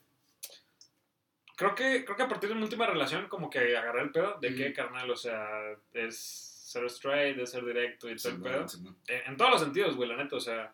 Creo 1.56 1.76
que, 1.76 2.06
creo 2.06 2.16
que 2.18 2.24
a 2.24 2.28
partir 2.30 2.50
de 2.50 2.56
mi 2.56 2.64
última 2.64 2.86
relación, 2.88 3.28
como 3.28 3.50
que 3.50 3.76
agarré 3.78 4.02
el 4.02 4.12
pedo 4.12 4.38
de 4.42 4.56
que, 4.56 4.66
Ujú. 4.68 4.74
carnal, 4.76 5.12
o 5.12 5.16
sea, 5.18 5.46
es 5.94 6.18
ser 6.18 6.86
straight, 6.86 7.36
de 7.36 7.46
ser 7.46 7.66
directo 7.66 8.10
y 8.10 8.16
todo 8.16 8.32
el 8.34 8.42
pedo. 8.42 8.68
sí. 8.68 8.78
En, 9.08 9.32
en 9.32 9.38
todos 9.38 9.52
los 9.52 9.62
sentidos, 9.62 9.96
güey, 9.96 10.08
la 10.10 10.16
neta, 10.18 10.36
o 10.38 10.40
sea. 10.40 10.74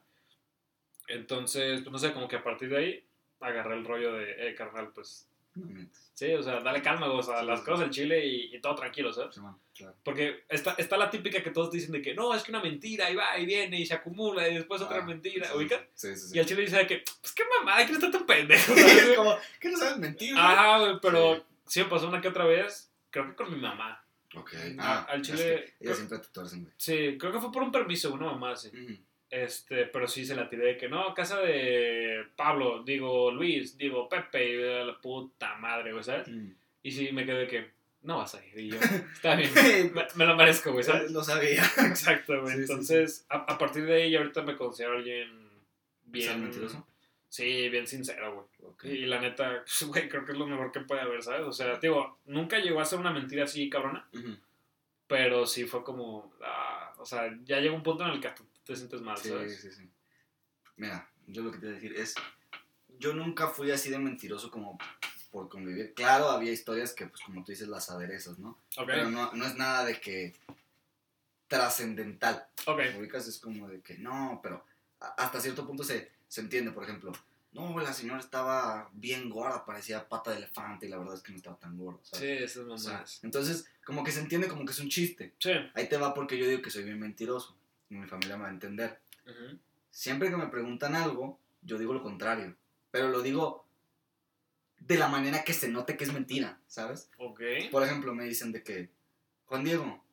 Entonces, 1.08 1.82
pues 1.82 1.92
no 1.92 2.00
sé, 2.00 2.14
como 2.14 2.28
que 2.28 2.36
a 2.38 2.44
partir 2.44 2.70
de 2.70 2.78
ahí 2.78 3.04
agarré 3.40 3.76
el 3.76 3.86
rollo 3.86 4.14
de, 4.14 4.50
eh, 4.50 4.56
carnal, 4.56 4.92
pues. 4.94 5.28
No. 5.56 5.88
Sí, 6.14 6.34
o 6.34 6.44
sea, 6.44 6.60
dale 6.62 6.82
calma, 6.82 7.08
o 7.12 7.22
sea, 7.24 7.40
Sí, 7.42 7.46
las 7.46 7.60
sí. 7.60 7.66
cosas 7.66 7.86
en 7.86 7.92
Chile 7.92 8.26
y, 8.26 8.56
y 8.56 8.60
todo 8.60 8.76
tranquilo, 8.76 9.12
¿sabes? 9.14 9.36
Sí, 9.36 9.42
claro. 9.78 9.96
Porque 10.04 10.44
está, 10.50 10.76
está 10.78 10.98
la 10.98 11.10
típica 11.10 11.42
que 11.44 11.52
todos 11.52 11.72
dicen 11.72 11.92
de 11.94 12.02
que 12.02 12.14
no, 12.14 12.34
es 12.34 12.44
que 12.44 12.52
una 12.52 12.62
mentira 12.62 13.10
y 13.10 13.16
va 13.16 13.38
y 13.38 13.46
viene 13.46 13.80
y 13.80 13.86
se 13.86 13.94
acumula 13.94 14.48
y 14.50 14.56
después 14.56 14.82
otra 14.82 14.98
Ah, 14.98 15.06
mentira, 15.06 15.48
sí, 15.50 15.58
¿ubicas? 15.58 15.82
Sí, 15.94 16.14
sí, 16.16 16.28
sí. 16.30 16.36
Y 16.36 16.40
el 16.40 16.46
chile 16.46 16.62
dice 16.64 16.78
de 16.78 16.88
que, 16.88 17.04
pues 17.22 17.34
qué 17.34 17.44
mamada, 17.60 17.86
que 17.86 17.92
no 17.94 17.98
está 18.00 18.12
tan 18.12 18.26
pendejo, 18.26 18.74
¿sabes, 18.76 19.04
es 19.10 19.16
como, 19.18 19.38
¿qué 19.60 19.70
no 19.70 19.78
sabes 19.78 19.98
mentir? 19.98 20.34
Ajá, 20.38 20.80
güey, 20.80 21.00
pero 21.02 21.36
Sí. 21.36 21.44
sí. 21.68 21.80
me 21.84 21.86
pasó 21.90 22.08
una 22.10 22.20
que 22.22 22.28
otra 22.30 22.46
vez, 22.46 22.92
creo 23.10 23.28
que 23.30 23.36
con 23.36 23.54
mi 23.54 23.60
mamá. 23.60 24.04
Ok. 24.36 24.54
Ah, 24.78 25.06
al 25.10 25.22
es 25.22 25.28
chile- 25.28 25.74
que 25.78 25.86
Ellas 25.86 25.98
siempre 25.98 26.18
te 26.20 26.42
güey. 26.42 26.68
Sí, 26.78 27.18
creo 27.18 27.32
que 27.32 27.40
fue 27.40 27.52
por 27.52 27.64
un 27.64 27.72
permiso, 27.72 28.14
una 28.14 28.26
mamá. 28.26 28.54
Ujú. 28.54 28.98
Este, 29.36 29.86
pero 29.88 30.08
sí 30.08 30.26
se 30.26 30.34
la 30.34 30.48
tiré 30.48 30.66
de 30.66 30.78
que 30.78 30.88
no, 30.88 31.14
casa 31.14 31.42
de 31.42 32.26
Pablo, 32.38 32.84
digo 32.84 33.32
Luis, 33.32 33.78
digo 33.78 34.08
Pepe, 34.08 34.50
y 34.50 34.56
de 34.56 34.86
la 34.86 35.02
puta 35.02 35.56
madre, 35.56 35.92
güey, 35.92 36.06
¿sabes? 36.06 36.30
Ujú. 36.30 36.54
Y 36.84 36.92
sí 36.92 37.12
me 37.12 37.26
quedé 37.26 37.40
de 37.40 37.48
que 37.48 37.72
no 38.04 38.20
vas 38.20 38.36
a 38.36 38.46
ir. 38.46 38.58
Y 38.58 38.70
yo, 38.70 38.78
está 39.14 39.36
bien, 39.36 39.52
me, 39.94 40.08
me 40.16 40.26
lo 40.26 40.38
merezco, 40.38 40.72
güey, 40.72 40.86
¿sabes? 40.86 41.12
Lo 41.12 41.22
sabía. 41.22 41.64
Exacto, 41.86 42.42
güey. 42.42 42.56
Sí, 42.56 42.66
sí, 42.66 42.72
Entonces, 42.72 43.26
A, 43.28 43.40
a 43.40 43.58
partir 43.58 43.86
de 43.86 44.04
ahí, 44.04 44.16
ahorita 44.16 44.42
me 44.44 44.56
considero 44.56 44.94
alguien 44.94 45.50
bien. 46.06 46.30
¿Ser 46.30 46.38
mentiroso? 46.38 46.88
Sí, 47.28 47.68
bien 47.68 47.88
sincero, 47.88 48.34
güey. 48.34 48.72
Ok. 48.72 48.86
Y 48.86 49.06
la 49.06 49.20
neta, 49.20 49.64
pues, 49.66 49.84
güey, 49.90 50.08
creo 50.08 50.24
que 50.24 50.32
es 50.32 50.38
lo 50.38 50.48
mejor 50.48 50.72
que 50.72 50.80
puede 50.80 51.02
haber, 51.02 51.22
¿sabes? 51.22 51.46
O 51.46 51.52
sea, 51.52 51.78
digo, 51.78 52.20
nunca 52.24 52.60
llegó 52.60 52.80
a 52.80 52.86
ser 52.86 53.00
una 53.00 53.12
mentira 53.12 53.44
así, 53.44 53.70
cabrona, 53.70 54.08
pero 55.08 55.46
sí 55.46 55.66
fue 55.66 55.84
como, 55.84 56.34
ah, 56.42 56.94
o 57.00 57.06
sea, 57.06 57.38
ya 57.44 57.60
llega 57.60 57.76
un 57.76 57.84
punto 57.84 58.06
en 58.06 58.12
el 58.12 58.22
que 58.22 58.30
te 58.66 58.76
sientes 58.76 59.02
mal, 59.02 59.18
Sí, 59.18 59.30
¿sabes? 59.30 59.60
sí, 59.62 59.72
sí. 59.72 59.90
Mira, 60.78 61.10
yo 61.28 61.44
lo 61.44 61.52
que 61.52 61.60
te 61.60 61.66
voy 61.68 61.74
a 61.74 61.76
decir 61.80 61.96
es, 61.96 62.16
yo 63.00 63.14
nunca 63.14 63.48
fui 63.48 63.72
así 63.72 63.90
de 63.90 64.00
mentiroso 64.00 64.52
como 64.52 64.78
por 65.32 65.50
convivir. 65.50 65.94
Claro, 65.94 66.30
había 66.30 66.52
historias 66.52 66.94
que, 66.94 67.08
pues 67.08 67.22
como 67.22 67.44
tú 67.44 67.52
dices, 67.52 67.68
las 67.68 67.90
aderezas, 67.90 68.40
¿no? 68.40 68.52
Ok, 68.78 68.86
Pero 68.88 69.10
no, 69.10 69.32
no 69.34 69.46
es 69.46 69.56
nada 69.56 69.86
de 69.86 70.00
que 70.00 70.34
trascendental. 71.48 72.48
ok. 72.66 72.80
ubicas 72.98 73.28
es 73.28 73.40
como 73.40 73.68
de 73.68 73.82
que 73.82 73.98
no, 73.98 74.40
pero 74.42 74.66
hasta 75.00 75.40
cierto 75.40 75.66
punto 75.68 75.84
se, 75.84 76.12
se 76.28 76.42
entiende, 76.42 76.72
por 76.72 76.84
ejemplo, 76.84 77.12
no, 77.52 77.80
la 77.80 77.94
señora 77.94 78.20
estaba 78.20 78.90
bien 78.94 79.30
gorda, 79.30 79.66
parecía 79.66 80.08
pata 80.10 80.32
de 80.32 80.38
elefante 80.38 80.88
y 80.88 80.90
la 80.90 80.98
verdad 80.98 81.16
es 81.16 81.22
que 81.22 81.32
no 81.32 81.38
estaba 81.38 81.58
tan 81.58 81.78
gorda, 81.78 82.00
Sí, 82.04 82.12
¿sabes? 82.18 82.42
esas 82.42 82.66
O 82.68 82.78
sea, 82.78 83.06
entonces, 83.24 83.66
como 83.86 84.04
que 84.04 84.12
se 84.12 84.20
entiende 84.20 84.48
como 84.48 84.66
que 84.66 84.72
es 84.72 84.80
un 84.80 84.90
chiste. 84.90 85.34
Sí. 85.40 85.52
Ahí 85.74 85.88
te 85.88 85.98
va 85.98 86.14
porque 86.14 86.38
yo 86.38 86.48
digo 86.48 86.62
que 86.62 86.72
soy 86.72 86.84
bien 86.84 87.00
mentiroso 87.00 87.56
mi 87.96 88.08
familia 88.08 88.38
me 88.38 88.44
va 88.44 88.50
a 88.50 88.54
entender. 88.54 89.00
Ujú. 89.26 89.60
Siempre 89.90 90.30
que 90.30 90.38
me 90.38 90.48
preguntan 90.48 90.96
algo, 90.96 91.40
yo 91.62 91.78
digo 91.78 91.94
lo 91.94 92.04
contrario, 92.04 92.56
pero 92.92 93.10
lo 93.10 93.22
digo 93.22 93.66
de 94.80 94.98
la 94.98 95.08
manera 95.08 95.44
que 95.44 95.54
se 95.54 95.70
note 95.70 95.98
que 95.98 96.04
es 96.04 96.14
mentira, 96.14 96.60
¿sabes? 96.68 97.10
Ok. 97.18 97.42
Por 97.72 97.84
ejemplo, 97.84 98.14
me 98.14 98.26
dicen 98.26 98.52
de 98.52 98.64
que, 98.64 98.90
Juan 99.46 99.64
Diego, 99.64 100.04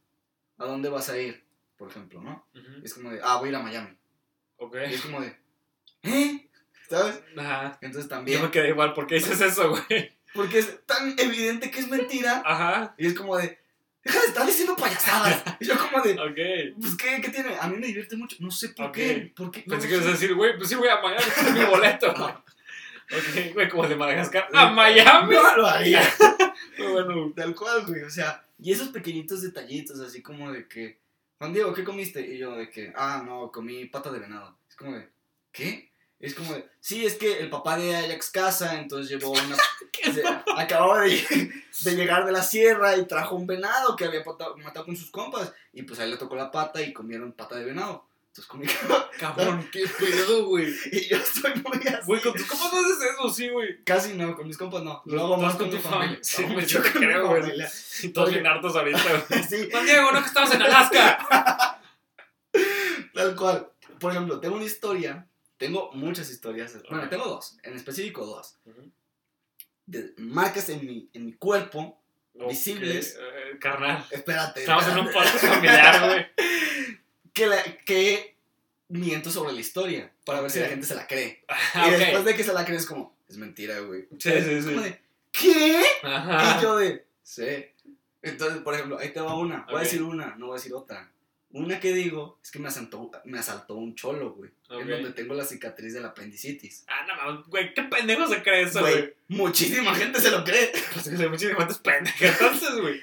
¿a 0.59 0.65
dónde 0.65 0.89
vas 0.89 1.09
a 1.09 1.19
ir? 1.19 1.45
Por 1.77 1.91
ejemplo, 1.91 2.21
¿no? 2.23 2.47
Ujú. 2.55 2.85
Es 2.85 2.95
como 2.95 3.11
de, 3.11 3.21
ah, 3.23 3.37
voy 3.39 3.49
a 3.49 3.51
ir 3.51 3.57
a 3.57 3.63
Miami. 3.63 3.97
Ok. 4.57 4.77
Y 4.91 4.95
es 4.95 5.03
como 5.03 5.21
de, 5.21 5.37
¿eh? 6.03 6.49
¿Sabes? 6.89 7.23
Ajá. 7.37 7.79
Entonces 7.81 8.05
Yo 8.05 8.17
también, 8.17 8.43
me 8.43 8.51
quedé 8.51 8.69
igual, 8.69 8.95
¿por 8.95 9.07
qué 9.07 9.17
dices 9.17 9.41
eso, 9.41 9.71
güey? 9.71 10.17
porque 10.35 10.59
es 10.61 10.87
tan 10.87 11.19
evidente 11.19 11.71
que 11.71 11.81
es 11.81 11.89
mentira, 11.89 12.43
Ajá. 12.45 12.95
y 12.97 13.07
es 13.07 13.15
como 13.15 13.37
de, 13.37 13.59
deja 14.05 14.21
de 14.21 14.27
estar 14.27 14.47
diciendo 14.47 14.77
payasadas. 14.77 15.43
Y 15.61 15.67
yo 15.67 15.79
como 15.79 16.03
de, 16.03 16.13
Ok. 16.19 16.81
pues, 16.81 16.97
¿qué, 16.97 17.21
qué 17.21 17.29
tiene? 17.31 17.57
A 17.61 17.69
mí 17.69 17.77
me 17.77 17.87
divierte 17.87 18.17
mucho, 18.17 18.37
no 18.41 18.51
sé 18.51 18.71
por 18.71 18.91
qué. 18.93 19.33
¿Por 19.35 19.51
qué? 19.51 19.63
No 19.67 19.73
Pensé 19.75 19.89
lo 19.89 19.91
que 19.91 19.97
ibas 19.97 20.07
a 20.09 20.13
decir, 20.13 20.35
güey, 20.35 20.57
pues 20.57 20.69
sí 20.69 20.75
voy 20.75 20.89
a 20.89 21.01
Miami, 21.01 21.23
este 21.27 21.41
es 21.41 21.53
mi 21.53 21.65
boleto. 21.65 22.15
No. 23.13 23.19
ok, 23.19 23.53
güey, 23.55 23.69
como 23.69 23.87
de 23.87 23.97
Madagascar. 23.97 24.49
¡A 24.55 24.71
Miami! 24.71 25.35
No 25.35 25.57
lo 25.57 25.67
haría. 25.67 26.01
Bueno. 26.79 27.33
Tal 27.37 27.55
cual, 27.55 27.85
güey. 27.87 28.03
O 28.03 28.11
sea, 28.11 28.43
y 28.59 28.73
esos 28.73 28.89
pequeñitos 28.89 29.43
detallitos, 29.43 30.01
así 30.01 30.23
como 30.23 30.51
de 30.51 30.67
que, 30.67 30.99
Juan 31.39 31.53
Diego, 31.53 31.75
¿qué 31.75 31.85
comiste? 31.85 32.21
Y 32.27 32.39
yo 32.39 32.57
de 32.57 32.71
que, 32.71 32.93
ah, 32.97 33.23
no, 33.25 33.53
comí 33.53 33.85
pata 33.87 34.11
de 34.11 34.19
venado. 34.21 34.57
Es 34.69 34.77
como 34.77 34.97
de, 34.97 35.09
¿qué? 35.53 35.92
Es 36.23 36.35
como 36.35 36.55
de, 36.55 36.65
sí, 36.81 37.05
es 37.05 37.17
que 37.17 37.41
el 37.41 37.51
papá 37.51 37.77
de 37.77 37.95
Ajax 37.97 38.31
casa, 38.31 38.79
entonces 38.79 39.11
llevó 39.11 39.33
una. 39.33 39.57
se- 40.15 40.23
acababa 40.57 41.01
de, 41.01 41.53
de 41.83 41.97
llegar 41.97 42.25
de 42.25 42.33
la 42.33 42.43
sierra 42.43 42.97
y 42.97 43.07
trajo 43.07 43.35
un 43.35 43.47
venado 43.47 43.97
que 43.97 44.05
había 44.07 44.23
matado 44.25 44.85
con 44.87 44.97
sus 44.97 45.11
compas. 45.11 45.53
Y 45.73 45.83
pues 45.83 45.99
ahí 46.01 46.09
le 46.11 46.17
tocó 46.17 46.37
la 46.37 46.51
pata 46.51 46.81
y 46.81 46.93
comieron 46.93 47.33
pata 47.33 47.57
de 47.57 47.65
venado. 47.65 48.07
Entonces 48.29 48.47
comí. 48.47 48.67
Cabrón, 49.19 49.69
qué 49.73 49.85
pedo, 49.99 50.47
güey. 50.47 50.73
y 50.93 51.09
yo 51.09 51.19
soy 51.21 51.53
muy 51.57 51.87
así. 51.89 52.07
Güey, 52.07 52.23
con 52.23 52.33
tus 52.35 52.47
compas 52.47 52.73
no 52.73 52.79
haces 52.79 52.99
eso, 53.13 53.29
sí, 53.29 53.49
güey. 53.51 53.83
Casi 53.85 54.15
no, 54.15 54.35
con 54.37 54.47
mis 54.47 54.57
compas 54.57 54.83
no. 54.85 55.03
Lo 55.07 55.25
hago 55.25 55.37
más 55.37 55.57
con 55.57 55.69
con 55.69 55.71
tu 55.71 55.77
mi 55.77 55.83
familia. 55.83 56.21
familia. 56.23 56.23
Sí, 56.23 56.47
me- 56.47 56.65
yo 56.67 56.83
creo, 56.83 57.27
güey. 57.29 58.13
todos 58.15 58.31
bien 58.31 58.47
hartos 58.47 58.75
ahorita, 58.77 59.03
güey. 59.29 59.43
Sí, 59.43 59.69
Juan 59.73 59.85
Diego, 59.85 60.13
no 60.13 60.21
que 60.21 60.27
estabas 60.29 60.55
en 60.55 60.63
Alaska. 60.63 61.79
Tal 63.15 63.35
cual. 63.37 63.69
Por 63.99 64.13
ejemplo, 64.13 64.41
tengo 64.41 64.57
una 64.57 64.65
historia. 64.65 65.27
Tengo 65.63 65.93
muchas 65.93 66.29
historias. 66.29 66.77
Bueno, 66.91 67.09
tengo 67.09 67.25
dos. 67.25 67.57
En 67.63 67.77
específico, 67.77 68.27
dos. 68.27 68.57
De 69.87 70.13
marcas 70.17 70.69
en 70.71 70.85
mi, 70.85 71.09
en 71.13 71.25
mi 71.27 71.35
cuerpo. 71.35 72.01
Visibles. 72.35 73.17
Eh, 73.21 73.59
carnal. 73.61 74.05
Espérate. 74.11 74.61
Estamos 74.61 74.89
en 74.89 74.99
un 74.99 75.13
podcast 75.13 75.39
familiar, 75.45 76.05
güey. 76.07 76.27
Que, 77.33 77.47
la- 77.47 77.63
que 77.87 78.37
miento 78.89 79.31
sobre 79.31 79.53
la 79.53 79.61
historia. 79.61 80.13
Para 80.25 80.41
ver 80.41 80.51
si 80.51 80.59
la 80.59 80.67
gente 80.69 80.85
se 80.87 80.97
la 80.97 81.07
cree. 81.07 81.45
Ah, 81.49 81.87
Y 81.89 81.93
después 81.93 82.25
de 82.25 82.35
que 82.35 82.43
se 82.43 82.53
la 82.53 82.65
cree 82.65 82.77
es 82.79 82.87
como, 82.87 83.17
es 83.29 83.37
mentira, 83.39 83.79
güey. 83.81 84.03
Sí, 84.19 84.31
sí, 84.31 84.51
Es 84.51 84.65
como 84.67 84.79
sí. 84.83 84.85
de, 84.89 85.01
¿qué? 85.31 85.83
Ajá. 86.03 86.59
Y 86.59 86.63
yo 86.63 86.77
de, 86.77 87.07
sí. 87.23 87.67
Entonces, 88.21 88.59
por 88.63 88.75
ejemplo, 88.75 88.99
ahí 88.99 89.11
te 89.13 89.21
va 89.21 89.37
una. 89.37 89.65
Voy 89.71 89.77
a 89.77 89.85
decir 89.85 90.03
una, 90.03 90.35
no 90.37 90.47
voy 90.49 90.57
a 90.57 90.59
decir 90.59 90.75
otra. 90.75 91.12
Una 91.53 91.79
que 91.81 91.93
digo 91.93 92.39
es 92.43 92.51
que 92.51 92.59
me 92.59 92.69
asaltó, 92.69 93.11
me 93.25 93.39
asaltó 93.39 93.75
un 93.75 93.95
cholo, 93.95 94.33
güey. 94.33 94.51
En 94.71 94.89
donde 94.89 95.13
tengo 95.13 95.35
la 95.35 95.45
cicatriz 95.45 95.93
del 95.95 96.05
apendicitis. 96.07 96.85
Ah, 96.89 97.05
no 97.07 97.15
mames, 97.15 97.47
güey, 97.47 97.75
qué 97.75 97.83
pendejo 97.83 98.27
se 98.27 98.43
cree 98.43 98.63
eso, 98.63 98.81
Güey, 98.81 98.95
güey. 98.95 99.15
muchísima 99.29 99.95
gente 99.95 100.19
se 100.21 100.31
lo 100.31 100.43
cree. 100.45 100.73
Pues 100.95 101.07
muchísimas 101.29 101.59
gente 101.59 101.73
es 101.75 101.79
pendeja. 101.79 102.27
Entonces, 102.29 102.81
güey. 102.81 103.01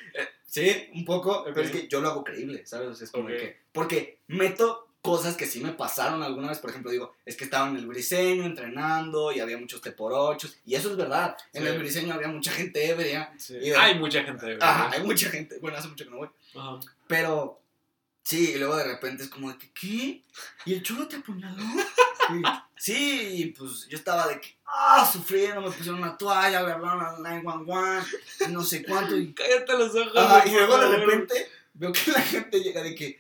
Sí, 0.47 0.87
un 0.95 1.05
poco, 1.05 1.43
pero 1.45 1.61
es 1.61 1.69
que 1.71 1.87
yo 1.87 2.01
lo 2.01 2.09
hago 2.09 2.23
creíble, 2.23 2.65
¿sabes? 2.65 2.99
Es 3.01 3.11
como 3.11 3.27
que. 3.27 3.57
Porque 3.71 4.17
meto 4.27 4.87
cosas 5.01 5.37
que 5.37 5.45
sí 5.45 5.61
me 5.61 5.71
pasaron 5.73 6.23
alguna 6.23 6.49
vez. 6.49 6.57
Por 6.59 6.71
ejemplo, 6.71 6.91
digo, 6.91 7.15
es 7.25 7.37
que 7.37 7.43
estaba 7.43 7.69
en 7.69 7.77
el 7.77 7.85
briseño 7.85 8.43
entrenando 8.45 9.31
y 9.31 9.39
había 9.39 9.57
muchos 9.59 9.79
te 9.81 9.91
por 9.91 10.11
ochos. 10.11 10.57
Y 10.65 10.73
eso 10.75 10.89
es 10.89 10.97
verdad. 10.97 11.37
En 11.53 11.61
Sí. 11.63 11.69
el 11.69 11.77
briseño 11.79 12.13
había 12.15 12.27
mucha 12.29 12.51
gente 12.51 12.89
ebria. 12.89 13.31
Sí. 13.37 13.55
Y 13.57 13.69
de- 13.69 13.77
Hay 13.77 13.95
mucha 13.99 14.23
gente, 14.23 14.43
güey. 14.45 14.57
Ajá, 14.59 14.89
hay 14.91 15.03
mucha 15.03 15.29
gente. 15.29 15.59
Bueno, 15.59 15.77
hace 15.77 15.87
mucho 15.87 16.03
que 16.03 16.09
no 16.11 16.17
voy. 16.17 16.29
Ajá. 16.55 16.79
Pero, 17.07 17.61
sí, 18.29 18.51
y 18.51 18.57
luego 18.59 18.77
de 18.77 18.83
repente 18.83 19.23
es 19.23 19.29
como 19.29 19.51
de 19.51 19.57
que, 19.57 19.71
¿qué? 19.71 20.23
¿Y 20.65 20.73
el 20.73 20.83
cholo 20.83 21.07
te 21.07 21.17
apuñaló? 21.17 21.63
Sí, 22.79 23.31
y 23.33 23.45
pues 23.47 23.87
yo 23.89 23.97
estaba 23.97 24.25
de 24.27 24.39
que, 24.39 24.55
ah, 24.65 25.05
sufriendo, 25.11 25.59
me 25.59 25.69
pusieron 25.69 26.01
una 26.01 26.15
toalla, 26.15 26.63
me 26.63 26.71
hablaron 26.71 27.03
al 27.03 27.21
911, 27.21 28.17
y 28.47 28.51
no 28.53 28.63
sé 28.63 28.83
cuánto. 28.83 29.17
Y, 29.17 29.33
Cállate 29.33 29.73
los 29.73 29.93
ojos. 29.93 30.45
Y 30.45 30.51
luego 30.51 30.77
de 30.77 30.97
repente 30.97 31.51
veo 31.73 31.91
que 31.91 32.11
la 32.11 32.21
gente 32.21 32.61
llega 32.61 32.81
de 32.81 32.95
que, 32.95 33.19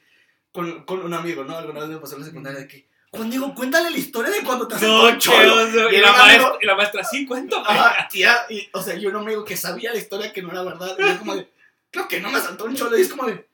con, 0.53 0.85
con 0.85 1.01
un 1.03 1.13
amigo, 1.13 1.43
¿no? 1.43 1.57
Alguna 1.57 1.81
vez 1.81 1.89
me 1.89 1.97
pasó 1.97 2.15
en 2.15 2.21
la 2.21 2.27
secundaria 2.27 2.59
de 2.59 2.67
que, 2.69 2.87
Juan 3.11 3.29
Diego, 3.29 3.53
cuéntale 3.55 3.89
la 3.89 3.97
historia 3.97 4.31
de 4.31 4.43
cuando 4.43 4.67
te 4.67 4.75
No, 4.75 4.79
asaltó 4.79 5.07
un 5.07 5.13
qué 5.13 5.19
cholo. 5.19 5.91
Y 5.91 5.97
la 5.97 6.13
maestra, 6.13 6.57
y 6.61 6.65
la 6.65 6.75
maestra, 6.75 7.03
sí, 7.03 7.25
cuéntame. 7.25 7.65
Ajá, 7.67 8.07
tía, 8.07 8.37
y, 8.49 8.69
o 8.71 8.81
sea, 8.81 8.95
yo 8.95 9.09
era 9.09 9.17
un 9.17 9.25
amigo 9.25 9.43
que 9.43 9.57
sabía 9.57 9.91
la 9.91 9.97
historia 9.97 10.31
que 10.31 10.41
no 10.41 10.51
era 10.51 10.63
verdad. 10.63 10.95
Y 10.97 11.01
yo 11.01 11.19
como 11.19 11.35
de, 11.35 11.49
creo 11.89 12.07
que 12.07 12.21
no 12.21 12.29
me 12.29 12.37
asaltó 12.37 12.65
un 12.65 12.75
cholo. 12.75 12.97
Y 12.97 13.01
es 13.01 13.09
como 13.09 13.25
de, 13.25 13.48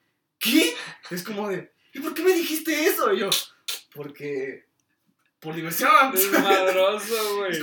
¿qué? 0.45 0.73
Es 1.11 1.23
como 1.23 1.49
de, 1.49 1.71
¿y 1.93 1.99
por 1.99 2.13
qué 2.13 2.21
me 2.23 2.33
dijiste 2.33 2.85
eso? 2.85 3.11
Y 3.13 3.19
yo, 3.19 3.29
porque, 3.93 4.65
por 5.39 5.55
diversión. 5.55 5.91
Es 6.13 6.29
güey. 6.31 6.43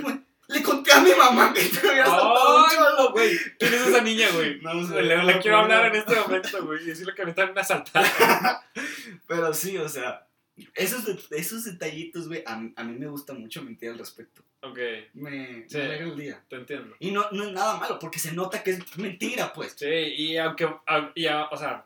como, 0.01 0.11
de, 0.11 0.21
le 0.49 0.63
conté 0.63 0.93
a 0.93 1.01
mi 1.01 1.11
mamá 1.15 1.53
que 1.55 1.63
te 1.65 1.89
había 1.89 2.03
asaltado 2.05 2.65
un 2.65 2.71
cholo. 2.71 3.13
güey. 3.13 3.39
¿Quién 3.59 3.75
es 3.75 3.87
esa 3.87 4.01
niña, 4.03 4.29
güey? 4.35 4.61
No 4.61 4.87
sé, 4.87 5.01
Le, 5.03 5.17
no 5.17 5.23
le 5.23 5.35
me 5.35 5.41
quiero 5.41 5.59
hablar 5.59 5.87
en 5.87 5.97
este 5.97 6.15
momento, 6.17 6.65
güey. 6.67 6.83
Y 6.83 6.87
decirle 6.87 7.15
que 7.15 7.25
me 7.25 7.31
están 7.31 7.57
asaltando. 7.57 8.09
Pero 9.27 9.55
sí, 9.55 9.79
o 9.79 9.89
sea, 9.89 10.27
esos, 10.75 11.05
esos 11.31 11.65
detallitos, 11.65 12.29
güey, 12.29 12.43
a, 12.47 12.57
mí- 12.57 12.73
a 12.77 12.85
mí 12.85 12.99
me 12.99 13.07
gusta 13.07 13.33
mucho 13.33 13.63
mentir 13.63 13.91
al 13.91 13.99
respecto. 13.99 14.43
Ok, 14.61 14.79
Me, 15.15 15.65
Sí. 15.69 15.79
me 15.79 15.85
alegra 15.85 16.07
el 16.07 16.17
día. 16.17 16.45
te 16.49 16.57
entiendo. 16.57 16.95
Y 17.01 17.11
no, 17.11 17.27
no 17.33 17.45
es 17.45 17.53
nada 17.53 17.79
malo, 17.79 17.99
porque 17.99 18.19
se 18.19 18.33
nota 18.33 18.63
que 18.63 18.73
es 18.73 18.97
mentira, 18.99 19.53
pues. 19.53 19.75
Sí, 19.77 19.87
y 19.87 20.37
aunque, 20.37 20.67
au- 20.67 21.13
y 21.15 21.27
a- 21.27 21.47
o 21.51 21.57
sea, 21.57 21.85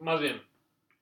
más 0.00 0.20
bien, 0.20 0.42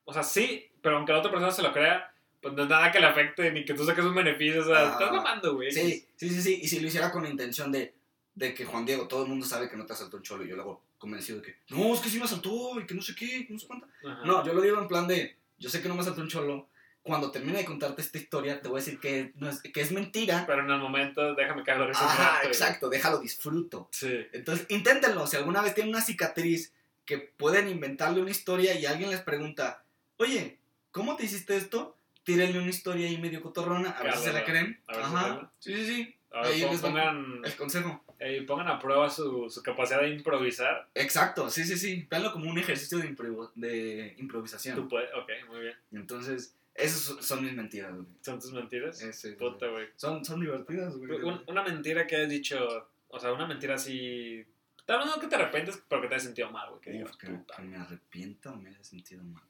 o 0.05 0.13
sea, 0.13 0.23
sí, 0.23 0.71
pero 0.83 0.97
aunque 0.97 1.13
la 1.13 1.19
otra 1.19 1.31
persona 1.31 1.51
se 1.53 1.63
lo 1.63 1.73
crea, 1.73 2.13
pues 2.41 2.55
no 2.55 2.63
es 2.65 2.69
nada 2.69 2.91
que 2.93 3.01
le 3.01 3.07
afecte 3.07 3.51
ni 3.53 3.65
que 3.65 3.75
tú 3.75 3.85
saques 3.85 4.05
un 4.05 4.15
beneficio, 4.15 4.61
o 4.63 4.65
sea, 4.65 4.89
Ah, 4.89 4.93
estás 4.93 5.13
mamando, 5.13 5.55
güey. 5.55 5.71
Sí, 5.73 6.07
sí, 6.17 6.29
sí, 6.31 6.43
sí. 6.43 6.61
Y 6.63 6.69
si 6.69 6.81
lo 6.81 6.87
hiciera 6.89 7.11
con 7.11 7.25
la 7.25 7.29
intención 7.31 7.73
de, 7.73 7.95
de 8.35 8.55
que 8.55 8.65
Juan 8.65 8.87
Diego, 8.87 9.09
todo 9.09 9.25
el 9.25 9.29
mundo 9.29 9.45
sabe 9.45 9.69
que 9.69 9.77
no 9.77 9.85
te 9.87 9.93
asaltó 9.93 10.17
un 10.19 10.23
cholo, 10.23 10.45
y 10.45 10.49
yo 10.49 10.57
lo 10.57 10.63
hago 10.63 10.85
convencido 10.99 11.41
de 11.41 11.47
que, 11.47 11.57
no, 11.71 11.95
es 11.95 12.01
que 12.01 12.09
sí 12.09 12.19
me 12.19 12.25
asaltó, 12.25 12.81
y 12.81 12.87
que 12.87 12.95
no 12.95 13.03
sé 13.03 13.15
qué, 13.15 13.47
no 13.51 13.59
sé 13.59 13.67
cuánto. 13.67 13.87
Ajá. 14.07 14.21
No, 14.25 14.45
yo 14.47 14.53
lo 14.55 14.61
digo 14.61 14.79
en 14.81 14.89
plan 14.89 15.07
de, 15.09 15.37
yo 15.59 15.69
sé 15.69 15.83
que 15.83 15.89
no 15.89 15.95
me 15.95 16.01
asaltó 16.03 16.21
un 16.21 16.29
cholo. 16.29 16.69
Cuando 17.03 17.31
termine 17.31 17.59
de 17.59 17.65
contarte 17.65 18.03
esta 18.03 18.19
historia, 18.19 18.61
te 18.61 18.69
voy 18.69 18.81
a 18.81 18.85
decir 18.85 19.01
que, 19.01 19.33
no 19.37 19.49
es, 19.49 19.63
que 19.63 19.81
es 19.81 19.93
mentira. 19.93 20.45
Pero 20.47 20.63
en 20.63 20.71
el 20.71 20.79
momento, 20.79 21.35
déjame 21.35 21.63
caer 21.63 21.79
de 21.79 21.87
risa 21.87 22.03
un 22.03 22.09
Ajá, 22.11 22.23
rato, 22.23 22.37
güey. 22.41 22.49
exacto, 22.49 22.89
déjalo 22.91 23.19
disfruto. 23.19 23.89
Sí. 23.93 24.27
Entonces, 24.33 24.67
inténtenlo. 24.69 25.27
Si 25.27 25.37
alguna 25.37 25.63
vez 25.63 25.75
tienen 25.75 25.95
una 25.95 26.05
cicatriz 26.05 26.75
que 27.09 27.17
pueden 27.17 27.71
inventarle 27.71 28.21
una 28.21 28.31
historia 28.31 28.79
y 28.79 28.85
alguien 28.85 29.09
les 29.09 29.23
pregunta, 29.23 29.83
oye, 30.19 30.59
¿cómo 30.91 31.17
te 31.17 31.25
hiciste 31.25 31.57
esto? 31.57 31.97
Tírenle 32.23 32.59
una 32.59 32.69
historia 32.69 33.09
ahí 33.09 33.17
medio 33.17 33.41
cotorrona, 33.41 33.89
a 33.93 34.03
ver 34.03 34.15
si 34.15 34.25
se 34.25 34.33
la 34.35 34.45
creen. 34.45 34.79
a 34.87 34.93
ver 34.93 35.07
si 35.07 35.11
Ajá. 35.15 35.53
Sí, 35.59 35.75
sí, 35.75 35.87
sí. 35.87 36.15
A 36.31 36.43
ver, 36.43 36.53
Ahí 36.53 36.61
les 36.61 36.81
pongan, 36.83 37.41
el 37.43 37.57
consejo. 37.57 38.05
eh, 38.19 38.45
pongan 38.47 38.69
a 38.69 38.79
prueba 38.79 39.09
su, 39.09 39.49
su 39.49 39.63
capacidad 39.63 40.03
de 40.03 40.11
improvisar. 40.11 40.87
Exacto, 40.95 41.49
sí, 41.49 41.65
sí, 41.65 41.79
sí. 41.79 42.07
Véanlo 42.11 42.31
como 42.31 42.51
un 42.51 42.59
ejercicio 42.59 42.99
de, 42.99 44.15
improvisación. 44.19 44.77
Tú 44.77 44.87
puedes, 44.87 45.09
ok, 45.15 45.31
muy 45.49 45.61
bien. 45.61 45.75
Entonces, 45.93 46.55
esas 46.75 47.25
son- 47.25 47.43
mis 47.43 47.55
mentiras, 47.55 47.95
güey. 47.95 48.07
¿Son 48.21 48.39
tus 48.39 48.53
mentiras? 48.53 49.01
Ese- 49.01 49.33
Puta, 49.33 49.67
güey. 49.69 49.87
Son, 49.97 50.23
son 50.23 50.41
divertidas, 50.41 50.95
güey. 50.95 51.11
Un- 51.23 51.43
una 51.47 51.63
mentira 51.63 52.07
que 52.07 52.17
has 52.17 52.29
dicho, 52.29 52.87
o 53.09 53.19
sea, 53.19 53.33
una 53.33 53.47
mentira 53.47 53.77
así. 53.77 54.45
Tal 54.89 54.99
vez 55.01 55.07
no 55.07 55.21
que 55.21 55.27
te 55.27 55.35
arrepientes, 55.37 55.83
pero 55.87 56.01
que 56.01 56.09
te 56.09 56.15
has 56.15 56.23
sentido 56.23 56.51
mal, 56.51 56.71
güey. 56.71 56.81
Que 56.81 56.93
digas, 56.93 57.15
que, 57.19 57.27
puta. 57.29 57.57
que 57.57 57.63
me 57.63 57.77
arrepiento 57.77 58.51
o 58.53 58.57
me 58.57 58.71
haya 58.71 58.83
sentido 58.83 59.23
mal. 59.23 59.43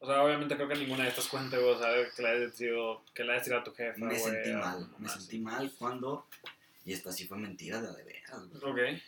O 0.00 0.06
sea, 0.08 0.24
obviamente 0.24 0.56
creo 0.56 0.66
que 0.66 0.74
ninguna 0.74 1.04
de 1.04 1.10
estas 1.10 1.28
cuentas, 1.28 1.60
güey, 1.60 1.72
o 1.72 1.78
sea, 1.78 1.88
que 2.16 2.20
le 2.22 2.28
hayas 2.28 2.52
tirado, 2.54 3.04
que 3.14 3.22
le 3.22 3.32
hayas 3.32 3.44
tirado 3.44 3.60
a 3.60 3.64
tu 3.64 3.72
jefa, 3.74 3.96
Me 4.00 4.06
güey, 4.06 4.18
sentí 4.20 4.52
mal, 4.52 4.90
me 4.98 5.06
así. 5.06 5.20
sentí 5.20 5.38
mal 5.38 5.72
cuando... 5.78 6.26
Y 6.84 6.92
esta 6.94 7.12
sí 7.12 7.28
fue 7.28 7.38
mentira 7.38 7.80
de 7.80 7.92
de 7.94 8.02
veras, 8.02 8.48
güey. 8.48 8.62
Ok, 8.96 9.00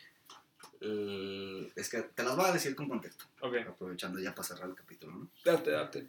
El- 0.79 1.71
es 1.75 1.89
que 1.89 2.01
te 2.03 2.23
las 2.23 2.35
voy 2.37 2.45
a 2.45 2.53
decir 2.53 2.73
con 2.75 2.87
contexto, 2.87 3.25
ok. 3.41 3.55
aprovechando 3.67 4.19
ya 4.19 4.33
para 4.33 4.47
cerrar 4.47 4.69
el 4.69 4.75
capítulo, 4.75 5.13
¿no? 5.13 5.29
Date, 5.43 5.71
date. 5.71 6.07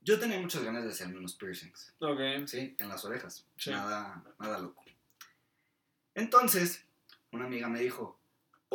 Yo 0.00 0.18
tenía 0.18 0.38
muchas 0.40 0.62
ganas 0.64 0.84
de 0.84 0.90
hacerme 0.90 1.16
unos 1.18 1.34
piercings, 1.34 1.94
Ok, 2.00 2.18
¿sí? 2.46 2.74
En 2.78 2.88
las 2.88 3.04
orejas, 3.04 3.46
Sí. 3.56 3.70
nada, 3.70 4.22
nada 4.38 4.58
loco. 4.58 4.84
Entonces, 6.14 6.84
una 7.32 7.44
amiga 7.46 7.68
me 7.68 7.80
dijo, 7.80 8.15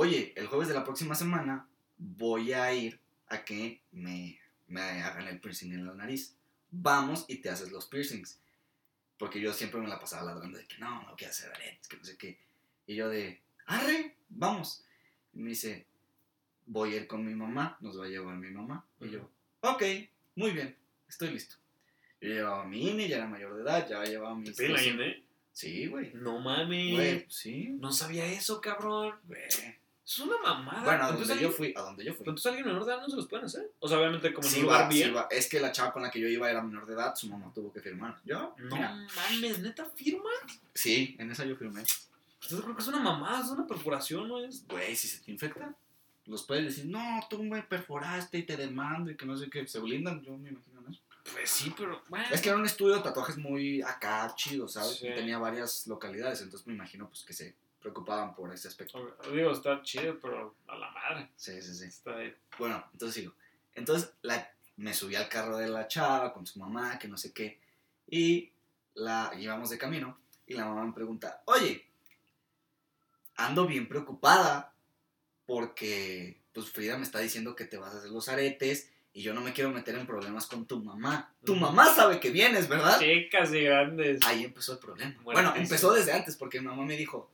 oye, 0.01 0.33
el 0.35 0.47
jueves 0.47 0.67
de 0.67 0.73
la 0.73 0.83
próxima 0.83 1.13
semana 1.13 1.67
voy 1.97 2.53
a 2.53 2.73
ir 2.73 2.99
a 3.27 3.45
que 3.45 3.81
me, 3.91 4.39
me 4.67 4.81
hagan 4.81 5.27
el 5.27 5.39
piercing 5.39 5.73
en 5.73 5.85
la 5.85 5.93
nariz. 5.93 6.35
Vamos 6.71 7.25
y 7.27 7.35
te 7.35 7.49
haces 7.49 7.71
los 7.71 7.85
piercings. 7.85 8.39
Porque 9.19 9.39
yo 9.39 9.53
siempre 9.53 9.79
me 9.79 9.87
la 9.87 9.99
pasaba 9.99 10.33
ladrando 10.33 10.57
de 10.57 10.65
que 10.65 10.79
no, 10.79 11.03
no 11.03 11.15
quiero 11.15 11.29
hacer 11.29 11.51
aretes, 11.51 11.87
que 11.87 11.97
no 11.97 12.03
sé 12.03 12.17
qué. 12.17 12.39
Y 12.87 12.95
yo 12.95 13.09
de, 13.09 13.41
arre, 13.67 14.15
vamos. 14.29 14.83
Y 15.33 15.39
me 15.39 15.49
dice, 15.49 15.85
voy 16.65 16.95
a 16.95 16.97
ir 16.97 17.07
con 17.07 17.23
mi 17.23 17.35
mamá, 17.35 17.77
nos 17.81 17.99
va 17.99 18.05
a 18.05 18.09
llevar 18.09 18.35
mi 18.37 18.49
mamá. 18.49 18.83
Y 18.99 19.11
yo, 19.11 19.29
ok, 19.59 19.83
muy 20.33 20.49
bien, 20.51 20.75
estoy 21.07 21.29
listo. 21.29 21.57
Yo 22.19 22.29
llevaba 22.29 22.65
mi 22.65 22.89
INE, 22.89 23.07
ya 23.07 23.17
era 23.17 23.27
mayor 23.27 23.55
de 23.55 23.61
edad, 23.61 23.87
ya 23.87 24.03
llevaba 24.03 24.35
mis... 24.35 24.55
¿Te 24.55 24.67
la 24.67 24.79
12. 24.79 24.89
INE? 24.89 25.23
Sí, 25.53 25.85
güey. 25.85 26.11
No 26.15 26.39
mames. 26.39 26.93
Güey, 26.93 27.25
sí. 27.29 27.69
No 27.79 27.91
sabía 27.91 28.25
eso, 28.25 28.61
cabrón. 28.61 29.15
Güey. 29.25 29.41
Es 30.11 30.19
una 30.19 30.35
mamada. 30.43 30.83
Bueno, 30.83 31.03
a 31.05 31.09
Entonces, 31.09 31.27
donde 31.29 31.43
yo 31.43 31.51
fui, 31.51 31.73
a 31.73 31.81
donde 31.81 32.03
yo 32.03 32.11
fui. 32.13 32.19
Entonces 32.23 32.45
alguien 32.47 32.65
menor 32.67 32.83
de 32.85 32.91
edad 32.91 33.01
no 33.01 33.09
se 33.09 33.15
los 33.15 33.27
pueden 33.27 33.45
hacer. 33.45 33.71
O 33.79 33.87
sea, 33.87 33.97
obviamente 33.97 34.33
como 34.33 34.45
en 34.45 34.53
Sí 34.53 34.59
un 34.59 34.65
lugar 34.65 34.81
va, 34.83 34.91
sí 34.91 34.97
bien. 34.97 35.15
va. 35.15 35.27
Es 35.31 35.47
que 35.47 35.59
la 35.61 35.71
chava 35.71 35.93
con 35.93 36.01
la 36.01 36.11
que 36.11 36.19
yo 36.19 36.27
iba 36.27 36.49
era 36.51 36.61
menor 36.61 36.85
de 36.85 36.95
edad, 36.95 37.15
su 37.15 37.27
mamá 37.29 37.49
tuvo 37.55 37.71
que 37.71 37.79
firmar. 37.79 38.19
¿Yo? 38.25 38.53
No 38.57 38.75
Mira, 38.75 39.07
mames, 39.15 39.59
neta 39.59 39.85
firma. 39.85 40.29
sí, 40.73 41.15
en 41.17 41.31
esa 41.31 41.45
yo 41.45 41.55
firmé. 41.55 41.83
Pues 42.39 42.51
yo 42.51 42.61
creo 42.61 42.75
que 42.75 42.81
es 42.81 42.87
una 42.89 42.99
mamada, 42.99 43.41
es 43.41 43.49
una 43.51 43.65
perforación, 43.65 44.27
¿no 44.27 44.39
es? 44.43 44.67
Güey, 44.67 44.95
si 44.97 45.07
se 45.07 45.19
te 45.23 45.31
infecta, 45.31 45.73
los 46.25 46.43
puedes 46.43 46.65
decir, 46.65 46.87
no, 46.87 47.21
tú 47.29 47.41
me 47.41 47.61
perforaste 47.63 48.39
y 48.39 48.43
te 48.43 48.57
demando 48.57 49.11
y 49.11 49.15
que 49.15 49.25
no 49.25 49.37
sé 49.37 49.49
qué. 49.49 49.65
Se 49.65 49.79
blindan, 49.79 50.21
yo 50.23 50.37
me 50.37 50.49
imagino 50.49 50.81
eso. 50.89 50.99
Pues 51.31 51.49
sí, 51.49 51.73
pero 51.77 52.01
bueno. 52.09 52.25
Es 52.31 52.41
que 52.41 52.49
era 52.49 52.57
un 52.57 52.65
estudio 52.65 52.95
de 52.95 53.01
tatuajes 53.01 53.37
muy 53.37 53.81
acá 53.81 54.33
chido, 54.35 54.67
¿sabes? 54.67 54.97
Sí. 54.97 55.07
Y 55.07 55.13
tenía 55.15 55.37
varias 55.37 55.87
localidades, 55.87 56.41
entonces 56.41 56.67
me 56.67 56.73
imagino 56.73 57.07
pues 57.07 57.23
que 57.23 57.31
se 57.31 57.55
preocupaban 57.81 58.33
por 58.35 58.53
ese 58.53 58.67
aspecto. 58.67 59.17
Digo, 59.33 59.51
está 59.51 59.81
chido, 59.81 60.19
pero 60.19 60.55
a 60.67 60.75
la 60.77 60.91
madre. 60.91 61.29
Sí, 61.35 61.61
sí, 61.61 61.73
sí. 61.73 61.85
Está 61.85 62.15
ahí. 62.15 62.33
Bueno, 62.57 62.83
entonces 62.93 63.15
sigo. 63.15 63.33
Entonces 63.73 64.13
la, 64.21 64.49
me 64.77 64.93
subí 64.93 65.15
al 65.15 65.27
carro 65.27 65.57
de 65.57 65.67
la 65.67 65.87
chava 65.87 66.33
con 66.33 66.45
su 66.45 66.59
mamá, 66.59 66.99
que 66.99 67.07
no 67.07 67.17
sé 67.17 67.33
qué. 67.33 67.59
Y 68.07 68.51
la 68.93 69.33
llevamos 69.33 69.69
de 69.69 69.77
camino. 69.77 70.17
Y 70.45 70.53
la 70.53 70.65
mamá 70.65 70.85
me 70.85 70.93
pregunta, 70.93 71.41
oye, 71.45 71.85
ando 73.35 73.65
bien 73.65 73.87
preocupada 73.87 74.73
porque 75.45 76.41
pues 76.53 76.69
Frida 76.69 76.97
me 76.97 77.03
está 77.03 77.19
diciendo 77.19 77.55
que 77.55 77.65
te 77.65 77.77
vas 77.77 77.93
a 77.93 77.97
hacer 77.97 78.11
los 78.11 78.27
aretes 78.27 78.91
y 79.13 79.21
yo 79.21 79.33
no 79.33 79.41
me 79.41 79.53
quiero 79.53 79.71
meter 79.71 79.95
en 79.95 80.05
problemas 80.05 80.45
con 80.45 80.65
tu 80.65 80.81
mamá. 80.81 81.33
Tu 81.45 81.55
mamá 81.55 81.93
sabe 81.93 82.19
que 82.19 82.29
vienes, 82.29 82.69
¿verdad? 82.69 82.99
Chicas 82.99 83.53
y 83.53 83.61
grandes. 83.61 84.19
Ahí 84.25 84.45
empezó 84.45 84.73
el 84.73 84.79
problema. 84.79 85.15
Bueno, 85.23 85.53
empezó 85.55 85.93
desde 85.93 86.13
antes 86.13 86.35
porque 86.35 86.59
mi 86.59 86.67
mamá 86.67 86.85
me 86.85 86.95
dijo, 86.95 87.29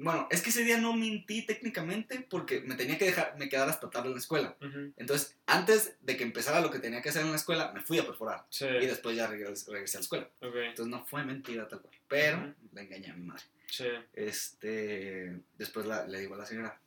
bueno, 0.00 0.26
es 0.30 0.42
que 0.42 0.50
ese 0.50 0.64
día 0.64 0.78
no 0.78 0.92
mentí 0.94 1.42
técnicamente 1.42 2.20
porque 2.28 2.60
me 2.60 2.74
tenía 2.74 2.98
que 2.98 3.04
dejar, 3.06 3.36
me 3.38 3.48
quedar 3.48 3.68
hasta 3.68 3.88
tarde 3.90 4.08
en 4.08 4.14
la 4.14 4.20
escuela. 4.20 4.56
Entonces, 4.96 5.36
antes 5.46 5.94
de 6.00 6.16
que 6.16 6.24
empezara 6.24 6.60
lo 6.60 6.70
que 6.70 6.78
tenía 6.78 7.02
que 7.02 7.10
hacer 7.10 7.22
en 7.22 7.30
la 7.30 7.36
escuela, 7.36 7.72
me 7.72 7.80
fui 7.82 7.98
a 7.98 8.06
perforar. 8.06 8.46
Sí. 8.50 8.66
Y 8.66 8.86
después 8.86 9.16
ya 9.16 9.26
regresé, 9.26 9.70
regresé 9.70 9.96
a 9.96 10.00
la 10.00 10.04
escuela. 10.04 10.30
Ok. 10.40 10.54
Entonces 10.56 10.86
no 10.86 11.04
fue 11.06 11.24
mentira 11.24 11.68
tal 11.68 11.80
cual. 11.80 11.94
Pero 12.08 12.54
le 12.72 12.80
engañé 12.82 13.10
a 13.10 13.14
mi 13.14 13.24
madre. 13.26 13.44
Sí. 13.70 13.86
Este, 14.14 15.36
después 15.58 15.86
la- 15.86 16.06
le 16.06 16.18
digo 16.20 16.34
a 16.34 16.38
la 16.38 16.46
señora, 16.46 16.80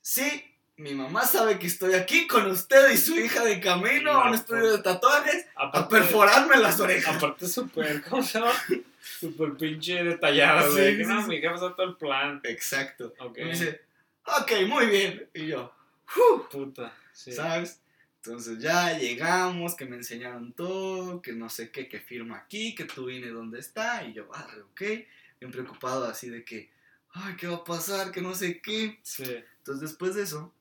sí, 0.00 0.51
mi 0.82 0.94
mamá 0.94 1.24
sabe 1.24 1.58
que 1.58 1.66
estoy 1.66 1.94
aquí 1.94 2.26
con 2.26 2.46
usted 2.46 2.90
y 2.90 2.96
su 2.96 3.14
hija 3.16 3.44
de 3.44 3.60
camino 3.60 4.10
a 4.12 4.28
un 4.28 4.34
estudio 4.34 4.62
pues. 4.62 4.72
de 4.78 4.82
tatuajes 4.82 5.46
a 5.56 5.88
perforarme 5.88 6.56
las 6.56 6.80
orejas. 6.80 7.16
aparte 7.16 7.46
súper, 7.46 8.02
¿cómo 8.02 8.22
se 8.22 8.38
llama? 8.40 8.52
Súper 9.20 9.52
pinche 9.56 10.02
detallada, 10.02 10.62
Sí, 10.62 10.72
güey. 10.72 10.96
sí, 10.96 11.02
no, 11.04 11.22
sí. 11.22 11.28
mi 11.28 11.40
sabe 11.40 11.74
todo 11.76 11.82
el 11.84 11.96
plan. 11.96 12.40
Exacto. 12.44 13.14
Ok. 13.18 13.38
Y 13.38 13.44
me 13.44 13.50
dice, 13.50 13.80
ok, 14.24 14.52
muy 14.68 14.86
bien. 14.86 15.28
Y 15.34 15.46
yo, 15.48 15.72
"Uf", 16.16 16.48
Puta. 16.50 16.92
¿sabes? 17.12 17.80
Entonces 18.24 18.58
ya 18.60 18.96
llegamos, 18.98 19.74
que 19.76 19.84
me 19.84 19.96
enseñaron 19.96 20.52
todo, 20.52 21.20
que 21.22 21.32
no 21.32 21.48
sé 21.48 21.70
qué, 21.70 21.88
que 21.88 21.98
firma 22.00 22.36
aquí, 22.38 22.74
que 22.74 22.84
tú 22.84 23.06
vine 23.06 23.28
dónde 23.28 23.58
está, 23.58 24.04
y 24.04 24.12
yo, 24.12 24.28
arre, 24.34 24.62
ok, 24.62 24.80
bien 25.40 25.50
preocupado 25.52 26.04
así 26.06 26.28
de 26.30 26.44
que, 26.44 26.70
ay, 27.12 27.34
¿qué 27.36 27.48
va 27.48 27.56
a 27.56 27.64
pasar? 27.64 28.12
Que 28.12 28.20
no 28.22 28.34
sé 28.34 28.60
qué. 28.60 28.98
Sí. 29.02 29.24
Entonces 29.58 29.80
después 29.90 30.14
de 30.14 30.22
eso, 30.22 30.52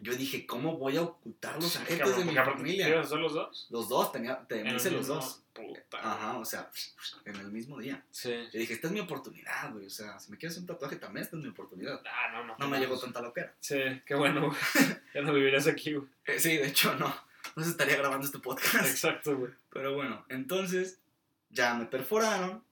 yo 0.00 0.14
dije, 0.14 0.46
¿cómo 0.46 0.76
voy 0.76 0.96
a 0.96 1.02
ocultar 1.02 1.56
los 1.56 1.76
cabrón, 1.76 2.18
de 2.18 2.24
mi 2.24 2.34
familia? 2.34 2.86
¿quieres 2.86 3.06
hacer 3.06 3.18
los 3.18 3.34
dos? 3.34 3.66
Los 3.70 3.88
dos, 3.88 4.12
tenía, 4.12 4.38
te 4.46 4.66
hice 4.66 4.90
los 4.90 5.06
dos. 5.06 5.42
Puta. 5.52 5.98
Ajá, 6.00 6.38
o 6.38 6.44
sea, 6.44 6.70
en 7.24 7.34
el 7.36 7.50
mismo 7.50 7.78
día. 7.78 8.04
Sí. 8.10 8.32
Yo 8.52 8.60
dije, 8.60 8.74
esta 8.74 8.86
es 8.86 8.92
mi 8.92 9.00
oportunidad, 9.00 9.72
güey, 9.72 9.86
o 9.86 9.90
sea, 9.90 10.18
si 10.18 10.30
me 10.30 10.38
quieres 10.38 10.56
un 10.58 10.66
tatuaje 10.66 10.96
también, 10.96 11.24
esta 11.24 11.36
es 11.36 11.42
mi 11.42 11.48
oportunidad. 11.48 12.00
Ah, 12.06 12.30
no, 12.32 12.44
no. 12.44 12.56
No 12.58 12.68
me 12.68 12.78
llegó 12.78 12.98
tanta 12.98 13.20
loquera. 13.20 13.54
Sí, 13.60 13.78
qué 14.06 14.14
bueno, 14.14 14.46
güey. 14.46 14.58
Ya 15.14 15.22
no 15.22 15.32
vivirías 15.32 15.66
aquí, 15.66 15.94
güey. 15.94 16.06
Eh, 16.26 16.38
sí, 16.38 16.56
de 16.56 16.68
hecho, 16.68 16.94
no. 16.94 17.12
No 17.56 17.64
se 17.64 17.70
estaría 17.70 17.96
grabando 17.96 18.24
este 18.24 18.38
podcast. 18.38 18.86
Exacto, 18.86 19.36
güey. 19.36 19.52
Pero 19.70 19.94
bueno, 19.94 20.24
entonces 20.28 21.00
ya 21.50 21.74
me 21.74 21.86
perforaron 21.86 22.62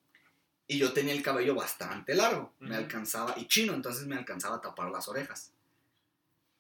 y 0.68 0.78
yo 0.78 0.92
tenía 0.92 1.14
el 1.14 1.22
cabello 1.22 1.54
bastante 1.54 2.14
largo, 2.14 2.52
me 2.58 2.76
alcanzaba, 2.76 3.34
y 3.36 3.46
chino, 3.46 3.72
entonces 3.72 4.06
me 4.06 4.16
alcanzaba 4.16 4.56
a 4.56 4.60
tapar 4.60 4.90
las 4.90 5.08
orejas. 5.08 5.52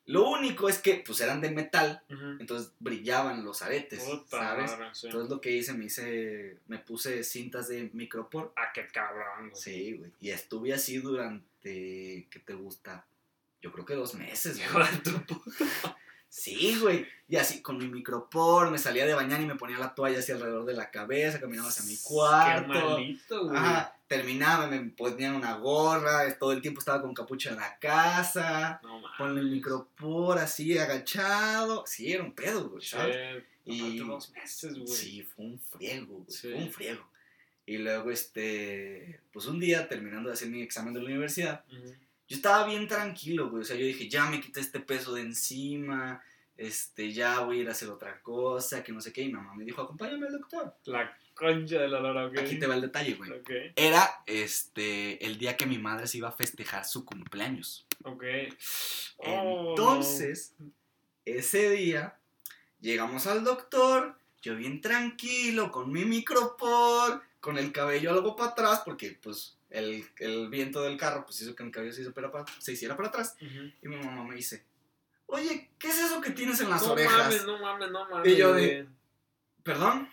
Lo 0.06 0.28
único 0.30 0.68
es 0.68 0.78
que 0.78 1.02
pues 1.04 1.20
eran 1.20 1.40
de 1.40 1.50
metal, 1.50 2.00
entonces 2.38 2.72
brillaban 2.78 3.44
los 3.44 3.62
aretes, 3.62 4.04
Puta 4.04 4.38
¿sabes? 4.38 4.70
madre, 4.70 4.88
sí. 4.92 5.06
Entonces 5.08 5.30
lo 5.30 5.40
que 5.40 5.50
hice, 5.50 5.72
me 5.74 5.86
hice, 5.86 6.58
me 6.68 6.78
puse 6.78 7.24
cintas 7.24 7.68
de 7.68 7.90
micropor. 7.92 8.52
Ah, 8.56 8.70
qué 8.72 8.86
cabrón, 8.86 9.50
güey. 9.50 9.60
Sí, 9.62 9.92
güey. 9.98 10.12
Y 10.20 10.30
estuve 10.30 10.72
así 10.72 10.98
durante, 10.98 12.26
¿qué 12.30 12.38
te 12.44 12.54
gusta? 12.54 13.04
Yo 13.60 13.72
creo 13.72 13.84
que 13.84 13.94
dos 13.94 14.14
meses, 14.14 14.60
güey. 14.72 14.86
Sí, 16.28 16.78
güey. 16.80 17.06
Y 17.28 17.36
así 17.36 17.62
con 17.62 17.78
mi 17.78 17.88
micropor, 17.88 18.70
me 18.70 18.78
salía 18.78 19.06
de 19.06 19.14
bañar 19.14 19.40
y 19.40 19.46
me 19.46 19.54
ponía 19.56 19.78
la 19.78 19.94
toalla 19.94 20.18
así 20.18 20.32
alrededor 20.32 20.64
de 20.66 20.74
la 20.74 20.90
cabeza, 20.90 21.40
caminaba 21.40 21.68
hacia 21.68 21.84
mi 21.84 21.96
Qué 21.96 22.02
cuarto. 22.04 22.68
malito, 22.90 23.44
güey. 23.46 23.56
Ajá, 23.56 23.95
terminaba, 24.06 24.66
me 24.68 24.78
ponían 24.90 25.34
una 25.34 25.54
gorra, 25.56 26.32
todo 26.38 26.52
el 26.52 26.60
tiempo 26.62 26.80
estaba 26.80 27.02
con 27.02 27.12
capucha 27.14 27.50
en 27.50 27.56
la 27.56 27.78
casa, 27.78 28.80
No 28.82 29.02
con 29.18 29.36
el 29.38 29.50
micropor 29.50 30.38
así 30.38 30.78
agachado. 30.78 31.84
Sí, 31.86 32.12
era 32.12 32.22
un 32.22 32.32
pedo, 32.32 32.68
güey, 32.70 32.82
¿sabes? 32.84 33.16
Che, 33.16 33.44
Y- 33.72 33.98
dos 33.98 34.30
meses, 34.30 34.74
güey. 34.74 34.86
Sí, 34.86 35.22
fue 35.22 35.44
un 35.46 35.58
friego, 35.58 36.18
güey, 36.18 36.30
Sí. 36.30 36.48
fue 36.52 36.54
un 36.62 36.70
friego. 36.72 37.08
Y 37.66 37.78
luego, 37.78 38.10
este, 38.12 39.20
pues 39.32 39.46
un 39.46 39.58
día, 39.58 39.88
terminando 39.88 40.28
de 40.28 40.34
hacer 40.34 40.48
mi 40.48 40.62
examen 40.62 40.94
de 40.94 41.00
la 41.00 41.06
universidad, 41.06 41.64
yo 42.28 42.36
estaba 42.36 42.64
bien 42.66 42.86
tranquilo, 42.86 43.50
güey. 43.50 43.62
O 43.62 43.64
sea, 43.64 43.76
yo 43.76 43.84
dije, 43.86 44.08
ya 44.08 44.26
me 44.30 44.40
quité 44.40 44.60
este 44.60 44.78
peso 44.78 45.14
de 45.14 45.22
encima, 45.22 46.22
este, 46.56 47.12
ya 47.12 47.40
voy 47.40 47.58
a 47.58 47.62
ir 47.62 47.68
a 47.68 47.72
hacer 47.72 47.88
otra 47.88 48.20
cosa, 48.22 48.84
que 48.84 48.92
no 48.92 49.00
sé 49.00 49.12
qué. 49.12 49.22
Y 49.22 49.32
mamá 49.32 49.52
me 49.54 49.64
dijo, 49.64 49.82
acompáñame 49.82 50.26
al 50.28 50.32
doctor. 50.38 50.76
La 50.84 51.16
concha 51.36 51.78
de 51.80 51.88
la 51.88 52.00
lora, 52.00 52.26
ok. 52.26 52.38
Aquí 52.38 52.58
te 52.58 52.66
va 52.66 52.74
el 52.74 52.80
detalle, 52.80 53.14
güey. 53.14 53.30
Ok, 53.30 53.50
Era, 53.76 54.22
este, 54.26 55.24
el 55.24 55.38
día 55.38 55.56
que 55.56 55.66
mi 55.66 55.78
madre 55.78 56.06
se 56.08 56.18
iba 56.18 56.28
a 56.28 56.32
festejar 56.32 56.84
su 56.84 57.04
cumpleaños. 57.04 57.86
ok. 58.04 58.24
Oh, 59.18 59.70
Entonces, 59.70 60.54
ese 61.24 61.70
día, 61.70 62.16
llegamos 62.80 63.26
al 63.26 63.44
doctor, 63.44 64.18
yo 64.42 64.56
bien 64.56 64.80
tranquilo, 64.80 65.70
con 65.70 65.90
mi 65.92 66.04
micropor, 66.04 67.22
con 67.40 67.58
el 67.58 67.72
cabello 67.72 68.10
algo 68.10 68.34
para 68.36 68.50
atrás, 68.50 68.82
porque, 68.84 69.18
pues, 69.22 69.56
el, 69.70 70.04
el 70.18 70.48
viento 70.48 70.82
del 70.82 70.96
carro, 70.96 71.24
pues, 71.24 71.40
hizo 71.40 71.54
que 71.54 71.64
mi 71.64 71.70
cabello 71.70 71.92
se, 71.92 72.02
hizo 72.02 72.12
para- 72.12 72.44
se 72.58 72.72
hiciera 72.72 72.96
para 72.96 73.08
atrás. 73.08 73.36
no. 73.40 73.46
Ujú. 73.48 73.72
Y 73.82 73.88
mi 73.88 73.96
mamá 73.96 74.24
me 74.24 74.36
dice, 74.36 74.64
oye, 75.26 75.68
¿qué 75.78 75.88
es 75.88 75.98
eso 75.98 76.20
que 76.20 76.30
tienes 76.30 76.60
en 76.60 76.70
las 76.70 76.82
no 76.82 76.92
orejas? 76.92 77.18
mames, 77.18 77.44
no 77.44 77.58
mames, 77.58 77.90
no 77.90 78.08
mames. 78.08 78.32
Y 78.32 78.36
yo 78.36 78.52
de- 78.54 78.86
¿Perdón? 79.62 80.08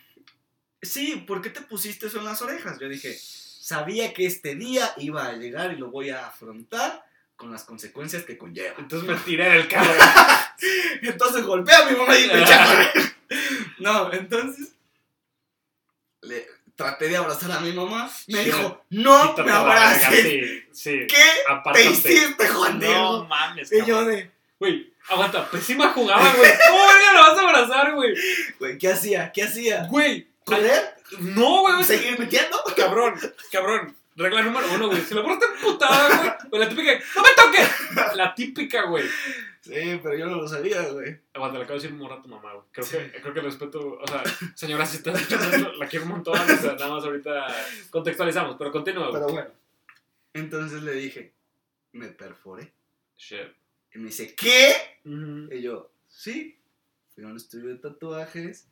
Sí, 0.84 1.24
¿por 1.28 1.42
qué 1.42 1.50
te 1.50 1.62
pusiste 1.62 2.08
eso 2.08 2.20
en 2.20 2.26
las 2.26 2.42
orejas? 2.42 2.78
Yo 2.80 2.88
dije, 2.90 3.18
sabía 3.18 4.14
que 4.14 4.26
este 4.26 4.56
día 4.56 4.94
iba 4.98 5.26
a 5.28 5.34
llegar 5.34 5.72
y 5.74 5.78
lo 5.78 5.90
voy 5.90 6.10
a 6.12 6.28
afrontar 6.28 7.04
con 7.36 7.52
las 7.52 7.64
consecuencias 7.64 8.24
que 8.24 8.38
conlleva. 8.38 8.76
Entonces 8.78 9.08
me 9.10 9.16
tiré 9.16 9.50
del 9.50 9.68
carro. 9.68 9.92
Entonces 11.02 11.44
golpea 11.44 11.80
a 11.80 11.90
mi 11.90 11.98
mamá 11.98 12.18
y 12.18 12.28
me 12.28 12.42
echa 12.44 12.82
a. 12.82 12.94
No, 13.80 14.14
entonces 14.14 14.74
le 16.22 16.46
traté 16.76 17.10
de 17.10 17.18
abrazar 17.18 17.52
a 17.52 17.60
mi 17.60 17.72
mamá. 17.74 18.10
Me 18.28 18.40
Sí. 18.40 18.46
dijo, 18.46 18.86
no 18.92 19.34
me 19.38 19.52
abraces. 19.52 20.22
Sí, 20.22 20.64
sí. 20.72 21.08
¿Qué 21.08 21.24
Apártate. 21.50 21.84
te 21.90 21.92
hiciste, 21.92 22.48
Juan 22.48 22.80
No 22.80 22.86
Diego? 22.86 23.26
mames, 23.26 23.72
y 23.72 23.80
yo 23.80 23.86
cabrón. 23.98 24.08
de, 24.16 24.32
Güey, 24.60 24.94
aguanta, 25.10 25.50
pésima 25.50 25.92
jugada, 25.92 26.34
güey. 26.38 26.52
¿Cómo 26.70 26.84
lo 27.14 27.20
vas 27.20 27.38
a 27.38 27.42
abrazar, 27.42 27.94
güey? 27.96 28.14
güey, 28.60 28.78
¿qué 28.78 28.90
hacía? 28.92 29.32
¿Qué 29.34 29.44
hacía? 29.44 29.86
Güey. 29.90 30.28
¿Correr? 30.46 30.96
No, 31.20 31.62
güey. 31.62 31.84
¿Seguir 31.84 32.20
metiendo? 32.20 32.58
Cabrón, 32.76 33.20
cabrón. 33.52 33.96
Regla 34.16 34.44
número 34.44 34.68
uno, 34.74 34.88
güey. 34.90 35.02
Si 35.02 35.16
la 35.16 35.24
porta 35.24 35.46
emputada, 35.46 36.08
güey. 36.08 36.50
Güey, 36.50 36.62
la 36.62 36.70
típica. 36.70 36.92
¡No 37.16 37.22
me 37.24 37.30
toques! 37.36 38.16
La 38.16 38.36
típica, 38.36 38.86
güey. 38.86 39.06
Sí, 39.62 40.00
pero 40.04 40.16
yo 40.16 40.28
no 40.28 40.38
lo 40.38 40.48
sabía, 40.48 40.82
güey. 40.90 41.20
Aguanta, 41.34 41.58
le 41.58 41.64
acabo 41.64 41.80
de 41.80 41.84
decir 41.84 41.98
morra 41.98 42.16
a 42.16 42.22
tu 42.22 42.28
mamá, 42.28 42.54
güey. 42.54 42.66
Creo 42.72 42.88
que, 42.88 43.22
creo 43.22 43.34
que 43.34 43.40
el 43.40 43.46
respeto. 43.46 44.00
O 44.00 44.08
sea, 44.08 44.24
señora, 44.54 44.86
si 44.86 44.98
estás 44.98 45.20
escuchando 45.20 45.74
la 45.74 45.88
quiero 45.88 46.06
un 46.06 46.12
montón. 46.12 46.40
O 46.40 46.58
sea, 46.58 46.74
nada 46.74 46.90
más 46.90 47.04
ahorita 47.04 47.48
contextualizamos, 47.90 48.56
pero 48.58 48.72
continúa, 48.72 49.10
güey. 49.10 49.22
Pero 49.22 49.34
bueno. 49.34 49.50
Entonces 50.34 50.84
le 50.84 50.94
dije, 50.94 51.34
me 51.94 52.10
perforé. 52.10 52.72
Shit. 53.18 53.54
Y 53.96 54.00
me 54.00 54.08
dice, 54.08 54.36
¿qué? 54.36 55.00
Y 55.04 55.62
yo, 55.62 55.92
sí. 56.08 56.60
Fui 57.16 57.24
a 57.24 57.28
un 57.28 57.38
estudio 57.38 57.70
de 57.70 57.76
tatuajes. 57.76 58.68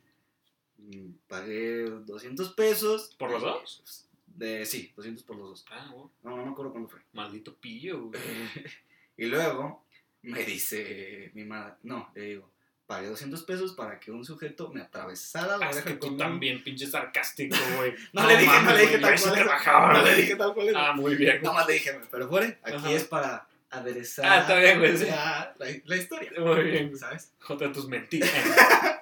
Pagué 1.28 1.82
200 2.06 2.54
pesos. 2.54 3.16
¿Por 3.18 3.32
los 3.32 3.42
dos? 3.42 4.08
De, 4.26 4.66
sí, 4.66 4.92
200 4.96 5.24
por 5.24 5.36
los 5.38 5.50
dos. 5.50 5.66
Ah. 5.70 5.92
No, 6.24 6.38
no 6.38 6.46
me 6.46 6.52
acuerdo 6.52 6.72
cuándo 6.72 6.90
fue. 6.90 7.00
Maldito 7.14 7.56
pillo, 7.56 8.06
güey. 8.06 8.22
y 9.18 9.26
luego 9.26 9.86
me 10.24 10.44
dice 10.44 11.32
mi 11.34 11.44
madre, 11.44 11.74
no, 11.84 12.12
le 12.16 12.22
digo, 12.22 12.52
pagué 12.88 13.08
200 13.08 13.44
pesos 13.44 13.74
para 13.74 14.00
que 14.00 14.12
un 14.12 14.24
sujeto 14.26 14.70
me 14.74 14.82
atravesara 14.82 15.58
la 15.58 15.66
Ah, 15.68 15.70
oreja 15.70 15.84
que 15.86 15.94
tú 15.96 16.08
un- 16.08 16.18
también, 16.18 16.64
pinche 16.64 16.88
sarcástico, 16.88 17.56
güey. 17.78 17.94
No, 18.14 18.28
le 18.28 18.38
dije, 18.38 18.62
no 18.64 18.74
le 18.74 18.82
dije 18.82 18.98
tal 19.00 19.20
cual. 19.20 19.94
No 19.94 20.04
le 20.04 20.16
dije 20.16 20.36
tal 20.36 20.54
cual. 20.54 20.74
Ah, 20.76 20.94
muy 20.94 21.16
bien. 21.16 21.42
Nada 21.42 21.56
más 21.56 21.68
le 21.68 21.74
dije, 21.74 22.00
pero 22.10 22.28
fuere, 22.30 22.58
aquí 22.64 22.76
Ajá. 22.76 22.92
es 22.92 23.04
para 23.06 23.48
aderezar 23.70 24.26
Ah, 24.26 24.40
está 24.42 24.60
bien, 24.60 24.80
güey, 24.80 24.98
sí. 24.98 25.06
la, 25.06 25.56
la, 25.86 25.96
historia, 25.98 26.32
Muy 26.40 26.64
bien. 26.64 26.98
¿sabes? 26.98 27.32
Joder, 27.40 27.72
tus 27.72 27.88
mentiras. 27.88 28.30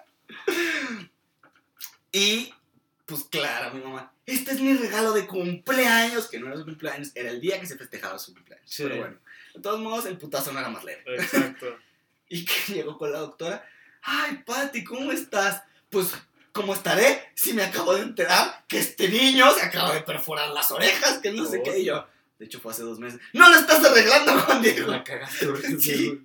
Y, 2.12 2.54
pues 3.06 3.24
claro, 3.26 3.74
mi 3.74 3.82
mamá, 3.82 4.12
este 4.26 4.52
es 4.52 4.62
mi 4.62 4.74
regalo 4.74 5.14
de 5.14 5.28
cumpleaños, 5.28 6.28
que 6.28 6.40
no 6.40 6.48
era 6.48 6.58
su 6.58 6.66
cumpleaños, 6.66 7.12
era 7.16 7.30
el 7.30 7.42
día 7.42 7.60
que 7.60 7.68
se 7.68 7.78
festejaba 7.78 8.20
su 8.20 8.34
cumpleaños. 8.34 8.70
Sí. 8.70 8.84
Pero 8.84 8.98
bueno, 8.98 9.18
de 9.56 9.62
todos 9.62 9.80
modos, 9.80 10.06
el 10.06 10.18
putazo 10.18 10.52
no 10.52 10.60
era 10.60 10.70
más 10.70 10.84
leve. 10.84 11.04
Exacto. 11.06 11.78
Y 12.32 12.46
que 12.46 12.74
llegó 12.74 12.96
con 12.96 13.12
la 13.12 13.18
doctora, 13.18 13.68
ay, 14.04 14.44
Pati, 14.46 14.84
¿cómo 14.84 15.12
estás? 15.12 15.64
Pues, 15.90 16.14
¿cómo 16.52 16.76
estaré 16.76 17.32
si 17.34 17.54
me 17.54 17.64
acabo 17.64 17.96
de 17.96 18.04
enterar 18.04 18.66
que 18.68 18.78
este 18.78 19.10
niño 19.10 19.50
se 19.52 19.64
acaba 19.64 19.96
de 19.96 20.02
perforar 20.02 20.50
las 20.50 20.70
orejas, 20.70 21.18
que 21.18 21.32
no 21.32 21.48
sé 21.48 21.64
qué? 21.64 21.80
Y 21.80 21.86
yo, 21.86 22.06
de 22.38 22.46
hecho 22.46 22.60
fue 22.60 22.72
hace 22.72 22.84
dos 22.84 23.00
meses, 23.00 23.20
no 23.34 23.50
lo 23.50 23.56
estás 23.56 23.84
arreglando, 23.84 24.40
Juan 24.42 24.62
Diego. 24.62 24.92
La 24.92 25.04
cagaste 25.04 25.48
Sí. 25.80 26.24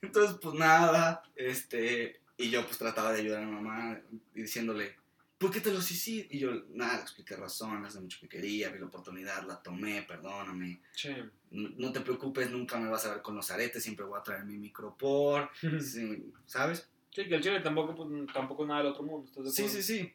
Entonces, 0.00 0.38
pues 0.40 0.54
nada, 0.54 1.22
este, 1.36 2.21
y 2.42 2.50
yo 2.50 2.64
pues 2.66 2.78
trataba 2.78 3.12
de 3.12 3.20
ayudar 3.20 3.42
a 3.42 3.46
mi 3.46 3.52
mamá 3.52 4.00
diciéndole, 4.34 4.96
¿por 5.38 5.50
qué 5.50 5.60
te 5.60 5.72
los 5.72 5.90
hiciste? 5.90 6.34
Y 6.36 6.40
yo, 6.40 6.50
nada, 6.70 6.96
le 6.96 7.02
expliqué 7.02 7.36
razones, 7.36 7.88
hace 7.88 8.00
mucho 8.00 8.18
que 8.20 8.28
quería, 8.28 8.70
vi 8.70 8.78
la 8.78 8.86
oportunidad, 8.86 9.46
la 9.46 9.62
tomé, 9.62 10.02
perdóname. 10.02 10.80
Che. 10.94 11.24
No, 11.50 11.68
no 11.76 11.92
te 11.92 12.00
preocupes, 12.00 12.50
nunca 12.50 12.78
me 12.78 12.88
vas 12.90 13.04
a 13.06 13.14
ver 13.14 13.22
con 13.22 13.34
los 13.36 13.50
aretes, 13.50 13.82
siempre 13.82 14.04
voy 14.04 14.18
a 14.18 14.22
traer 14.22 14.44
mi 14.44 14.56
micropor, 14.58 15.50
sí, 15.80 16.32
¿sabes? 16.46 16.88
Sí, 17.14 17.28
que 17.28 17.34
el 17.34 17.42
chile 17.42 17.60
tampoco, 17.60 17.94
pues, 17.94 18.08
tampoco 18.32 18.62
es 18.62 18.68
nada 18.68 18.82
del 18.82 18.92
otro 18.92 19.02
mundo. 19.02 19.28
¿estás 19.28 19.44
de 19.44 19.50
Sí, 19.50 19.62
acuerdo? 19.62 19.82
sí, 19.82 19.98
sí. 19.98 20.14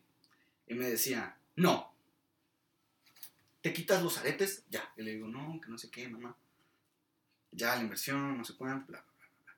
Y 0.67 0.73
me 0.73 0.89
decía, 0.89 1.37
no, 1.55 1.93
¿te 3.61 3.71
quitas 3.73 4.01
los 4.01 4.17
aretes? 4.17 4.63
Ya. 4.69 4.91
Y 4.97 5.03
le 5.03 5.11
digo, 5.11 5.27
no, 5.27 5.59
que 5.61 5.69
no 5.69 5.77
sé 5.77 5.89
qué, 5.91 6.07
mamá. 6.09 6.35
Ya 7.51 7.75
la 7.75 7.81
inversión, 7.83 8.37
no 8.37 8.43
sé 8.43 8.55
cuánto, 8.55 8.91
bla, 8.91 8.99
bla, 9.01 9.27
bla. 9.45 9.55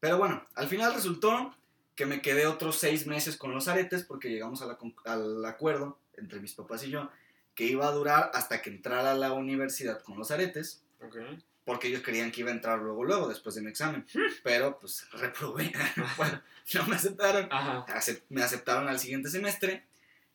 Pero 0.00 0.18
bueno, 0.18 0.46
al 0.54 0.68
final 0.68 0.92
resultó 0.94 1.54
que 1.94 2.06
me 2.06 2.22
quedé 2.22 2.46
otros 2.46 2.78
seis 2.78 3.06
meses 3.06 3.36
con 3.36 3.52
los 3.52 3.68
aretes 3.68 4.02
porque 4.04 4.30
llegamos 4.30 4.62
a 4.62 4.66
la 4.66 4.78
al 5.04 5.44
acuerdo 5.44 5.98
entre 6.16 6.40
mis 6.40 6.54
papás 6.54 6.84
y 6.84 6.90
yo 6.90 7.10
que 7.54 7.64
iba 7.64 7.86
a 7.86 7.90
durar 7.92 8.30
hasta 8.34 8.62
que 8.62 8.70
entrara 8.70 9.12
a 9.12 9.14
la 9.14 9.32
universidad 9.32 10.02
con 10.02 10.18
los 10.18 10.30
aretes 10.30 10.82
Ok. 11.02 11.16
porque 11.64 11.88
ellos 11.88 12.02
querían 12.02 12.30
que 12.32 12.40
iba 12.40 12.50
a 12.50 12.54
entrar 12.54 12.78
luego, 12.78 13.04
luego, 13.04 13.28
después 13.28 13.54
de 13.54 13.62
mi 13.62 13.68
examen. 13.70 14.06
Pero 14.42 14.78
pues 14.78 15.06
reprobé. 15.12 15.70
bueno, 16.16 16.40
no 16.74 16.86
me 16.86 16.96
aceptaron 16.96 17.48
acep- 17.50 18.22
me 18.30 18.42
aceptaron 18.42 18.88
al 18.88 18.98
siguiente 18.98 19.28
semestre 19.28 19.84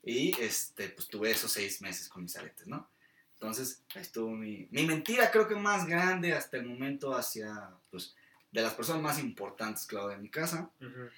y 0.03 0.39
este, 0.41 0.89
pues 0.89 1.07
tuve 1.07 1.31
esos 1.31 1.51
seis 1.51 1.81
meses 1.81 2.07
con 2.07 2.21
mis 2.23 2.35
aretes, 2.37 2.67
¿no? 2.67 2.87
Entonces, 3.33 3.83
ahí 3.93 4.01
estuvo 4.01 4.31
mi, 4.31 4.67
mi 4.71 4.85
mentira, 4.85 5.29
creo 5.31 5.47
que 5.47 5.55
más 5.55 5.85
grande 5.85 6.33
hasta 6.33 6.57
el 6.57 6.65
momento 6.65 7.15
hacia, 7.15 7.69
pues, 7.91 8.15
de 8.51 8.61
las 8.61 8.73
personas 8.73 9.01
más 9.03 9.19
importantes, 9.19 9.85
claro, 9.85 10.07
de 10.07 10.17
mi 10.17 10.29
casa. 10.29 10.71
Ujú. 10.81 11.09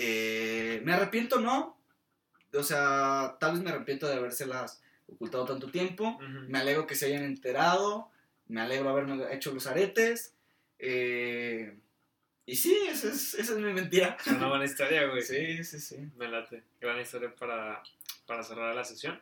Eh, 0.00 0.80
¿Me 0.84 0.92
arrepiento? 0.92 1.40
No. 1.40 1.76
O 2.54 2.62
sea, 2.62 3.36
tal 3.40 3.54
vez 3.54 3.62
me 3.62 3.70
arrepiento 3.70 4.06
de 4.06 4.14
habérselas 4.14 4.80
ocultado 5.08 5.44
tanto 5.44 5.70
tiempo. 5.70 6.18
Me 6.20 6.58
alegro 6.58 6.86
que 6.86 6.94
se 6.94 7.06
hayan 7.06 7.24
enterado. 7.24 8.10
Me 8.46 8.60
alegro 8.60 8.88
haberme 8.88 9.34
hecho 9.34 9.52
los 9.52 9.66
aretes. 9.66 10.34
Eh, 10.78 11.76
y 12.46 12.54
sí, 12.54 12.78
esa 12.88 13.08
es, 13.08 13.34
esa 13.34 13.52
es 13.52 13.58
mi 13.58 13.72
mentira. 13.72 14.16
Es 14.20 14.28
una 14.28 14.48
buena 14.48 14.64
historia, 14.64 15.06
güey. 15.08 15.22
Sí, 15.22 15.64
sí, 15.64 15.80
sí. 15.80 15.96
Me 16.16 16.28
late. 16.28 16.62
Gran 16.80 17.00
historia 17.00 17.34
para, 17.34 17.82
para 18.24 18.44
cerrar 18.44 18.74
la 18.74 18.84
sesión. 18.84 19.20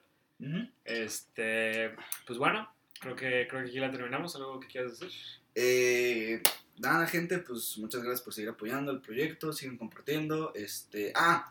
Este, 0.85 1.97
pues 2.27 2.39
bueno, 2.39 2.71
creo 3.01 3.17
que, 3.17 3.47
creo 3.49 3.63
que 3.63 3.71
aquí 3.71 3.79
la 3.79 3.91
terminamos. 3.91 4.37
¿Algo 4.37 4.61
que 4.61 4.69
quieras 4.69 5.01
decir? 5.01 5.19
Eh, 5.55 6.43
nada, 6.79 7.07
gente, 7.07 7.39
pues 7.39 7.79
muchas 7.79 8.03
gracias 8.03 8.23
por 8.23 8.35
seguir 8.35 8.51
apoyando 8.51 8.93
el 8.93 9.01
proyecto, 9.01 9.53
siguen 9.53 9.79
compartiendo. 9.79 10.53
Este, 10.55 11.13
ah, 11.15 11.51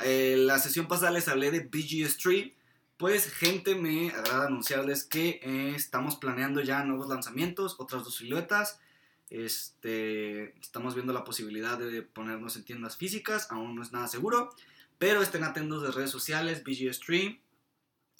eh, 0.00 0.36
la 0.38 0.58
sesión 0.58 0.88
pasada 0.88 1.12
les 1.12 1.28
hablé 1.28 1.50
de 1.50 1.60
BG 1.60 2.04
Street. 2.06 2.52
Pues 2.96 3.32
gente, 3.32 3.74
me 3.74 4.10
agrada 4.10 4.46
anunciarles 4.46 5.04
que 5.04 5.40
eh, 5.42 5.72
estamos 5.74 6.16
planeando 6.16 6.60
ya 6.60 6.84
nuevos 6.84 7.08
lanzamientos, 7.08 7.76
otras 7.78 8.04
dos 8.04 8.16
siluetas. 8.16 8.78
Este, 9.30 10.56
estamos 10.60 10.94
viendo 10.94 11.12
la 11.12 11.24
posibilidad 11.24 11.78
de 11.78 12.02
ponernos 12.02 12.56
en 12.56 12.64
tiendas 12.64 12.96
físicas, 12.96 13.48
aún 13.50 13.74
no 13.74 13.82
es 13.82 13.90
nada 13.92 14.06
seguro, 14.06 14.54
pero 14.98 15.22
estén 15.22 15.42
atentos 15.42 15.82
de 15.82 15.90
redes 15.90 16.10
sociales, 16.10 16.62
BG 16.62 16.92
Stream. 16.94 17.40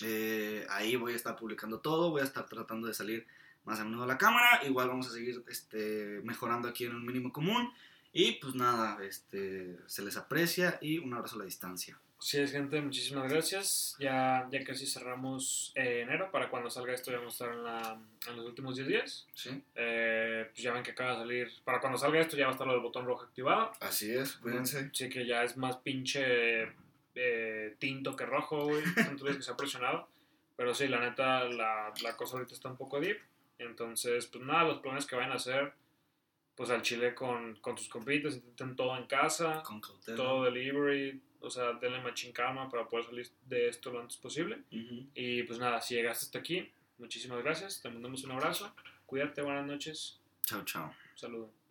eh, 0.02 0.66
ahí 0.70 0.96
voy 0.96 1.12
a 1.12 1.16
estar 1.16 1.36
publicando 1.36 1.78
todo, 1.78 2.10
voy 2.10 2.22
a 2.22 2.24
estar 2.24 2.48
tratando 2.48 2.88
de 2.88 2.94
salir 2.94 3.26
más 3.64 3.80
a 3.80 3.84
menudo 3.84 4.06
la 4.06 4.18
cámara. 4.18 4.60
Igual 4.64 4.88
vamos 4.88 5.08
a 5.08 5.12
seguir 5.12 5.42
este, 5.48 6.20
mejorando 6.24 6.68
aquí 6.68 6.84
en 6.84 6.94
un 6.94 7.04
mínimo 7.04 7.32
común. 7.32 7.72
Y 8.12 8.32
pues 8.32 8.54
nada, 8.54 8.98
este, 9.04 9.76
se 9.86 10.02
les 10.02 10.16
aprecia 10.16 10.78
y 10.80 10.98
un 10.98 11.12
abrazo 11.14 11.34
a 11.36 11.40
la 11.40 11.44
distancia. 11.46 11.98
Sí, 12.24 12.40
es 12.40 12.52
gente, 12.52 12.80
muchísimas 12.80 13.30
gracias. 13.30 13.96
Ya, 13.98 14.48
ya 14.50 14.64
casi 14.64 14.86
cerramos 14.86 15.72
eh, 15.74 16.02
enero. 16.06 16.30
Para 16.30 16.48
cuando 16.48 16.70
salga 16.70 16.94
esto 16.94 17.10
ya 17.10 17.18
vamos 17.18 17.38
a 17.38 17.44
estar 17.44 17.58
en, 17.58 17.64
la, 17.64 18.00
en 18.28 18.36
los 18.36 18.46
últimos 18.46 18.76
10 18.76 18.88
días. 18.88 19.26
¿Sí? 19.34 19.62
Eh, 19.74 20.48
pues 20.48 20.62
ya 20.62 20.72
ven 20.72 20.82
que 20.82 20.92
acaba 20.92 21.10
de 21.10 21.16
salir. 21.18 21.52
Para 21.64 21.80
cuando 21.80 21.98
salga 21.98 22.20
esto 22.20 22.36
ya 22.36 22.44
va 22.44 22.52
a 22.52 22.54
estar 22.54 22.66
el 22.68 22.80
botón 22.80 23.04
rojo 23.04 23.24
activado. 23.24 23.72
Así 23.80 24.10
es, 24.10 24.36
cuídense. 24.36 24.88
Sí, 24.94 25.10
que 25.10 25.26
ya 25.26 25.42
es 25.42 25.56
más 25.58 25.76
pinche 25.78 26.72
eh, 27.14 27.76
tinto 27.78 28.16
que 28.16 28.24
rojo, 28.24 28.64
güey. 28.64 28.82
Entonces 28.96 29.36
que 29.36 29.42
se 29.42 29.50
ha 29.50 29.56
presionado. 29.56 30.08
Pero 30.56 30.72
sí, 30.72 30.88
la 30.88 31.00
neta, 31.00 31.44
la, 31.44 31.92
la 32.02 32.16
cosa 32.16 32.36
ahorita 32.36 32.54
está 32.54 32.70
un 32.70 32.76
poco 32.78 33.00
deep. 33.00 33.18
Entonces, 33.58 34.26
pues 34.26 34.44
nada, 34.44 34.64
los 34.64 34.78
planes 34.80 35.06
que 35.06 35.16
vayan 35.16 35.32
a 35.32 35.36
hacer, 35.36 35.72
pues 36.54 36.70
al 36.70 36.82
chile 36.82 37.14
con, 37.14 37.56
con 37.56 37.74
tus 37.76 37.88
compitas, 37.88 38.34
intenten 38.36 38.76
todo 38.76 38.96
en 38.96 39.06
casa, 39.06 39.62
Con 39.62 39.80
cautela. 39.80 40.16
todo 40.16 40.44
delivery, 40.44 41.20
o 41.40 41.50
sea, 41.50 41.72
denle 41.74 42.00
machín 42.00 42.32
calma 42.32 42.68
para 42.68 42.88
poder 42.88 43.06
salir 43.06 43.28
de 43.46 43.68
esto 43.68 43.90
lo 43.90 44.00
antes 44.00 44.16
posible. 44.16 44.62
Y 44.70 45.42
pues 45.44 45.58
nada, 45.58 45.80
si 45.80 45.94
llegaste 45.94 46.26
hasta 46.26 46.38
aquí, 46.38 46.70
muchísimas 46.98 47.42
gracias, 47.42 47.80
te 47.82 47.88
mandamos 47.90 48.22
un 48.24 48.32
abrazo, 48.32 48.74
cuídate, 49.06 49.42
buenas 49.42 49.66
noches, 49.66 50.20
Chao, 50.42 50.62
chao. 50.64 50.86
un 51.12 51.18
saludo. 51.18 51.63